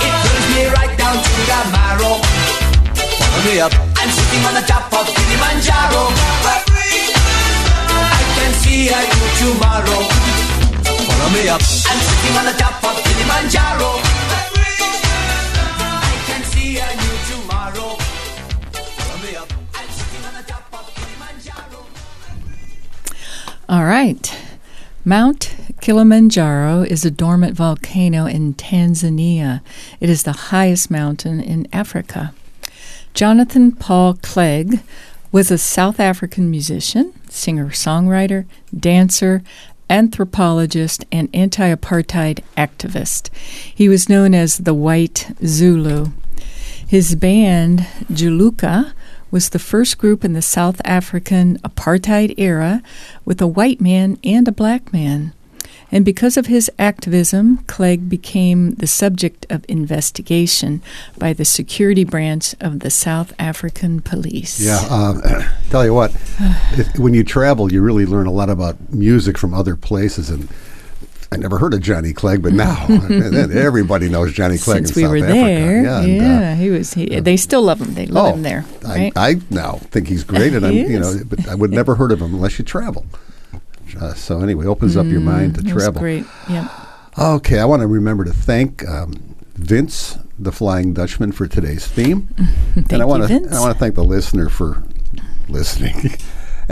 It 0.00 0.12
brings 0.24 0.48
me 0.56 0.64
right 0.72 0.96
down 0.96 1.12
to 1.12 1.32
the 1.44 1.60
marrow. 1.68 2.16
Follow 2.96 3.44
me 3.44 3.60
up. 3.60 3.72
I'm 4.00 4.08
sitting 4.08 4.40
on 4.48 4.54
the 4.56 4.64
top 4.64 4.88
of 4.96 5.04
Kilimanjaro. 5.12 6.08
I 7.92 8.24
can 8.32 8.52
see 8.64 8.88
a 8.88 8.96
new 8.96 9.28
tomorrow. 9.44 10.00
Follow 10.88 11.28
me 11.36 11.44
up. 11.52 11.60
I'm 11.60 12.00
sitting 12.00 12.34
on 12.40 12.44
the 12.48 12.56
top 12.56 12.80
of 12.88 12.96
Kilimanjaro. 13.04 14.00
I 16.00 16.16
can 16.32 16.42
see 16.48 16.80
a 16.80 16.88
new 16.96 17.16
tomorrow. 17.28 18.00
Follow 18.72 19.20
me 19.20 19.36
up. 19.36 19.52
I'm 19.76 19.88
sitting 20.00 20.24
on 20.24 20.32
the 20.32 20.44
top 20.48 20.64
of 20.72 20.88
Kilimanjaro. 20.96 21.84
All 23.68 23.84
right. 23.84 24.41
Mount 25.04 25.56
Kilimanjaro 25.80 26.82
is 26.82 27.04
a 27.04 27.10
dormant 27.10 27.56
volcano 27.56 28.26
in 28.26 28.54
Tanzania. 28.54 29.60
It 29.98 30.08
is 30.08 30.22
the 30.22 30.52
highest 30.52 30.92
mountain 30.92 31.40
in 31.40 31.66
Africa. 31.72 32.32
Jonathan 33.12 33.72
Paul 33.72 34.14
Clegg 34.22 34.80
was 35.32 35.50
a 35.50 35.58
South 35.58 35.98
African 35.98 36.52
musician, 36.52 37.12
singer 37.28 37.70
songwriter, 37.70 38.44
dancer, 38.78 39.42
anthropologist, 39.90 41.04
and 41.10 41.28
anti 41.34 41.74
apartheid 41.74 42.38
activist. 42.56 43.28
He 43.74 43.88
was 43.88 44.08
known 44.08 44.36
as 44.36 44.58
the 44.58 44.74
White 44.74 45.32
Zulu. 45.44 46.12
His 46.86 47.16
band, 47.16 47.80
Juluka, 48.08 48.92
was 49.32 49.48
the 49.48 49.58
first 49.58 49.98
group 49.98 50.24
in 50.24 50.34
the 50.34 50.42
South 50.42 50.80
African 50.84 51.58
apartheid 51.60 52.34
era 52.38 52.82
with 53.24 53.40
a 53.40 53.46
white 53.48 53.80
man 53.80 54.18
and 54.22 54.46
a 54.46 54.52
black 54.52 54.92
man. 54.92 55.32
And 55.90 56.06
because 56.06 56.38
of 56.38 56.46
his 56.46 56.70
activism, 56.78 57.58
Clegg 57.66 58.08
became 58.08 58.74
the 58.76 58.86
subject 58.86 59.44
of 59.50 59.64
investigation 59.68 60.80
by 61.18 61.34
the 61.34 61.44
security 61.44 62.04
branch 62.04 62.54
of 62.60 62.80
the 62.80 62.88
South 62.90 63.34
African 63.38 64.00
police. 64.00 64.58
Yeah, 64.58 64.78
um, 64.90 65.20
tell 65.70 65.84
you 65.84 65.92
what, 65.92 66.12
if, 66.72 66.98
when 66.98 67.12
you 67.12 67.24
travel, 67.24 67.70
you 67.70 67.82
really 67.82 68.06
learn 68.06 68.26
a 68.26 68.32
lot 68.32 68.48
about 68.48 68.90
music 68.90 69.36
from 69.36 69.52
other 69.52 69.76
places. 69.76 70.30
And 70.30 70.48
I 71.32 71.36
never 71.36 71.58
heard 71.58 71.72
of 71.72 71.80
Johnny 71.80 72.12
Clegg, 72.12 72.42
but 72.42 72.52
now 72.52 72.86
everybody 72.88 74.08
knows 74.10 74.32
Johnny 74.34 74.58
Clegg 74.58 74.86
Since 74.86 74.96
in 74.96 74.96
we 74.96 75.02
South 75.02 75.10
were 75.10 75.16
Africa. 75.18 75.44
there, 75.44 75.82
Yeah, 75.82 76.00
yeah, 76.02 76.24
and, 76.24 76.44
uh, 76.44 76.54
he 76.62 76.70
was. 76.70 76.92
He, 76.92 77.20
they 77.20 77.36
still 77.38 77.62
love 77.62 77.80
him. 77.80 77.94
They 77.94 78.06
love 78.06 78.26
oh, 78.26 78.34
him 78.34 78.42
there, 78.42 78.64
I, 78.86 78.88
right? 78.98 79.12
I 79.16 79.36
now 79.50 79.76
think 79.90 80.08
he's 80.08 80.24
great, 80.24 80.52
and 80.52 80.66
I'm, 80.66 80.74
you 80.74 81.00
know, 81.00 81.14
but 81.26 81.48
I 81.48 81.54
would 81.54 81.70
never 81.70 81.94
heard 81.94 82.12
of 82.12 82.20
him 82.20 82.34
unless 82.34 82.58
you 82.58 82.64
travel. 82.64 83.06
Uh, 84.00 84.14
so 84.14 84.40
anyway, 84.40 84.66
opens 84.66 84.96
up 84.96 85.06
your 85.06 85.20
mind 85.20 85.54
to 85.56 85.62
Mm, 85.62 85.72
travel. 85.72 86.00
great. 86.00 86.24
Yep. 86.50 86.70
Okay, 87.18 87.58
I 87.58 87.64
want 87.64 87.80
to 87.82 87.86
remember 87.86 88.24
to 88.24 88.32
thank 88.32 88.86
um, 88.88 89.36
Vince, 89.54 90.18
the 90.38 90.52
Flying 90.52 90.92
Dutchman, 90.94 91.32
for 91.32 91.46
today's 91.46 91.86
theme, 91.86 92.28
and 92.90 93.00
I 93.02 93.04
want 93.04 93.26
to. 93.28 93.34
I 93.34 93.60
want 93.60 93.72
to 93.72 93.78
thank 93.78 93.94
the 93.94 94.04
listener 94.04 94.48
for 94.48 94.82
listening, 95.48 96.14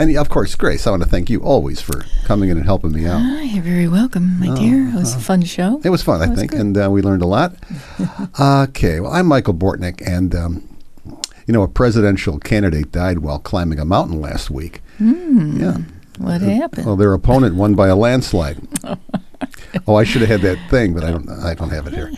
and 0.01 0.17
of 0.17 0.29
course, 0.29 0.55
Grace. 0.55 0.87
I 0.87 0.91
want 0.91 1.03
to 1.03 1.09
thank 1.09 1.29
you 1.29 1.41
always 1.41 1.79
for 1.81 2.05
coming 2.25 2.49
in 2.49 2.57
and 2.57 2.65
helping 2.65 2.91
me 2.91 3.05
out. 3.05 3.21
Ah, 3.21 3.41
you're 3.41 3.63
very 3.63 3.87
welcome, 3.87 4.39
my 4.39 4.47
Oh, 4.49 4.55
dear. 4.55 4.89
It 4.89 4.95
was 4.95 5.13
a 5.13 5.17
oh. 5.17 5.21
fun 5.21 5.43
show. 5.43 5.79
It 5.83 5.89
was 5.89 6.01
fun, 6.01 6.21
I 6.21 6.27
was 6.27 6.39
think, 6.39 6.51
good. 6.51 6.59
and 6.59 6.77
uh, 6.77 6.89
we 6.89 7.01
learned 7.01 7.21
a 7.21 7.27
lot. 7.27 7.55
okay, 8.39 8.99
well, 8.99 9.11
I'm 9.11 9.27
Michael 9.27 9.53
Bortnick, 9.53 10.01
and 10.05 10.33
um, 10.35 10.67
you 11.45 11.53
know, 11.53 11.61
a 11.63 11.67
presidential 11.67 12.39
candidate 12.39 12.91
died 12.91 13.19
while 13.19 13.39
climbing 13.39 13.79
a 13.79 13.85
mountain 13.85 14.19
last 14.19 14.49
week. 14.49 14.81
Hmm. 14.97 15.61
Yeah. 15.61 15.77
What 16.17 16.41
happened? 16.41 16.85
Well, 16.85 16.95
their 16.95 17.13
opponent 17.13 17.55
won 17.55 17.73
by 17.73 17.87
a 17.87 17.95
landslide. 17.95 18.59
oh, 19.87 19.95
I 19.95 20.03
should 20.03 20.21
have 20.21 20.29
had 20.29 20.41
that 20.41 20.69
thing, 20.69 20.93
but 20.93 21.03
I 21.03 21.11
don't. 21.11 21.29
I 21.29 21.53
don't 21.53 21.69
have 21.69 21.87
it 21.87 21.93
here. 21.93 22.11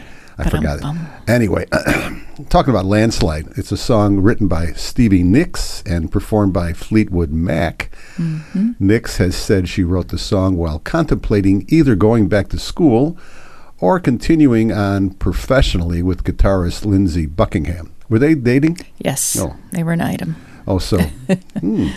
I 0.46 0.50
forgot 0.50 0.80
it. 0.80 1.30
Anyway, 1.30 1.66
talking 2.50 2.72
about 2.74 2.86
landslide, 2.86 3.48
it's 3.58 3.72
a 3.72 3.78
song 3.78 4.20
written 4.20 4.48
by 4.48 4.74
Stevie 4.74 5.24
Nicks 5.24 5.82
and 5.86 6.12
performed 6.12 6.54
by 6.54 6.74
Fleetwood 6.74 7.32
Mac. 7.32 7.90
Mhm. 8.18 8.76
Nicks 8.80 9.18
has 9.18 9.36
said 9.36 9.68
she 9.70 9.84
wrote 9.84 10.10
the 10.10 10.18
song 10.18 10.58
while 10.58 10.80
contemplating 10.80 11.66
either 11.70 11.96
going 11.96 12.28
back 12.28 12.50
to 12.50 12.60
school 12.60 13.18
or 13.80 14.00
continuing 14.00 14.72
on 14.72 15.12
professionally 15.12 16.02
with 16.02 16.24
guitarist 16.24 16.86
Lindsey 16.86 17.26
Buckingham. 17.26 17.92
Were 18.10 18.20
they 18.20 18.36
dating? 18.36 18.78
Yes, 19.00 19.36
No. 19.36 19.56
they 19.72 19.84
were 19.84 19.94
an 19.94 20.02
item. 20.02 20.36
Oh, 20.68 20.78
so. 20.80 20.98
hmm. 21.60 21.90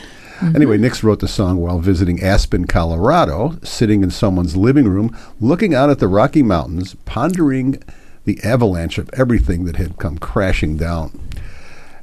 Anyway, 0.55 0.77
Nicks 0.77 1.03
wrote 1.03 1.21
the 1.21 1.29
song 1.29 1.59
while 1.59 1.79
visiting 1.79 2.23
Aspen, 2.23 2.67
Colorado, 2.67 3.59
sitting 3.63 4.03
in 4.03 4.11
someone's 4.11 4.55
living 4.55 4.87
room, 4.87 5.17
looking 5.41 5.75
out 5.75 5.89
at 5.89 5.99
the 5.99 6.09
Rocky 6.09 6.43
Mountains, 6.43 6.95
pondering 7.07 7.83
the 8.27 8.39
avalanche 8.43 8.99
of 8.99 9.09
everything 9.15 9.65
that 9.65 9.77
had 9.77 9.99
come 9.99 10.19
crashing 10.19 10.77
down. 10.77 11.19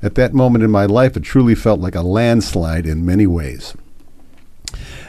At 0.01 0.15
that 0.15 0.33
moment 0.33 0.63
in 0.63 0.71
my 0.71 0.85
life, 0.85 1.15
it 1.15 1.23
truly 1.23 1.53
felt 1.53 1.79
like 1.79 1.95
a 1.95 2.01
landslide 2.01 2.85
in 2.85 3.05
many 3.05 3.27
ways. 3.27 3.75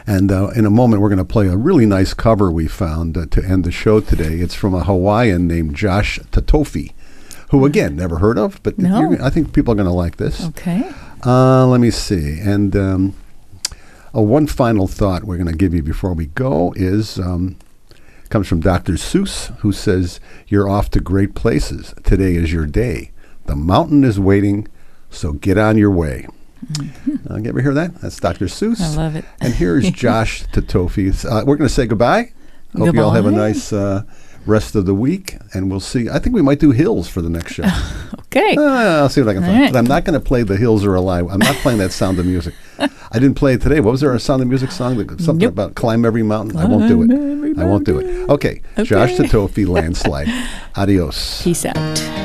And 0.07 0.31
uh, 0.31 0.49
in 0.51 0.67
a 0.67 0.71
moment, 0.71 1.01
we're 1.01 1.09
going 1.09 1.19
to 1.19 1.25
play 1.25 1.49
a 1.49 1.57
really 1.57 1.87
nice 1.87 2.13
cover 2.13 2.51
we 2.51 2.69
found 2.69 3.17
uh, 3.17 3.27
to 3.31 3.43
end 3.43 3.65
the 3.65 3.73
show 3.73 4.01
today. 4.01 4.35
It's 4.41 4.55
from 4.55 4.75
a 4.75 4.85
Hawaiian 4.85 5.49
named 5.49 5.75
Josh 5.75 6.19
Tatofi, 6.31 6.93
who, 7.51 7.65
again, 7.65 7.97
never 7.97 8.19
heard 8.19 8.37
of, 8.37 8.63
but 8.63 8.79
No. 8.79 9.17
I 9.23 9.31
think 9.31 9.55
people 9.55 9.73
are 9.73 9.77
going 9.77 9.87
to 9.87 9.93
like 9.93 10.19
this. 10.19 10.45
Okay. 10.49 10.93
Uh, 11.25 11.67
let 11.67 11.81
me 11.81 11.91
see. 11.91 12.39
And 12.39 12.77
um, 12.77 13.15
one 14.13 14.47
final 14.47 14.87
thought 14.87 15.25
we're 15.25 15.39
going 15.39 15.51
to 15.51 15.57
give 15.57 15.73
you 15.73 15.83
before 15.83 16.13
we 16.13 16.27
go 16.27 16.75
is 16.77 17.19
um, 17.19 17.57
comes 18.29 18.49
from 18.49 18.61
Dr. 18.61 18.95
Seuss, 18.95 19.57
who 19.59 19.73
says, 19.73 20.21
"You're 20.49 20.69
off 20.69 20.91
to 20.91 21.01
great 21.01 21.35
places. 21.35 21.95
Today 22.05 22.35
is 22.37 22.53
your 22.53 22.67
day. 22.67 23.11
The 23.47 23.57
mountain 23.57 24.05
is 24.05 24.19
waiting, 24.19 24.69
so 25.11 25.33
get 25.33 25.59
on 25.59 25.77
your 25.79 25.91
way." 25.91 26.27
Uh, 27.31 27.37
you 27.37 27.49
ever 27.49 27.61
hear 27.61 27.75
that? 27.75 27.95
That's 28.01 28.19
Dr. 28.19 28.47
Seuss. 28.47 28.81
I 28.81 28.95
love 28.97 29.17
it. 29.17 29.25
And 29.41 29.53
here's 29.53 29.91
Josh 29.93 30.45
Tatofi. 30.47 31.25
Uh, 31.25 31.45
we're 31.47 31.57
going 31.57 31.69
to 31.69 31.75
say 31.75 31.87
goodbye. 31.87 32.33
Hope 32.77 32.95
you 32.95 33.03
all 33.03 33.13
have 33.13 33.27
a 33.27 33.31
nice 33.31 33.73
uh, 33.73 34.03
rest 34.47 34.75
of 34.75 34.87
the 34.87 34.95
week, 34.95 35.37
and 35.53 35.71
we'll 35.71 35.81
see. 35.81 36.09
I 36.09 36.19
think 36.19 36.35
we 36.35 36.43
might 36.43 36.59
do 36.61 36.71
Hills 36.71 37.09
for 37.09 37.23
the 37.23 37.31
next 37.31 37.53
show. 37.55 37.65
Okay. 38.37 38.57
Uh, 38.57 38.63
I'll 39.03 39.09
see 39.09 39.21
what 39.21 39.31
I 39.31 39.35
can 39.35 39.45
All 39.45 39.49
find. 39.49 39.61
right. 39.63 39.73
But 39.73 39.79
I'm 39.79 39.85
not 39.85 40.03
going 40.05 40.19
to 40.19 40.25
play 40.25 40.43
The 40.43 40.57
Hills 40.57 40.85
Are 40.85 40.97
Alive. 40.97 41.29
I'm 41.31 41.39
not 41.39 41.55
playing 41.59 41.79
that 41.79 41.93
Sound 41.93 42.19
of 42.19 42.27
Music. 42.27 42.53
I 42.81 42.89
didn't 43.13 43.35
play 43.35 43.55
it 43.55 43.61
today. 43.63 43.79
What 43.79 43.93
was 43.93 44.01
there 44.01 44.13
a 44.13 44.19
Sound 44.19 44.43
of 44.43 44.49
Music 44.49 44.73
song? 44.73 44.97
That, 44.97 45.21
something 45.21 45.45
Nope. 45.47 45.53
about 45.53 45.77
Climb 45.77 46.05
Every 46.05 46.25
Mountain? 46.25 46.57
I 46.59 46.65
won't 46.65 46.89
do 46.89 47.03
it. 47.05 47.57
I 47.57 47.65
won't 47.65 47.87
do 47.87 48.01
it. 48.01 48.29
Okay. 48.29 48.61
Josh 48.83 49.13
Okay. 49.13 49.29
Tatofi, 49.29 49.69
Landslide. 49.69 50.27
Adios. 50.75 51.43
Peace 51.45 51.65
out. 51.65 52.24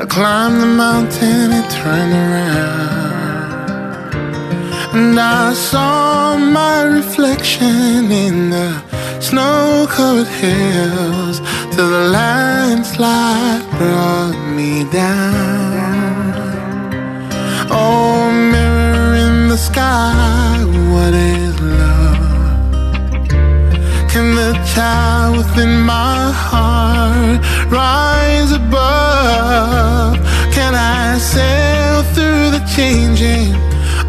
I 0.00 0.06
climbed 0.06 0.60
the 0.62 0.66
mountain 0.66 1.50
and 1.58 1.68
turned 1.68 2.14
around. 2.24 3.64
And 4.94 5.18
I 5.18 5.52
saw 5.54 6.36
my 6.36 6.82
reflection 6.82 8.12
in 8.12 8.50
the 8.50 8.70
snow 9.20 9.86
covered 9.90 10.28
hills 10.28 11.40
till 11.72 11.90
the 11.96 12.04
landslide 12.18 13.64
brought 13.78 14.38
me 14.56 14.84
down. 14.92 16.34
Oh, 17.68 18.30
mirror 18.52 19.14
in 19.26 19.48
the 19.48 19.58
sky, 19.58 20.62
what 20.92 21.14
is 21.14 21.51
Child 24.74 25.36
within 25.36 25.82
my 25.82 26.32
heart 26.32 27.40
rise 27.70 28.52
above? 28.52 30.16
Can 30.54 30.74
I 30.74 31.18
sail 31.18 32.02
through 32.14 32.52
the 32.56 32.64
changing 32.74 33.52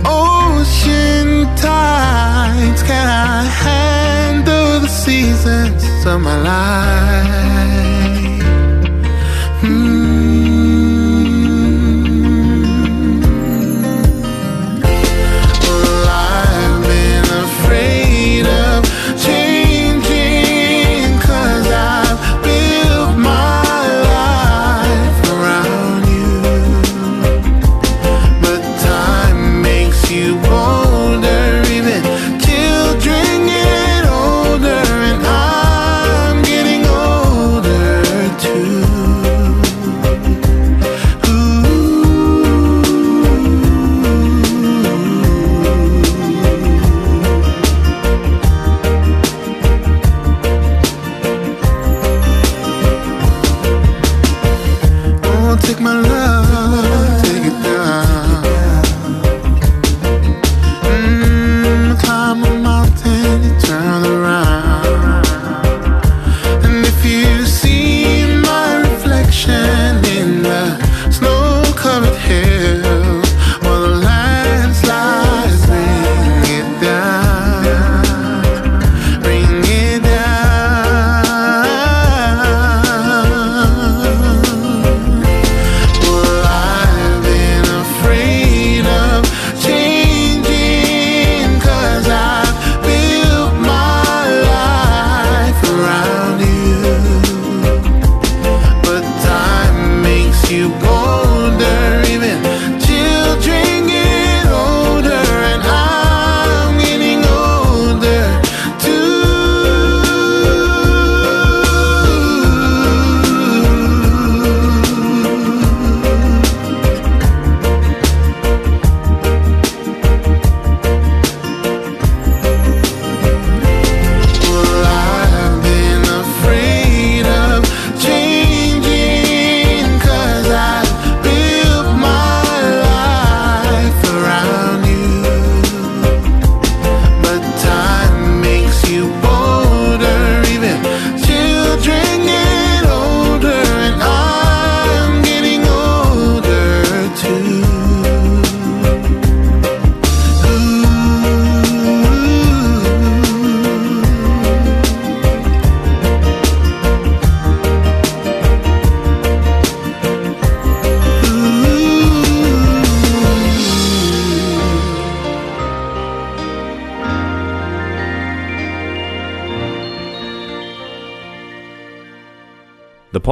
ocean 0.05 1.53
tides? 1.57 2.81
Can 2.83 3.07
I 3.09 3.43
handle 3.43 4.79
the 4.79 4.87
seasons 4.87 5.83
of 6.05 6.21
my 6.21 6.37
life? 6.41 7.92